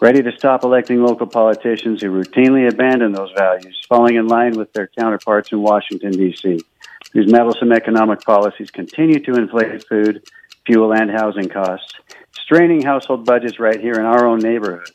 [0.00, 4.72] Ready to stop electing local politicians who routinely abandon those values, falling in line with
[4.74, 6.60] their counterparts in Washington, D.C.,
[7.12, 10.28] whose meddlesome economic policies continue to inflate food,
[10.66, 11.94] fuel, and housing costs,
[12.52, 14.92] straining household budgets right here in our own neighborhoods.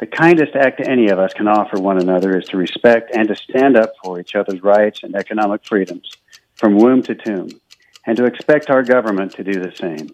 [0.00, 3.36] The kindest act any of us can offer one another is to respect and to
[3.36, 6.10] stand up for each other's rights and economic freedoms
[6.56, 7.50] from womb to tomb,
[8.04, 10.08] and to expect our government to do the same.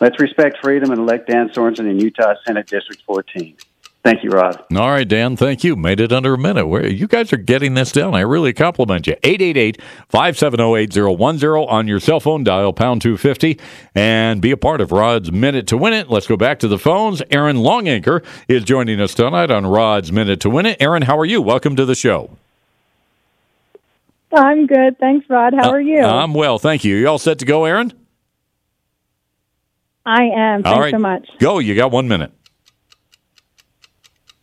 [0.00, 3.56] Let's respect freedom and elect Dan Sorensen in Utah Senate District 14.
[4.04, 4.62] Thank you, Rod.
[4.76, 5.76] All right, Dan, thank you.
[5.76, 6.66] Made it under a minute.
[6.66, 8.14] Where you guys are getting this down.
[8.14, 9.16] I really compliment you.
[9.22, 13.58] 888-570-8010 on your cell phone, dial pound 250
[13.94, 16.10] and be a part of Rod's Minute to Win It.
[16.10, 17.22] Let's go back to the phones.
[17.30, 20.82] Aaron Longacre is joining us tonight on Rod's Minute to Win It.
[20.82, 21.40] Aaron, how are you?
[21.40, 22.36] Welcome to the show.
[24.34, 24.98] I'm good.
[24.98, 25.54] Thanks, Rod.
[25.54, 26.02] How uh, are you?
[26.02, 26.96] I'm well, thank you.
[26.96, 27.90] You all set to go, Aaron?
[30.04, 30.62] I am.
[30.62, 30.92] Thanks all right.
[30.92, 31.26] so much.
[31.38, 31.58] Go.
[31.58, 32.30] You got one minute.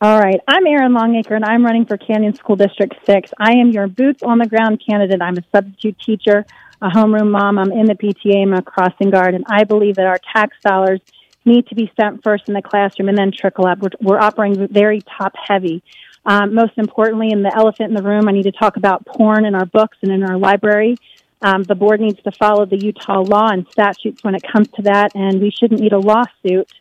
[0.02, 0.42] All right.
[0.48, 3.34] I'm Erin Longacre, and I'm running for Canyon School District 6.
[3.38, 5.22] I am your boots on the ground candidate.
[5.22, 6.44] I'm a substitute teacher,
[6.82, 7.60] a homeroom mom.
[7.60, 8.42] I'm in the PTA.
[8.42, 11.02] I'm a crossing guard, and I believe that our tax dollars
[11.46, 13.78] need to be spent first in the classroom and then trickle up.
[13.78, 15.84] We're, we're operating very top heavy.
[16.26, 19.46] Um, most importantly, in the elephant in the room, I need to talk about porn
[19.46, 20.98] in our books and in our library.
[21.44, 24.82] Um, the board needs to follow the Utah law and statutes when it comes to
[24.82, 26.74] that, and we shouldn't need a lawsuit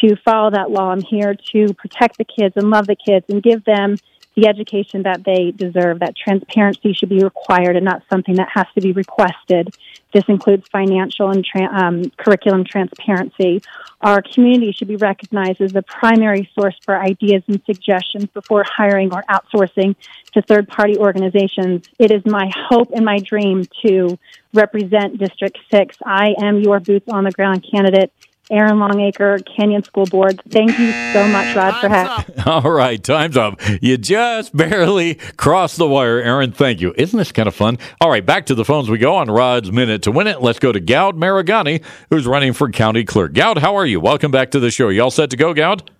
[0.00, 0.90] to follow that law.
[0.90, 3.96] I'm here to protect the kids and love the kids and give them
[4.36, 8.66] the education that they deserve, that transparency should be required and not something that has
[8.74, 9.74] to be requested.
[10.12, 13.62] This includes financial and tra- um, curriculum transparency.
[14.00, 19.12] Our community should be recognized as the primary source for ideas and suggestions before hiring
[19.12, 19.96] or outsourcing
[20.32, 21.88] to third party organizations.
[21.98, 24.18] It is my hope and my dream to
[24.54, 25.96] represent District 6.
[26.04, 28.12] I am your boots on the ground candidate.
[28.50, 30.40] Aaron Longacre, Canyon School Board.
[30.48, 32.42] Thank you so much, Rod, for having me.
[32.46, 33.60] All right, time's up.
[33.80, 36.52] You just barely crossed the wire, Aaron.
[36.52, 36.92] Thank you.
[36.96, 37.78] Isn't this kind of fun?
[38.00, 40.42] All right, back to the phones we go on Rod's Minute to Win It.
[40.42, 43.32] Let's go to Goud Maragani, who's running for county clerk.
[43.34, 44.00] Goud, how are you?
[44.00, 44.88] Welcome back to the show.
[44.88, 45.90] You all set to go, Goud?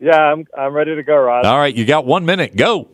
[0.00, 1.46] Yeah, I'm I'm ready to go, Rod.
[1.46, 2.56] All right, you got one minute.
[2.56, 2.88] Go.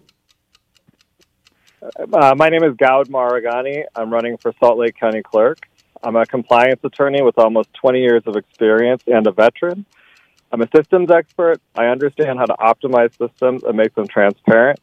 [2.12, 3.84] Uh, my name is Goud Maragani.
[3.97, 5.60] I'm running for Salt Lake County Clerk.
[6.02, 9.85] I'm a compliance attorney with almost 20 years of experience and a veteran.
[10.51, 11.60] I'm a systems expert.
[11.74, 14.81] I understand how to optimize systems and make them transparent.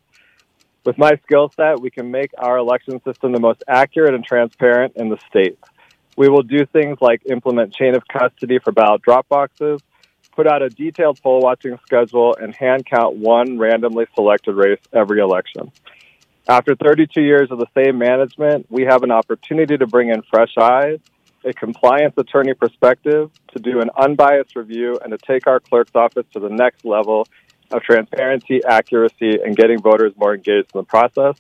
[0.86, 4.94] With my skill set, we can make our election system the most accurate and transparent
[4.96, 5.58] in the state.
[6.16, 9.82] We will do things like implement chain of custody for ballot drop boxes,
[10.36, 15.20] put out a detailed poll watching schedule, and hand count one randomly selected race every
[15.20, 15.72] election.
[16.50, 20.58] After 32 years of the same management, we have an opportunity to bring in fresh
[20.58, 21.00] eyes,
[21.44, 26.26] a compliance attorney perspective, to do an unbiased review, and to take our clerk's office
[26.32, 27.28] to the next level
[27.72, 31.36] of transparency, accuracy, and getting voters more engaged in the process.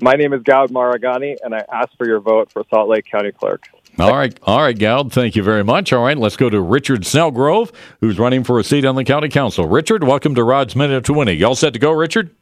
[0.00, 3.32] My name is Goud Maragani, and I ask for your vote for Salt Lake County
[3.32, 3.68] Clerk.
[3.98, 5.12] All right, all right, Goud.
[5.12, 5.92] Thank you very much.
[5.92, 9.28] All right, let's go to Richard Snellgrove, who's running for a seat on the county
[9.28, 9.68] council.
[9.68, 11.32] Richard, welcome to Rod's Minute to Win It.
[11.32, 12.34] You all set to go, Richard?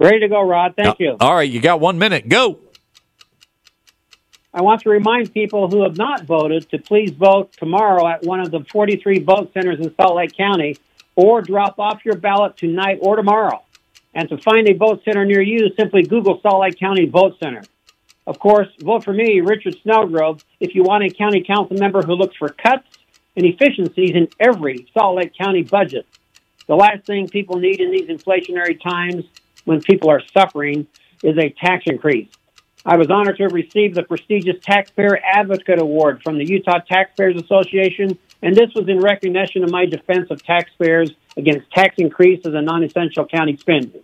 [0.00, 0.74] Ready to go, Rod.
[0.76, 1.14] Thank you.
[1.20, 2.26] All right, you got one minute.
[2.26, 2.58] Go.
[4.52, 8.40] I want to remind people who have not voted to please vote tomorrow at one
[8.40, 10.78] of the 43 vote centers in Salt Lake County
[11.16, 13.62] or drop off your ballot tonight or tomorrow.
[14.14, 17.62] And to find a vote center near you, simply Google Salt Lake County Vote Center.
[18.26, 22.14] Of course, vote for me, Richard Snellgrove, if you want a county council member who
[22.14, 22.88] looks for cuts
[23.36, 26.06] and efficiencies in every Salt Lake County budget.
[26.66, 29.24] The last thing people need in these inflationary times
[29.64, 30.86] when people are suffering
[31.22, 32.28] is a tax increase.
[32.84, 38.18] I was honored to receive the prestigious Taxpayer Advocate Award from the Utah Taxpayers Association,
[38.42, 42.82] and this was in recognition of my defense of taxpayers against tax increases and non
[42.82, 44.02] essential county spending.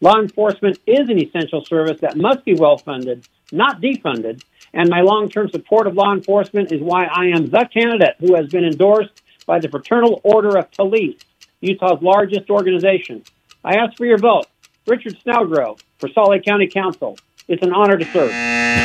[0.00, 4.42] Law enforcement is an essential service that must be well funded, not defunded,
[4.72, 8.34] and my long term support of law enforcement is why I am the candidate who
[8.34, 11.20] has been endorsed by the Fraternal Order of Police,
[11.60, 13.22] Utah's largest organization.
[13.64, 14.46] I ask for your vote.
[14.90, 17.16] Richard Snellgrove for Salt Lake County Council.
[17.46, 18.32] It's an honor to serve.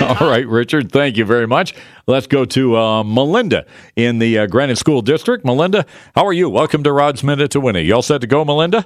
[0.22, 0.92] All right, Richard.
[0.92, 1.74] Thank you very much.
[2.06, 3.66] Let's go to uh, Melinda
[3.96, 5.44] in the uh, Granite School District.
[5.44, 6.48] Melinda, how are you?
[6.48, 7.82] Welcome to Rod's Minute to Win It.
[7.82, 8.86] You all set to go, Melinda?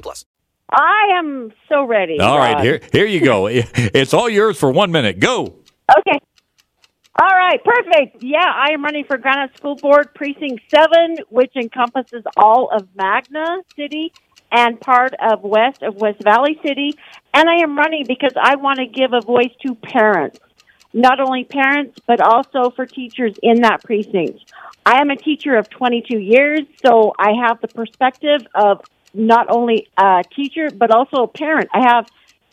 [0.00, 0.24] plus.
[0.70, 2.18] I am so ready.
[2.20, 2.64] All right, Rod.
[2.64, 3.46] here, here you go.
[3.48, 5.20] It's all yours for one minute.
[5.20, 5.56] Go.
[5.98, 6.18] Okay.
[7.20, 8.24] All right, perfect.
[8.24, 13.58] Yeah, I am running for Granite School Board Precinct 7, which encompasses all of Magna
[13.76, 14.12] City
[14.50, 16.94] and part of west of West Valley City.
[17.32, 20.40] And I am running because I want to give a voice to parents,
[20.92, 24.52] not only parents, but also for teachers in that precinct.
[24.84, 28.80] I am a teacher of 22 years, so I have the perspective of
[29.14, 31.70] not only a teacher, but also a parent.
[31.72, 32.06] I have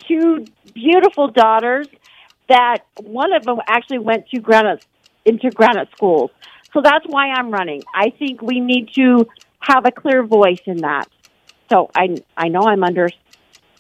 [0.08, 1.88] two beautiful daughters
[2.48, 4.86] that one of them actually went to granite
[5.26, 6.32] into granite schools.
[6.74, 7.84] So that's why I'm running.
[7.94, 9.28] I think we need to
[9.60, 11.10] have a clear voice in that.
[11.70, 13.10] So I I know I'm under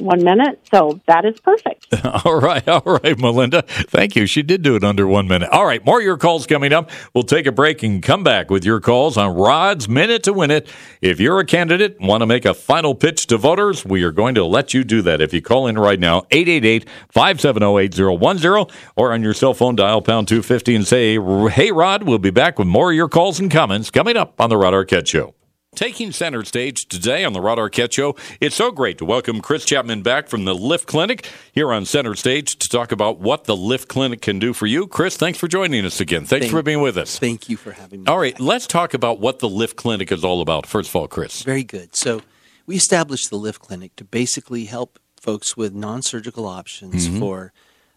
[0.01, 1.87] one minute, so that is perfect.
[2.25, 3.63] All right, all right, Melinda.
[3.63, 4.25] Thank you.
[4.25, 5.49] She did do it under one minute.
[5.49, 6.89] All right, more of your calls coming up.
[7.13, 10.51] We'll take a break and come back with your calls on Rod's Minute to Win
[10.51, 10.69] It.
[11.01, 14.11] If you're a candidate, and want to make a final pitch to voters, we are
[14.11, 15.21] going to let you do that.
[15.21, 20.01] If you call in right now, 888 570 8010, or on your cell phone, dial
[20.01, 21.19] pound 250 and say,
[21.49, 24.49] Hey, Rod, we'll be back with more of your calls and comments coming up on
[24.49, 25.35] The Rod Arquette Show.
[25.75, 29.63] Taking center stage today on the Rod Arquette Show, it's so great to welcome Chris
[29.63, 33.55] Chapman back from the Lift Clinic here on center stage to talk about what the
[33.55, 34.85] Lift Clinic can do for you.
[34.85, 36.25] Chris, thanks for joining us again.
[36.25, 37.17] Thanks Thank- for being with us.
[37.17, 38.07] Thank you for having me.
[38.07, 40.65] All right, let's talk about what the Lift Clinic is all about.
[40.65, 41.41] First of all, Chris.
[41.41, 41.95] Very good.
[41.95, 42.21] So
[42.65, 47.17] we established the Lift Clinic to basically help folks with non-surgical options Mhm.
[47.19, 47.53] for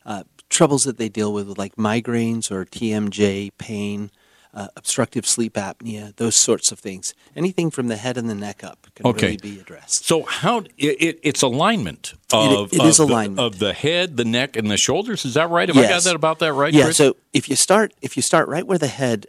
[0.07, 4.13] uh, troubles that they deal with, like migraines or TMJ, pain,
[4.55, 7.13] uh, obstructive sleep apnea, those sorts of things.
[7.35, 9.27] Anything from the head and the neck up can Okay.
[9.27, 10.07] really be addressed.
[10.07, 13.41] So how it, it, it's alignment of it is of the- alignment.
[13.41, 15.25] of the head, the neck, and the shoulders.
[15.25, 15.69] Is that right?
[15.69, 16.73] Have I got that about that right?
[16.73, 16.85] Yeah.
[16.85, 16.97] Chris?
[16.97, 19.27] So if you start if you start right where the head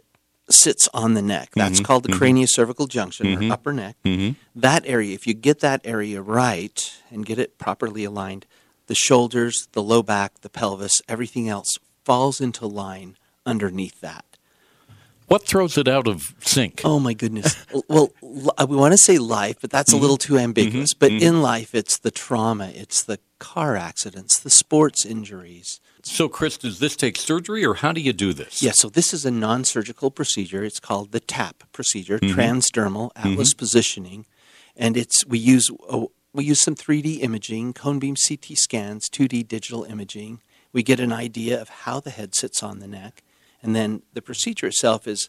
[0.48, 2.18] sits on the neck, that's Mhm, called the mhm.
[2.20, 3.50] craniocervical junction Mhm.
[3.50, 3.96] or upper neck.
[4.04, 4.36] Mhm.
[4.54, 8.46] That area, if you get that area right and get it properly aligned,
[8.86, 14.24] the shoulders, the low back, the pelvis, everything else falls into line underneath that.
[15.28, 16.82] What throws it out of sync?
[16.84, 17.56] Oh my goodness.
[17.88, 20.00] well, we want to say life, but that's a Mhm.
[20.00, 20.94] little too ambiguous.
[20.94, 20.98] Mhm.
[20.98, 21.20] But Mhm.
[21.20, 25.80] in life, it's the trauma, it's the car accidents, the sports injuries.
[26.04, 28.62] So, Chris, does this take surgery, or how do you do this?
[28.62, 30.62] Yeah, so this is a non surgical procedure.
[30.62, 32.32] It's called the TAP procedure, Mhm.
[32.32, 33.56] transdermal atlas Mhm.
[33.58, 34.26] positioning.
[34.76, 39.42] And it's we use oh, we use some 3D imaging, cone beam CT scans, 2D
[39.42, 40.40] digital imaging.
[40.72, 43.22] We get an idea of how the head sits on the neck.
[43.66, 45.28] And then the procedure itself is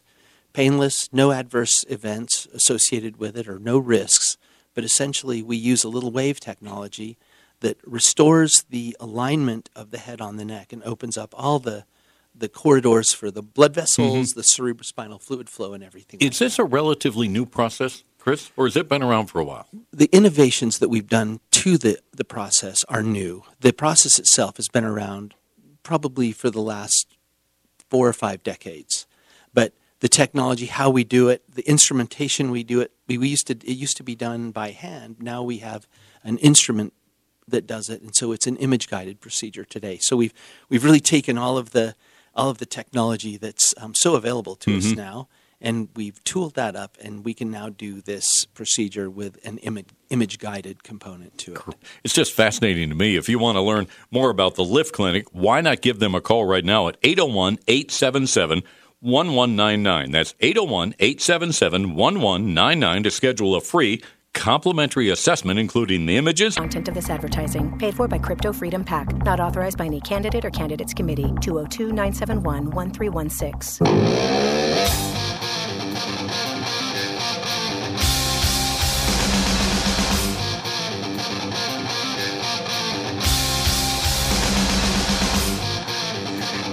[0.52, 4.36] painless, no adverse events associated with it or no risks.
[4.74, 7.18] But essentially, we use a little wave technology
[7.60, 11.84] that restores the alignment of the head on the neck and opens up all the
[12.32, 14.34] the corridors for the blood vessels, Mhm.
[14.36, 16.20] the cerebrospinal fluid flow, and everything.
[16.20, 19.66] Is this a relatively new process, Chris, or has it been around for a while?
[19.92, 23.42] The innovations that we've done to the, the process are new.
[23.58, 25.34] The process itself has been around
[25.82, 27.08] probably for the last
[27.90, 29.06] four or five decades.
[29.54, 33.46] But the technology, how we do it, the instrumentation we do it, we, we used
[33.48, 35.16] to it used to be done by hand.
[35.20, 35.86] Now we have
[36.22, 36.92] an instrument
[37.46, 39.98] that does it, and so it's an image guided procedure today.
[40.00, 40.34] So we've
[40.68, 41.94] we've really taken all of the
[42.34, 44.96] all of the technology that's um, so available to us Mhm.
[44.96, 45.28] now,
[45.60, 49.88] and we've tooled that up, and we can now do this procedure with an image
[50.10, 51.60] image guided component to it.
[52.04, 53.16] It's just fascinating to me.
[53.16, 56.20] If you want to learn more about the Lift Clinic, why not give them a
[56.20, 58.62] call right now at 801 877
[59.00, 60.10] 1199.
[60.10, 64.02] That's 801 877 1199 to schedule a free
[64.34, 66.54] complimentary assessment, including the images.
[66.54, 70.44] Content of this advertising paid for by Crypto Freedom PAC, not authorized by any candidate
[70.44, 71.32] or candidates committee.
[71.40, 75.17] 202 971 1316.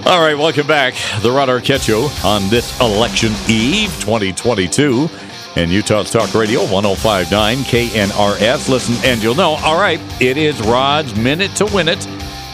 [0.06, 0.94] All right, welcome back.
[1.20, 5.10] The Rod Arquette on this election eve 2022
[5.56, 8.68] and Utah's Talk Radio 1059 KNRS.
[8.68, 12.06] Listen, and you'll know, all right, it is Rod's Minute to Win It.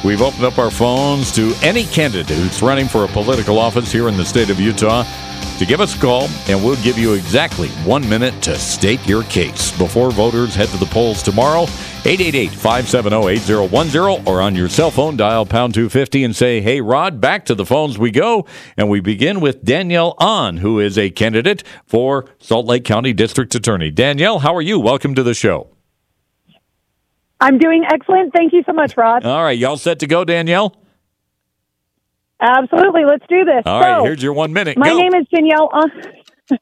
[0.05, 4.09] We've opened up our phones to any candidate who's running for a political office here
[4.09, 5.05] in the state of Utah
[5.59, 9.23] to give us a call, and we'll give you exactly one minute to state your
[9.25, 9.77] case.
[9.79, 11.67] Before voters head to the polls tomorrow.
[12.03, 17.55] 888-570-8010 or on your cell phone dial pound 250 and say hey rod back to
[17.55, 18.45] the phones we go.
[18.77, 23.55] And we begin with danielle Ahn who is a candidate for salt lake county district
[23.55, 23.93] attorney.
[23.93, 24.81] Danielle how are you?
[24.81, 25.69] Welcome to the show
[27.43, 28.33] I'm doing excellent.
[28.33, 29.25] Thank you so much, Rod.
[29.25, 30.77] all right y'all set to go danielle
[32.41, 33.05] Absolutely.
[33.05, 33.63] Let's do this.
[33.67, 34.99] all right So, here's your one minute my Go.
[34.99, 35.69] name is Danielle.
[35.73, 35.91] Ahn.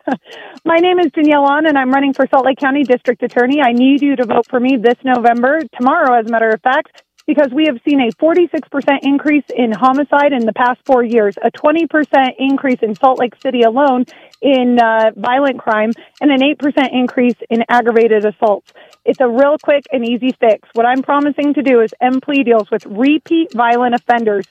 [0.65, 3.61] my name is Danielle Ahn, and I'm running for Salt Lake County District Attorney.
[3.63, 7.03] I need you to vote for me this November, tomorrow, as a matter of fact,
[7.27, 11.51] because we have seen a 46% increase in homicide in the past four years, a
[11.51, 11.87] 20%
[12.39, 14.05] increase in Salt Lake City alone
[14.43, 18.71] in uh, violent crime, and an 8% increase in aggravated assaults.
[19.05, 20.69] It's a real quick and easy fix.
[20.75, 24.47] What I'm promising to do is end plea deals with repeat violent offenders.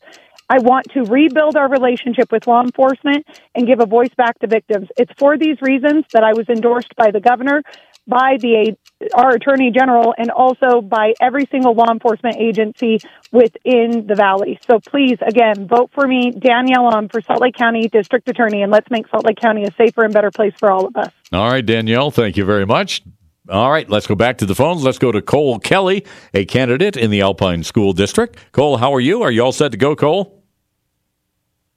[0.50, 4.48] I want to rebuild our relationship with law enforcement and give a voice back to
[4.48, 4.88] victims.
[4.98, 7.62] It's for these reasons that I was endorsed by the governor,
[8.08, 8.76] by the
[9.14, 13.00] our attorney general, and also by every single law enforcement agency
[13.32, 14.60] within the valley.
[14.70, 18.72] So please, again, vote for me, Danielle, Ahn for Salt Lake County District Attorney, and
[18.72, 21.12] let's make Salt Lake County a safer and better place for all of us.
[21.32, 23.04] all right danielle thank you very much
[23.50, 26.96] all right let's go back to the phones let's go to cole kelly a candidate
[26.98, 29.96] in the alpine school district cole how are you are you all set to go
[29.96, 30.44] cole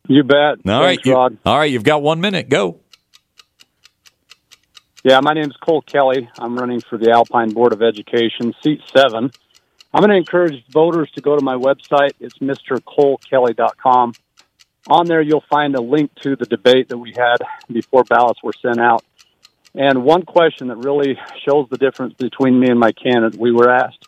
[0.09, 0.37] You bet.
[0.37, 1.39] all right Thanks, you- Rod.
[1.47, 2.79] all right you've got one minute go
[5.05, 6.29] Yeah, my name is Cole Kelly.
[6.39, 9.33] I'm running for the Alpine Board of Education, seat seven.
[9.93, 12.13] I'm going to encourage voters to go to my website.
[12.21, 14.13] It's mrcolekelly.com.
[14.89, 17.39] On there, you'll find a link to the debate that we had
[17.71, 19.05] before ballots were sent out.
[19.75, 21.19] And one question that really
[21.49, 24.07] shows the difference between me and my candidate, we were asked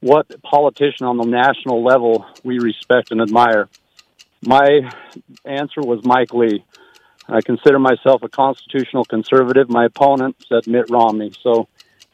[0.00, 3.68] what politician on the national level we respect and admire.
[4.42, 4.90] My
[5.44, 6.64] answer was Mike Lee.
[7.28, 9.68] I consider myself a constitutional conservative.
[9.68, 11.32] My opponent said Mitt Romney.
[11.42, 11.68] So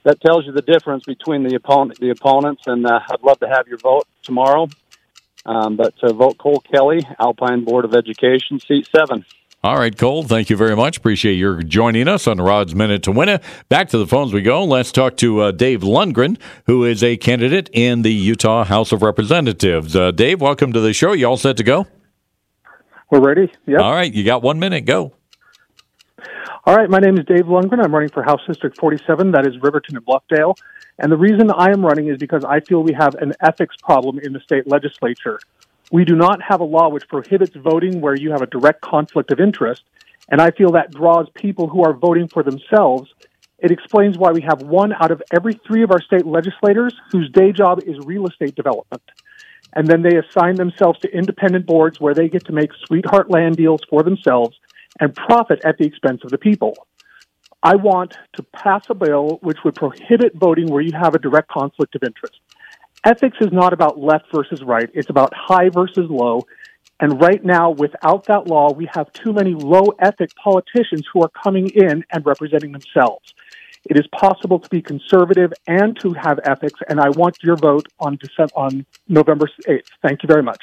[0.05, 3.49] that tells you the difference between the opponent, the opponents, and uh, I'd love to
[3.49, 4.69] have your vote tomorrow.
[5.47, 9.27] Um, but to vote Cole Kelly, Alpine Board of Education, seat seven.
[9.65, 10.99] All right, Cole, thank you very much.
[10.99, 13.43] Appreciate your joining us on Rod's Minute to Win It.
[13.71, 14.63] Back to the phones we go.
[14.63, 19.01] Let's talk to uh, Dave Lundgren, who is a candidate in the Utah House of
[19.01, 19.97] Representatives.
[19.97, 21.13] Uh, Dave, welcome to the show.
[21.13, 21.87] You all set to go?
[23.11, 23.51] We're ready.
[23.65, 23.81] Yep.
[23.81, 24.85] All right, you got one minute.
[24.85, 25.15] Go.
[26.67, 27.83] All right, my name is Dave Lundgren.
[27.83, 30.57] I'm running for House District 47, that is Riverton and Bluffdale.
[30.99, 34.19] And the reason I am running is because I feel we have an ethics problem
[34.19, 35.41] in the state legislature.
[35.95, 39.31] We do not have a law which prohibits voting where you have a direct conflict
[39.31, 39.85] of interest.
[40.29, 43.15] And I feel that draws people who are voting for themselves.
[43.61, 47.31] It explains why we have one out of every three of our state legislators whose
[47.31, 49.05] day job is real estate development.
[49.73, 53.57] And then they assign themselves to independent boards where they get to make sweetheart land
[53.57, 54.59] deals for themselves
[54.99, 56.75] and profit at the expense of the people.
[57.63, 61.51] I want to pass a bill which would prohibit voting where you have a direct
[61.53, 62.41] conflict of interest.
[63.05, 64.89] Ethics is not about left versus right.
[64.95, 66.47] It's about high versus low.
[67.01, 71.31] And right now, without that law, we have too many low ethic politicians who are
[71.43, 73.35] coming in and representing themselves.
[73.85, 77.87] It is possible to be conservative and to have ethics, and I want your vote
[78.01, 79.83] on December, on November 8th.
[80.01, 80.63] Thank you very much.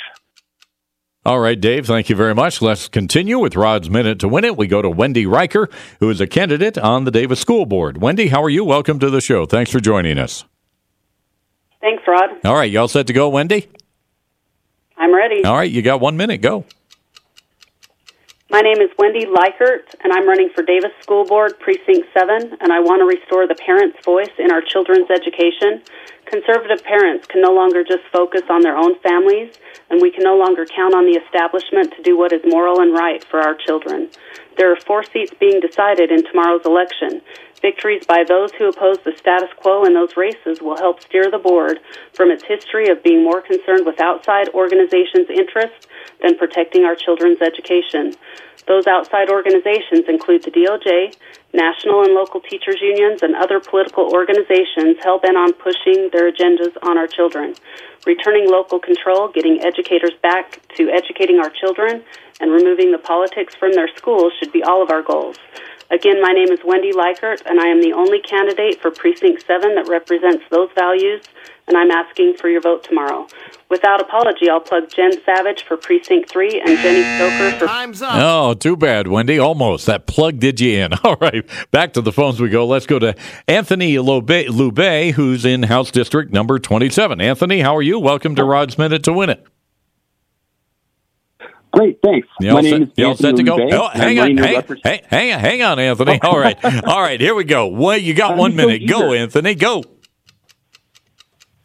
[1.23, 2.63] All right, Dave, thank you very much.
[2.63, 4.57] Let's continue with Rod's Minute to Win It.
[4.57, 5.69] We go to Wendy Riker,
[5.99, 8.01] who is a candidate on the Davis School Board.
[8.01, 8.65] Wendy, how are you?
[8.65, 9.45] Welcome to the show.
[9.45, 10.45] Thanks for joining us.
[11.81, 12.29] Thanks, Rod.
[12.45, 13.67] All right, you all set to go, Wendy?
[14.97, 15.43] I'm ready.
[15.43, 16.41] All right, you got one minute.
[16.41, 16.65] Go.
[18.51, 22.71] My name is Wendy Likert, and I'm running for Davis School Board, Precinct 7, and
[22.71, 25.81] I want to restore the parents' voice in our children's education.
[26.25, 29.55] Conservative parents can no longer just focus on their own families,
[29.89, 32.93] and we can no longer count on the establishment to do what is moral and
[32.93, 34.09] right for our children.
[34.57, 37.21] There are four seats being decided in tomorrow's election.
[37.61, 41.37] Victories by those who oppose the status quo in those races will help steer the
[41.37, 41.79] board
[42.13, 45.87] from its history of being more concerned with outside organizations' interests
[46.21, 48.15] than protecting our children's education.
[48.67, 51.13] Those outside organizations include the DOJ,
[51.53, 56.75] national and local teachers unions, and other political organizations hell bent on pushing their agendas
[56.81, 57.55] on our children.
[58.05, 62.03] Returning local control, getting educators back to educating our children,
[62.39, 65.37] and removing the politics from their schools should be all of our goals.
[65.91, 69.75] Again, my name is Wendy Likert, and I am the only candidate for Precinct 7
[69.75, 71.21] that represents those values,
[71.67, 73.27] and I'm asking for your vote tomorrow.
[73.69, 77.67] Without apology, I'll plug Jen Savage for Precinct 3 and Jenny Stoker for.
[77.67, 78.13] Time's up.
[78.15, 79.37] Oh, too bad, Wendy.
[79.37, 79.85] Almost.
[79.85, 80.93] That plug did you in.
[81.03, 82.65] All right, back to the phones we go.
[82.65, 83.13] Let's go to
[83.49, 87.19] Anthony Loubet, Loubet who's in House District number 27.
[87.19, 87.99] Anthony, how are you?
[87.99, 89.45] Welcome to Rod's Minute to Win It.
[91.73, 92.27] Great, thanks.
[92.39, 93.57] You My all name set, you all set to go?
[93.71, 96.19] Oh, hang on, hang, hang, hang, hang on, Anthony.
[96.23, 97.67] All right, all right, here we go.
[97.67, 98.87] Well, you got I'm one so minute.
[98.87, 99.13] Go.
[99.13, 99.55] Anthony.
[99.55, 99.83] Go.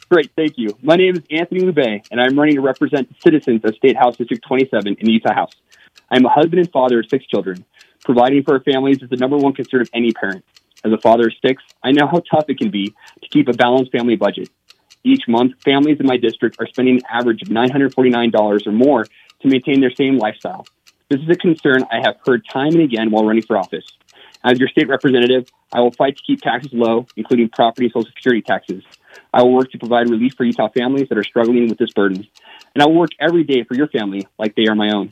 [0.09, 0.77] Great, thank you.
[0.81, 4.15] My name is Anthony Loubet, and I'm running to represent the citizens of State House
[4.15, 5.51] District 27 in the Utah House.
[6.09, 7.65] I'm a husband and father of six children.
[8.05, 10.45] Providing for our families is the number one concern of any parent.
[10.85, 13.53] As a father of six, I know how tough it can be to keep a
[13.53, 14.49] balanced family budget.
[15.03, 19.05] Each month, families in my district are spending an average of $949 or more
[19.41, 20.65] to maintain their same lifestyle.
[21.09, 23.85] This is a concern I have heard time and again while running for office.
[24.43, 28.11] As your state representative, I will fight to keep taxes low, including property and social
[28.15, 28.83] security taxes.
[29.33, 32.27] I will work to provide relief for Utah families that are struggling with this burden.
[32.73, 35.09] And I will work every day for your family like they are my own.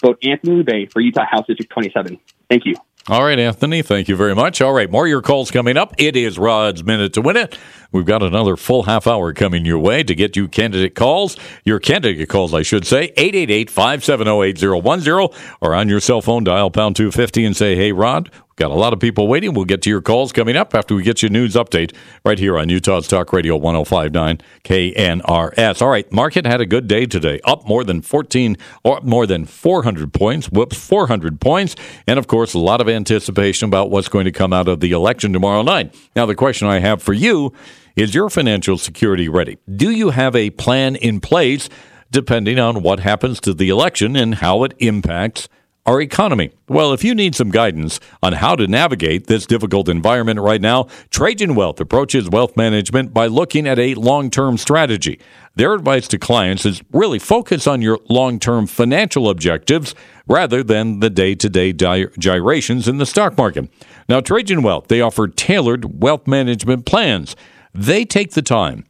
[0.00, 2.18] Vote Anthony Loubet for Utah House District 27.
[2.48, 2.74] Thank you.
[3.08, 4.60] All right, Anthony, thank you very much.
[4.60, 5.94] All right, more your calls coming up.
[5.96, 7.56] It is Rod's Minute to Win It.
[7.90, 11.80] We've got another full half hour coming your way to get you candidate calls, your
[11.80, 16.96] candidate calls, I should say, 888 570 8010, or on your cell phone, dial pound
[16.96, 19.54] 250 and say, hey, Rod, got a lot of people waiting.
[19.54, 21.94] We'll get to your calls coming up after we get your news update
[22.24, 25.80] right here on Utah's Talk Radio 1059 KNRS.
[25.80, 29.44] All right, market had a good day today, up more than 14 or more than
[29.44, 30.48] 400 points.
[30.48, 31.76] Whoops, 400 points.
[32.06, 34.90] And of course, a lot of anticipation about what's going to come out of the
[34.90, 35.94] election tomorrow night.
[36.16, 37.52] Now, the question I have for you
[37.94, 39.58] is your financial security ready?
[39.74, 41.68] Do you have a plan in place
[42.10, 45.48] depending on what happens to the election and how it impacts
[45.88, 46.50] our economy.
[46.68, 50.86] Well, if you need some guidance on how to navigate this difficult environment right now,
[51.08, 55.18] Trajan Wealth approaches wealth management by looking at a long term strategy.
[55.54, 59.94] Their advice to clients is really focus on your long term financial objectives
[60.26, 63.70] rather than the day to day gyrations in the stock market.
[64.10, 67.34] Now, Trajan Wealth, they offer tailored wealth management plans.
[67.72, 68.84] They take the time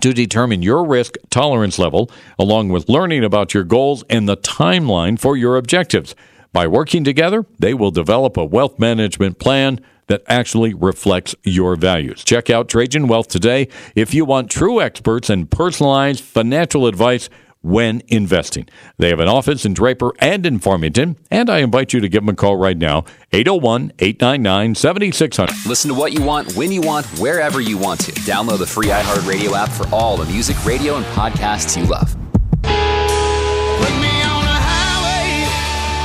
[0.00, 5.18] to determine your risk tolerance level, along with learning about your goals and the timeline
[5.18, 6.14] for your objectives.
[6.52, 12.22] By working together, they will develop a wealth management plan that actually reflects your values.
[12.24, 17.28] Check out Trajan Wealth today if you want true experts and personalized financial advice
[17.66, 18.68] when investing.
[18.98, 22.22] They have an office in Draper and in Farmington, and I invite you to give
[22.22, 25.54] them a call right now, 801 899 7600.
[25.66, 28.12] Listen to what you want, when you want, wherever you want to.
[28.12, 32.14] Download the free iHeartRadio app for all the music, radio, and podcasts you love.
[32.62, 35.44] Put me on a highway,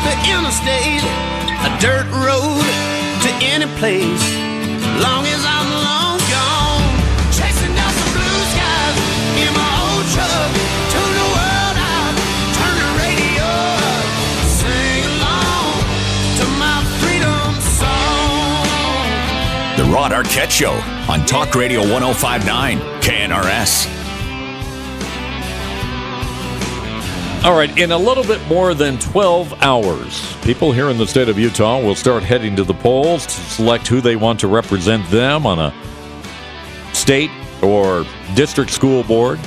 [0.07, 1.05] the interstate,
[1.61, 2.65] a dirt road
[3.21, 4.25] to any place.
[5.01, 5.80] Long as I'm
[20.21, 20.73] Arquette Show
[21.11, 23.87] on Talk Radio 1059 KNRS.
[27.43, 31.27] All right, in a little bit more than 12 hours, people here in the state
[31.27, 35.09] of Utah will start heading to the polls to select who they want to represent
[35.09, 35.73] them on a
[36.93, 37.31] state
[37.63, 39.39] or district school board.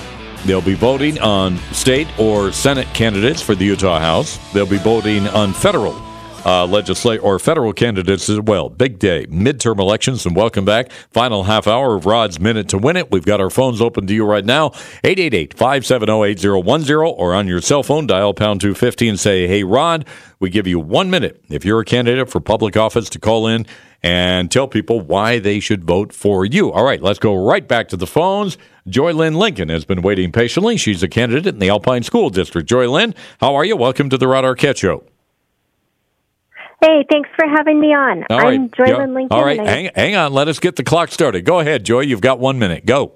[0.45, 4.39] They'll be voting on state or Senate candidates for the Utah House.
[4.53, 6.04] They'll be voting on federal
[6.45, 8.69] uh, legislate or federal candidates as well.
[8.69, 10.93] Big day, midterm elections, and welcome back.
[11.11, 13.11] Final half hour of Rod's Minute to Win It.
[13.11, 14.67] We've got our phones open to you right now
[15.05, 20.07] 888 570 8010 or on your cell phone, dial pound 250 and say, Hey, Rod,
[20.41, 23.67] we give you one minute if you're a candidate for public office to call in
[24.03, 26.71] and tell people why they should vote for you.
[26.71, 28.59] All right, let's go right back to the phones.
[28.87, 30.77] Joy Lynn Lincoln has been waiting patiently.
[30.77, 32.69] She's a candidate in the Alpine School District.
[32.69, 33.77] Joy Lynn, how are you?
[33.77, 35.05] Welcome to the Rod Arquette Show.
[36.85, 38.25] Hey, thanks for having me on.
[38.29, 38.61] All right.
[38.61, 39.29] I'm Joylyn Go- Lincoln.
[39.31, 40.35] All right, hang, hang on.
[40.35, 41.47] Let us get the clock started.
[41.47, 42.01] Go ahead, Joy.
[42.01, 42.85] You've got one minute.
[42.85, 43.13] Go.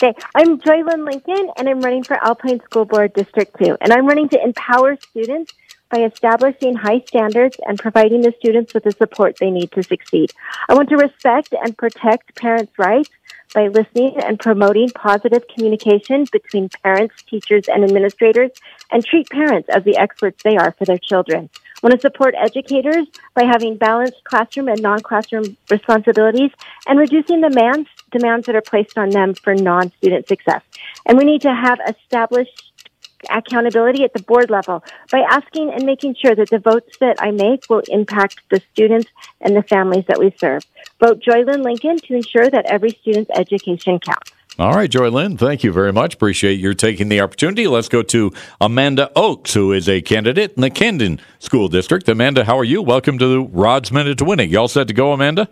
[0.00, 3.78] Okay, I'm Joylyn Lincoln, and I'm running for Alpine School Board District 2.
[3.80, 5.54] And I'm running to empower students
[5.90, 10.32] by establishing high standards and providing the students with the support they need to succeed.
[10.68, 13.10] I want to respect and protect parents' rights
[13.54, 18.50] by listening and promoting positive communication between parents, teachers, and administrators,
[18.92, 21.50] and treat parents as the experts they are for their children.
[21.84, 26.50] Want to support educators by having balanced classroom and non-classroom responsibilities
[26.86, 30.62] and reducing the demands, demands that are placed on them for non-student success.
[31.04, 32.72] And we need to have established
[33.28, 34.82] accountability at the board level
[35.12, 39.10] by asking and making sure that the votes that I make will impact the students
[39.42, 40.62] and the families that we serve.
[41.00, 44.32] Vote Joylyn Lincoln to ensure that every student's education counts.
[44.56, 46.14] All right, Joy Lynn, thank you very much.
[46.14, 47.66] Appreciate your taking the opportunity.
[47.66, 52.08] Let's go to Amanda Oakes, who is a candidate in the Canyons School District.
[52.08, 52.80] Amanda, how are you?
[52.80, 54.50] Welcome to the Rod's Minute to Winning.
[54.50, 55.48] Y'all set to go, Amanda?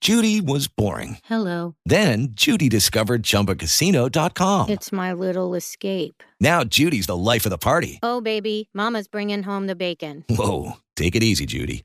[0.00, 1.18] Judy was boring.
[1.24, 1.74] Hello.
[1.84, 4.70] Then Judy discovered ChumbaCasino.com.
[4.70, 6.22] It's my little escape.
[6.40, 7.98] Now Judy's the life of the party.
[8.04, 10.24] Oh, baby, Mama's bringing home the bacon.
[10.28, 11.84] Whoa, take it easy, Judy.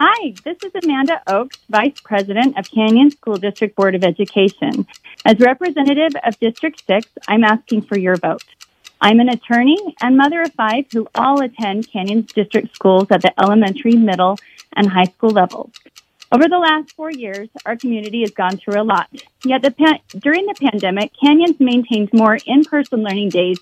[0.00, 4.88] Hi, this is Amanda Oakes, Vice President of Canyon School District Board of Education.
[5.24, 8.42] As representative of District 6, I'm asking for your vote.
[9.00, 13.32] I'm an attorney and mother of five who all attend Canyon's district schools at the
[13.40, 14.36] elementary, middle,
[14.74, 15.70] and high school levels.
[16.32, 19.08] Over the last four years, our community has gone through a lot.
[19.44, 23.60] Yet the during the pandemic, Canyon's maintained more in-person learning days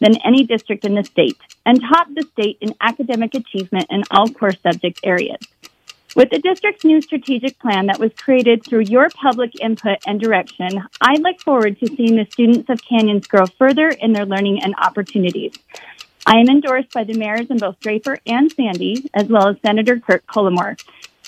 [0.00, 1.36] than any district in the state
[1.66, 5.38] and topped the state in academic achievement in all core subject areas.
[6.14, 10.84] With the district's new strategic plan that was created through your public input and direction,
[11.00, 14.76] I look forward to seeing the students of Canyons grow further in their learning and
[14.78, 15.54] opportunities.
[16.24, 19.98] I am endorsed by the mayors in both Draper and Sandy, as well as Senator
[19.98, 20.78] Kirk Cullimore.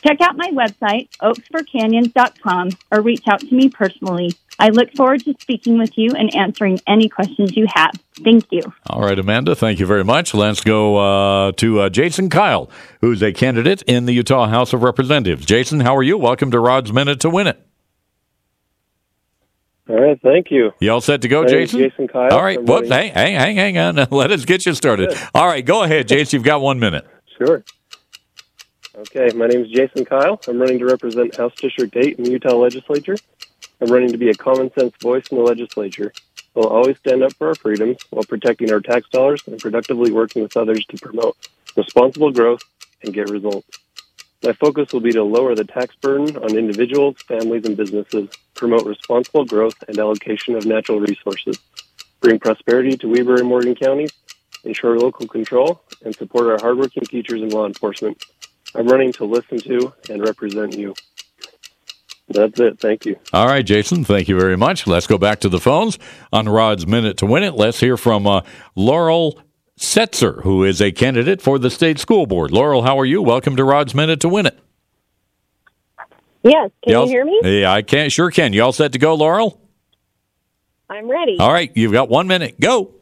[0.06, 4.32] Check out my website, oaksforcanyons.com, or reach out to me personally.
[4.56, 7.90] I look forward to speaking with you and answering any questions you have.
[8.22, 8.62] Thank you.
[8.88, 10.32] All right, Amanda, thank you very much.
[10.32, 10.96] Let's go
[11.48, 12.70] uh, to uh, Jason Kyle,
[13.00, 15.44] who's a candidate in the Utah House of Representatives.
[15.44, 16.16] Jason, how are you?
[16.16, 17.60] Welcome to Rod's Minute to Win It.
[19.88, 20.70] All right, thank you.
[20.78, 21.80] You all set to go, Jason?
[21.80, 22.32] Jason Kyle.
[22.32, 23.96] All right, I'm whoops, hang, hang, hang, hang on.
[24.12, 25.18] Let us get you started.
[25.34, 26.36] All right, go ahead, Jason.
[26.38, 27.08] You've got one minute.
[27.38, 27.64] Sure.
[28.96, 30.40] Okay, my name is Jason Kyle.
[30.48, 33.18] I'm running to represent House District 8 in the Utah Legislature.
[33.78, 36.14] I'm running to be a common sense voice in the legislature.
[36.54, 40.40] We'll always stand up for our freedoms while protecting our tax dollars and productively working
[40.40, 41.36] with others to promote
[41.76, 42.62] responsible growth
[43.02, 43.68] and get results.
[44.42, 48.86] My focus will be to lower the tax burden on individuals, families, and businesses, promote
[48.86, 51.58] responsible growth and allocation of natural resources,
[52.20, 54.12] bring prosperity to Weber and Morgan counties,
[54.64, 58.24] ensure local control, and support our hardworking teachers and law enforcement.
[58.74, 60.94] I'm running to listen to and represent you.
[62.28, 62.80] That's it.
[62.80, 63.16] Thank you.
[63.32, 64.86] All right, Jason, thank you very much.
[64.86, 65.98] Let's go back to the phones
[66.32, 67.54] on Rod's Minute to Win It.
[67.54, 68.40] Let's hear from uh,
[68.74, 69.40] Laurel
[69.78, 72.50] Fetzer, who is a candidate for the state school board.
[72.50, 73.22] Laurel, how are you?
[73.22, 74.58] Welcome to Rod's Minute to Win It.
[76.42, 77.40] Yes, can all- you hear me?
[77.60, 78.10] Yeah, I can.
[78.10, 78.52] Sure can.
[78.52, 79.60] You all set to go, Laurel?
[80.90, 81.36] I'm ready.
[81.38, 82.60] All right, you've got one minute.
[82.60, 82.94] Go.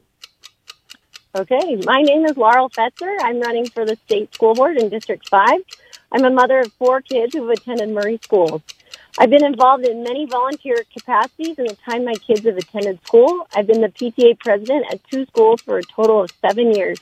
[1.36, 3.16] Okay, my name is Laurel Fetzer.
[3.20, 5.48] I'm running for the state school board in District 5.
[6.12, 8.62] I'm a mother of four kids who've attended Murray schools.
[9.18, 13.48] I've been involved in many volunteer capacities in the time my kids have attended school.
[13.52, 17.00] I've been the PTA president at two schools for a total of seven years.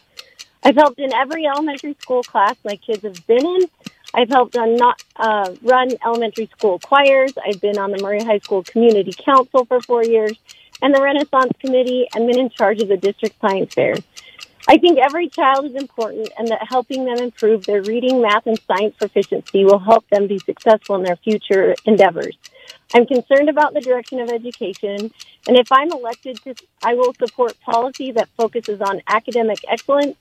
[0.64, 3.68] I've helped in every elementary school class my kids have been in.
[4.14, 7.34] I've helped on not uh, run elementary school choirs.
[7.46, 10.38] I've been on the Murray High School Community Council for four years
[10.80, 13.94] and the Renaissance Committee and been in charge of the district science fair.
[14.68, 18.60] I think every child is important and that helping them improve their reading, math, and
[18.66, 22.36] science proficiency will help them be successful in their future endeavors.
[22.94, 25.10] I'm concerned about the direction of education,
[25.48, 30.16] and if I'm elected, to, I will support policy that focuses on academic excellence,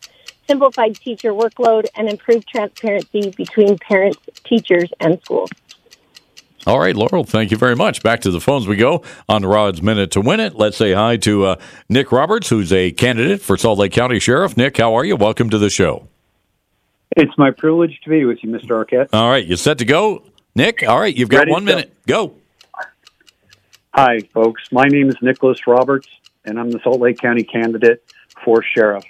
[0.47, 5.49] simplified teacher workload, and improved transparency between parents, teachers, and schools.
[6.67, 8.03] All right, Laurel, thank you very much.
[8.03, 10.53] Back to the phones we go on Rod's Minute to Win It.
[10.55, 11.55] Let's say hi to uh,
[11.89, 14.55] Nick Roberts, who's a candidate for Salt Lake County Sheriff.
[14.55, 15.15] Nick, how are you?
[15.15, 16.07] Welcome to the show.
[17.17, 18.85] It's my privilege to be with you, Mr.
[18.85, 19.09] Arquette.
[19.11, 20.23] All right, you set to go?
[20.55, 21.95] Nick, all right, you've got Ready one minute.
[22.05, 22.35] Go.
[23.95, 24.61] Hi, folks.
[24.71, 26.07] My name is Nicholas Roberts,
[26.45, 28.03] and I'm the Salt Lake County candidate
[28.45, 29.03] for sheriff.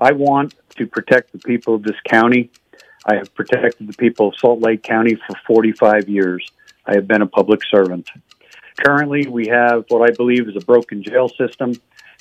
[0.00, 2.50] I want to protect the people of this county.
[3.04, 6.50] I have protected the people of Salt Lake County for 45 years.
[6.86, 8.08] I have been a public servant.
[8.84, 11.74] Currently, we have what I believe is a broken jail system,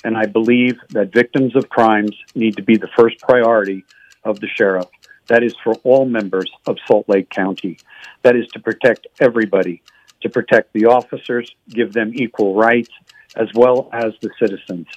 [0.03, 3.85] and I believe that victims of crimes need to be the first priority
[4.23, 4.87] of the sheriff.
[5.27, 7.77] That is for all members of Salt Lake County.
[8.23, 9.81] That is to protect everybody,
[10.21, 12.91] to protect the officers, give them equal rights,
[13.35, 14.87] as well as the citizens.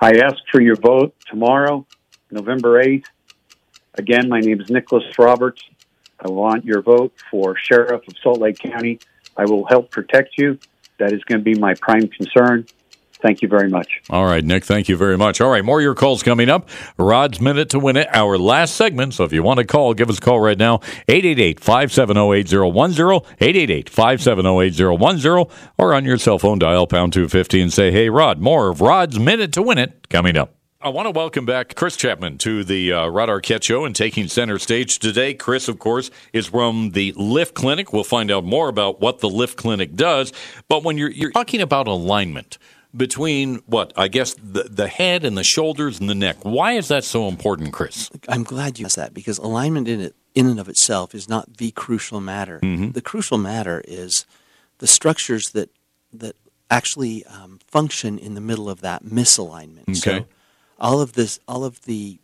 [0.00, 1.86] I ask for your vote tomorrow,
[2.30, 3.04] November 8th.
[3.94, 5.62] Again, my name is Nicholas Roberts.
[6.24, 8.98] I want your vote for Sheriff of Salt Lake County.
[9.36, 10.58] I will help protect you.
[10.98, 12.66] That is going to be my prime concern.
[13.20, 14.02] Thank you very much.
[14.10, 15.40] All right, Nick, thank you very much.
[15.40, 16.68] All right, more of your calls coming up.
[16.98, 19.14] Rod's Minute to Win It, our last segment.
[19.14, 23.16] So if you want to call, give us a call right now, 888 570 8010,
[23.40, 28.40] 888 570 8010, or on your cell phone, dial pound 250 and say, hey, Rod,
[28.40, 30.54] more of Rod's Minute to Win It coming up.
[30.84, 34.28] I want to welcome back Chris Chapman to the uh, Rod Arquette Show and taking
[34.28, 35.32] center stage today.
[35.32, 37.94] Chris, of course, is from the Lift Clinic.
[37.94, 40.30] We'll find out more about what the Lift Clinic does.
[40.68, 42.58] But when you're, you're talking about alignment
[42.94, 46.88] between what I guess the, the head and the shoulders and the neck, why is
[46.88, 48.10] that so important, Chris?
[48.28, 51.56] I'm glad you asked that because alignment in it, in and of itself, is not
[51.56, 52.60] the crucial matter.
[52.62, 52.90] Mm-hmm.
[52.90, 54.26] The crucial matter is
[54.80, 55.70] the structures that
[56.12, 56.36] that
[56.70, 59.88] actually um, function in the middle of that misalignment.
[59.88, 59.94] Okay.
[59.94, 60.26] So
[60.78, 62.18] all of this, all of the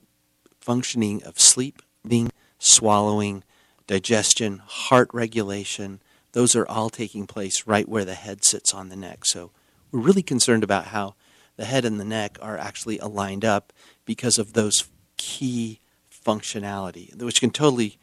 [0.60, 3.42] functioning of sleep, being, swallowing,
[3.86, 6.00] digestion, heart regulation,
[6.32, 9.24] those are all taking place right where the head sits on the neck.
[9.24, 9.50] So
[9.90, 11.14] we're really concerned about how
[11.56, 13.72] the head and the neck are actually aligned up
[14.04, 14.84] because of those
[15.16, 15.80] key
[16.24, 17.98] functionality, which can totally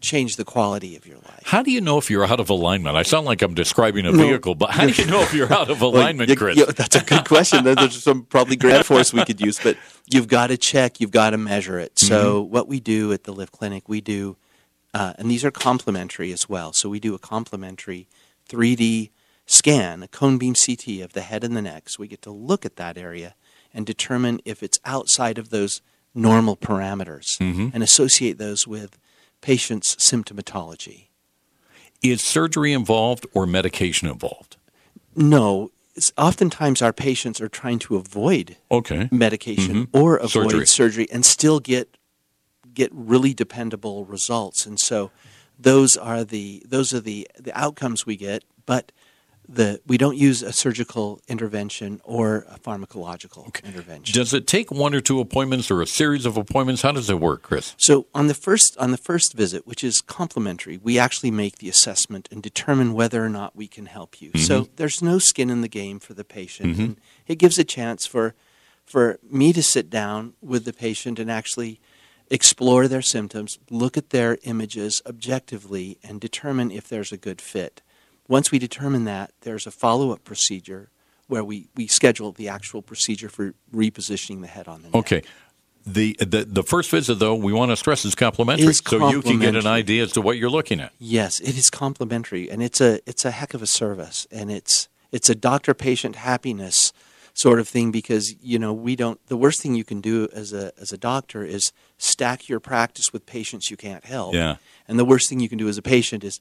[0.00, 1.42] change the quality of your life.
[1.44, 2.96] How do you know if you're out of alignment?
[2.96, 5.70] I sound like I'm describing a vehicle, but how do you know if you're out
[5.70, 6.56] of Well, alignment, you- Chris?
[6.56, 7.64] you- that's a good question.
[7.64, 11.30] There's some probably great force we could use, but you've got to check, you've got
[11.30, 11.98] to measure it.
[11.98, 12.52] So Mm-hmm.
[12.52, 14.36] what we do at the Lift Clinic, we do,
[14.92, 16.72] uh, and these are complementary as well.
[16.74, 18.06] So we do a complementary
[18.50, 19.10] 3D
[19.46, 21.88] scan, a cone beam CT of the head and the neck.
[21.88, 23.34] So we get to look at that area
[23.72, 25.80] and determine if it's outside of those
[26.14, 27.70] normal parameters Mhm.
[27.74, 28.98] and associate those with
[29.50, 31.06] patient's symptomatology.
[32.02, 34.56] Is surgery involved or medication involved?
[35.14, 35.70] No,
[36.18, 39.08] oftentimes our patients are trying to avoid Okay.
[39.12, 39.88] medication Mhm.
[40.00, 40.66] or avoid Surgery.
[40.66, 41.06] surgery.
[41.12, 41.96] and still get
[42.74, 44.66] get really dependable results.
[44.66, 45.10] And so
[45.58, 48.90] those are the those are the the outcomes we get, but
[49.48, 54.14] the we don't use a surgical intervention or a pharmacological intervention.
[54.14, 56.82] Does it take one or two appointments or a series of appointments?
[56.82, 57.74] How does it work, Chris?
[57.78, 61.68] So on the first on the first visit, which is complimentary, we actually make the
[61.68, 64.32] assessment and determine whether or not we can help you.
[64.36, 64.68] So Mhm.
[64.76, 66.84] there's no skin in the game for the patient, Mhm.
[66.84, 66.96] and
[67.26, 68.34] it gives a chance for
[68.84, 71.80] for me to sit down with the patient and actually
[72.30, 77.82] explore their symptoms, look at their images objectively, and determine if there's a good fit.
[78.28, 80.90] Once we determine that, there's a follow up procedure
[81.28, 84.94] where we, we schedule the actual procedure for repositioning the head on the neck.
[84.94, 85.22] Okay.
[85.86, 89.22] The, the the first visit, though, we want to stress is complimentary, Is so you
[89.22, 90.92] can get an idea as to what you're looking at.
[90.98, 94.88] Yes, it is complimentary, and it's a it's a heck of a service, and it's
[95.12, 96.92] it's a doctor patient happiness
[97.34, 99.24] sort of thing because you know we don't.
[99.28, 103.12] The worst thing you can do as a as a doctor is stack your practice
[103.12, 104.34] with patients you can't help.
[104.34, 104.56] Yeah.
[104.88, 106.40] and the worst thing you can do as a patient is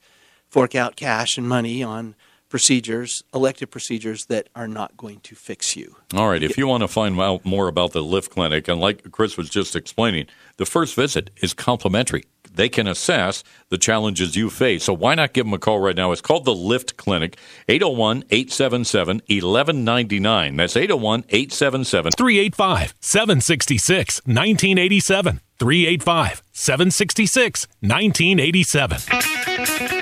[0.56, 2.16] fork out cash and money on
[2.48, 5.98] procedures, elective procedures that are not going to fix you.
[6.14, 6.42] All right.
[6.42, 9.50] If you want to find out more about the Lift Clinic, and like Chris was
[9.50, 12.24] just explaining, the first visit is complimentary.
[12.54, 14.86] They can assess the challenges you face.
[14.86, 16.14] So why not give them a call right now?
[16.14, 17.38] It's called the Lift Clinic,
[17.68, 20.56] 801 877 1199.
[20.56, 25.42] That's 801 877 385 766 1987.
[25.60, 29.95] 385 766 1987.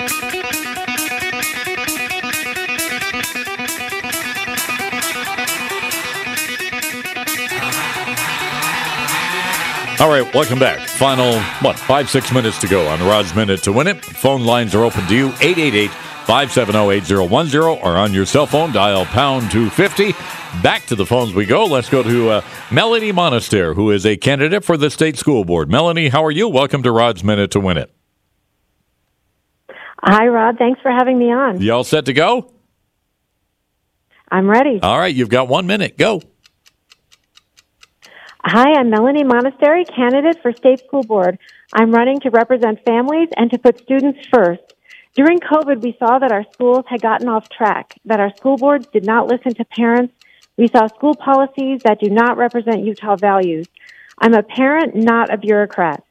[10.03, 10.85] All right, welcome back.
[10.89, 14.03] Final, what, five, six minutes to go on Rod's Minute to Win It.
[14.03, 19.05] Phone lines are open to you, 888 570 8010, or on your cell phone, dial
[19.05, 20.11] pound 250.
[20.61, 21.63] Back to the phones we go.
[21.63, 25.71] Let's go to uh, Melanie Monestere, who is a candidate for the state school board.
[25.71, 26.49] Melanie, how are you?
[26.49, 27.89] Welcome to Rod's Minute to Win It.
[30.01, 30.57] Hi, Rod.
[30.57, 31.61] Thanks for having me on.
[31.61, 32.51] You all set to go?
[34.30, 34.81] I'm ready.
[34.84, 35.97] All right, you've got one minute.
[35.97, 36.21] Go.
[38.45, 41.40] Hi, I'm Melanie Monestere, candidate for state school board.
[41.72, 44.74] I'm running to represent families and to put students first.
[45.15, 48.86] During COVID, we saw that our schools had gotten off track, that our school boards
[48.88, 50.14] did not listen to parents.
[50.57, 53.65] We saw school policies that do not represent Utah values.
[54.20, 56.03] I'm a parent, not a bureaucrat.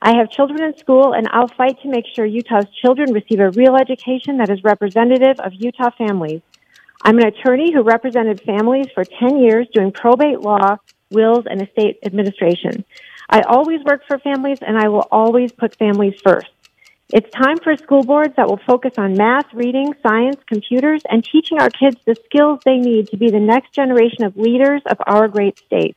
[0.00, 3.50] I have children in school and I'll fight to make sure Utah's children receive a
[3.50, 6.40] real education that is representative of Utah families.
[7.02, 10.76] I'm an attorney who represented families for 10 years doing probate law,
[11.10, 12.84] wills, and estate administration.
[13.28, 16.50] I always work for families and I will always put families first.
[17.12, 21.58] It's time for school boards that will focus on math, reading, science, computers, and teaching
[21.58, 25.26] our kids the skills they need to be the next generation of leaders of our
[25.26, 25.96] great state.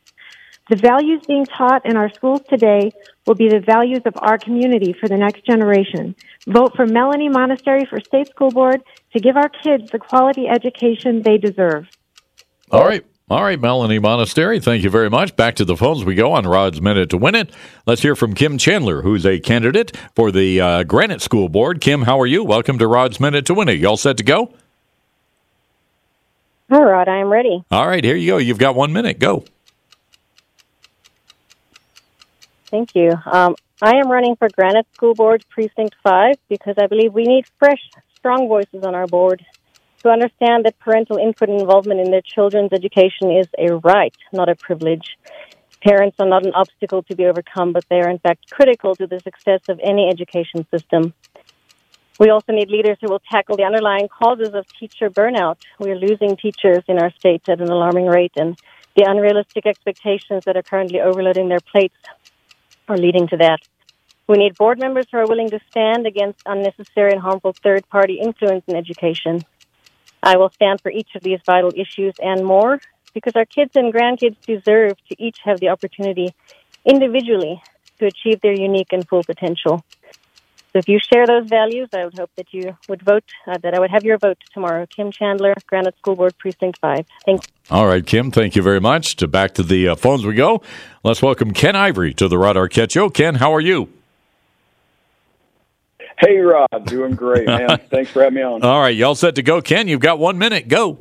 [0.70, 2.90] The values being taught in our schools today
[3.26, 6.16] will be the values of our community for the next generation.
[6.48, 8.82] Vote for Melanie Monestere for State School Board
[9.12, 11.86] to give our kids the quality education they deserve.
[12.70, 13.04] All right.
[13.30, 15.34] All right, Melanie Monestere, thank you very much.
[15.34, 17.50] Back to the phones we go on Rod's Minute to Win It.
[17.86, 21.80] Let's hear from Kim Chandler, who's a candidate for the uh, Granite School Board.
[21.80, 22.44] Kim, how are you?
[22.44, 23.78] Welcome to Rod's Minute to Win It.
[23.78, 24.52] You all set to go?
[26.68, 27.08] Hi, Rod.
[27.08, 27.64] I am ready.
[27.70, 28.36] All right, here you go.
[28.36, 29.18] You've got one minute.
[29.18, 29.46] Go.
[32.66, 33.10] Thank you.
[33.24, 37.46] Um, I am running for Granite School Board Precinct 5 because I believe we need
[37.58, 37.80] fresh,
[38.16, 39.42] strong voices on our board
[40.04, 44.50] to understand that parental input and involvement in their children's education is a right, not
[44.50, 45.16] a privilege.
[45.82, 49.06] Parents are not an obstacle to be overcome, but they are in fact critical to
[49.06, 51.14] the success of any education system.
[52.20, 55.56] We also need leaders who will tackle the underlying causes of teacher burnout.
[55.80, 58.58] We are losing teachers in our state at an alarming rate, and
[58.96, 61.96] the unrealistic expectations that are currently overloading their plates
[62.88, 63.60] are leading to that.
[64.26, 68.20] We need board members who are willing to stand against unnecessary and harmful third party
[68.20, 69.44] influence in education.
[70.24, 72.80] I will stand for each of these vital issues and more
[73.12, 76.34] because our kids and grandkids deserve to each have the opportunity
[76.84, 77.62] individually
[77.98, 79.84] to achieve their unique and full potential.
[80.72, 83.74] So if you share those values, I would hope that you would vote, uh, that
[83.74, 84.86] I would have your vote tomorrow.
[84.86, 87.06] Kim Chandler, Granite School Board Precinct 5.
[87.24, 87.46] Thanks.
[87.70, 89.14] All right, Kim, thank you very much.
[89.16, 90.62] To back to the uh, phones we go.
[91.04, 93.08] Let's welcome Ken Ivory to the Rod Arquette Show.
[93.08, 93.88] Ken, how are you?
[96.18, 96.68] Hey, Rod.
[96.86, 97.80] Doing great, man.
[97.90, 98.62] Thanks for having me on.
[98.62, 99.60] All right, y'all set to go.
[99.60, 100.68] Ken, you've got one minute.
[100.68, 100.98] Go.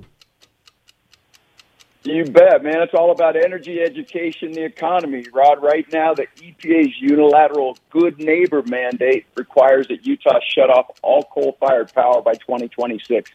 [2.03, 2.81] You bet, man.
[2.81, 5.25] It's all about energy, education, the economy.
[5.33, 11.23] Rod, right now, the EPA's unilateral good neighbor mandate requires that Utah shut off all
[11.23, 13.31] coal fired power by 2026.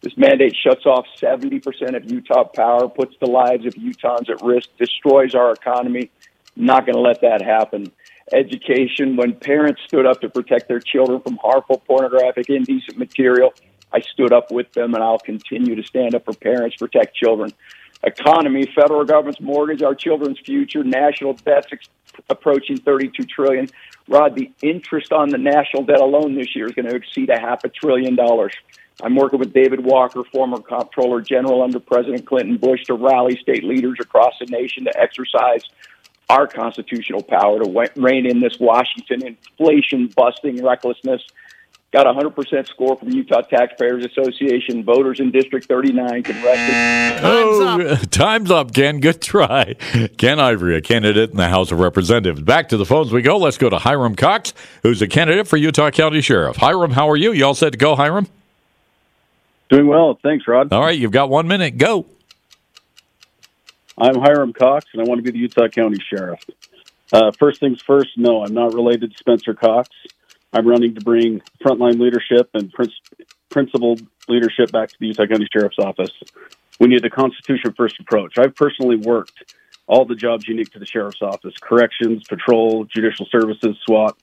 [0.00, 4.70] This mandate shuts off 70% of Utah power, puts the lives of Utahns at risk,
[4.76, 6.10] destroys our economy.
[6.56, 7.92] Not going to let that happen.
[8.32, 13.52] Education, when parents stood up to protect their children from harmful, pornographic, indecent material,
[13.92, 17.52] I stood up with them, and I'll continue to stand up for parents, protect children.
[18.02, 21.88] Economy, federal government's mortgage, our children's future, national debts ex-
[22.28, 23.68] approaching 32 trillion.
[24.08, 27.38] Rod, the interest on the national debt alone this year is going to exceed a
[27.38, 28.54] half a trillion dollars.
[29.02, 33.64] I'm working with David Walker, former comptroller general under President Clinton Bush, to rally state
[33.64, 35.62] leaders across the nation to exercise
[36.30, 41.22] our constitutional power to wa- rein in this Washington inflation busting recklessness.
[41.92, 44.84] got a 100% score from Utah Taxpayers Association.
[44.84, 47.24] Voters in District 39 can rest it.
[47.24, 49.00] oh, time's up, Ken.
[49.00, 49.74] Good try.
[50.16, 52.40] Ken Ivory, a candidate in the House of Representatives.
[52.42, 53.36] Back to the phones we go.
[53.36, 54.54] Let's go to Hiram Cox,
[54.84, 56.56] who's a candidate for Utah County Sheriff.
[56.56, 57.32] Hiram, how are you?
[57.32, 58.28] You all set to go, Hiram?
[59.68, 60.18] Doing well.
[60.22, 60.72] Thanks, Rod.
[60.72, 61.76] All right, you've got one minute.
[61.78, 62.06] Go.
[64.00, 66.40] I'm Hiram Cox, and I want to be the Utah County Sheriff.
[67.12, 69.90] Uh, first things first, no, I'm not related to Spencer Cox.
[70.54, 72.72] I'm running to bring frontline leadership and
[73.50, 76.12] principled leadership back to the Utah County Sheriff's Office.
[76.78, 78.38] We need a Constitution first approach.
[78.38, 79.54] I've personally worked
[79.86, 84.16] all the jobs unique to the Sheriff's Office corrections, patrol, judicial services, SWAT.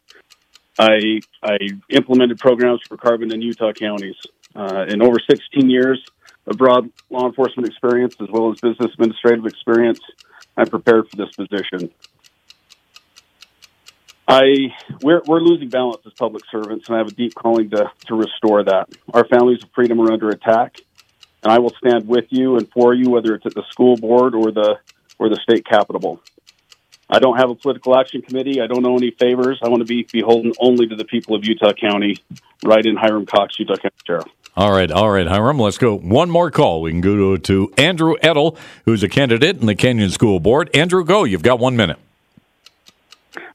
[0.80, 1.58] I, I
[1.90, 4.16] implemented programs for carbon in Utah counties.
[4.56, 6.04] Uh, in over 16 years
[6.48, 10.00] of broad law enforcement experience as well as business administrative experience,
[10.56, 11.92] I'm prepared for this position.
[14.28, 17.92] I we're we're losing balance as public servants, and I have a deep calling to
[18.08, 18.90] to restore that.
[19.14, 20.76] Our families of freedom are under attack,
[21.44, 24.36] and I will stand with you and for you, whether it's at the school board
[24.36, 24.80] or the
[25.18, 26.22] or the state capitol.
[27.10, 28.60] I don't have a political action committee.
[28.60, 29.60] I don't owe any favors.
[29.64, 32.22] I want to be beholden only to the people of Utah County.
[32.66, 34.28] Right in Hiram Cox, Utah County Sheriff.
[34.58, 35.60] All right, all right, Hiram.
[35.60, 35.96] Let's go.
[35.96, 36.82] One more call.
[36.82, 40.76] We can go to, Andrew Edel, who's a candidate in the Canyon School Board.
[40.76, 41.26] Andrew, go.
[41.26, 42.00] You've got one minute.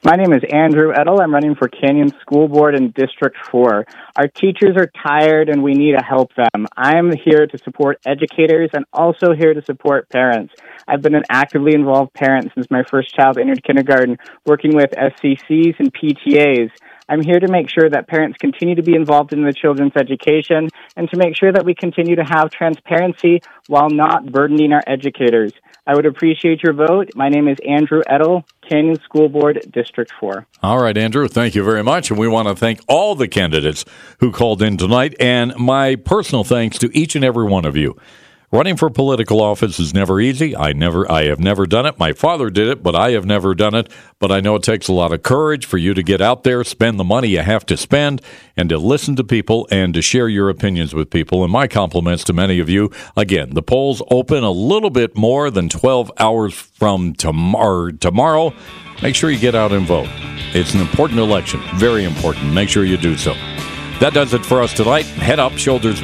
[0.01, 1.19] My name is Andrew Edel.
[1.19, 3.85] I'm running for Canyon School Board in District 4.
[4.15, 6.67] Our teachers are tired and we need to help them.
[6.77, 10.53] I'm here to support educators and also here to support parents.
[10.87, 15.79] I've been an actively involved parent since my first child entered kindergarten, working with SCCs
[15.79, 16.71] and PTAs.
[17.07, 20.69] I'm here to make sure that parents continue to be involved in the children's education
[20.95, 25.53] and to make sure that we continue to have transparency while not burdening our educators.
[25.85, 27.11] I would appreciate your vote.
[27.13, 30.47] My name is Andrew Edel, Canyon School Board, District 4.
[30.61, 32.09] All right, Andrew, thank you very much.
[32.09, 33.83] And we want to thank all the candidates
[34.19, 35.13] who called in tonight.
[35.19, 37.97] And my personal thanks to each and every one of you.
[38.53, 40.55] Running for political office is never easy.
[40.55, 41.97] I never I have never done it.
[41.97, 43.89] My father did it, but I have never done it.
[44.19, 46.63] But I know it takes a lot of courage for you to get out there,
[46.63, 48.21] spend the money you have to spend,
[48.55, 51.43] and to listen to people and to share your opinions with people.
[51.43, 52.91] And my compliments to many of you.
[53.17, 57.89] Again, the polls open a little bit more than 12 hours from tomorrow.
[57.89, 58.53] tomorrow.
[59.01, 60.09] Make sure you get out and vote.
[60.53, 62.53] It's an important election, very important.
[62.53, 63.33] Make sure you do so.
[63.99, 65.05] That does it for us tonight.
[65.05, 66.03] Head up, shoulders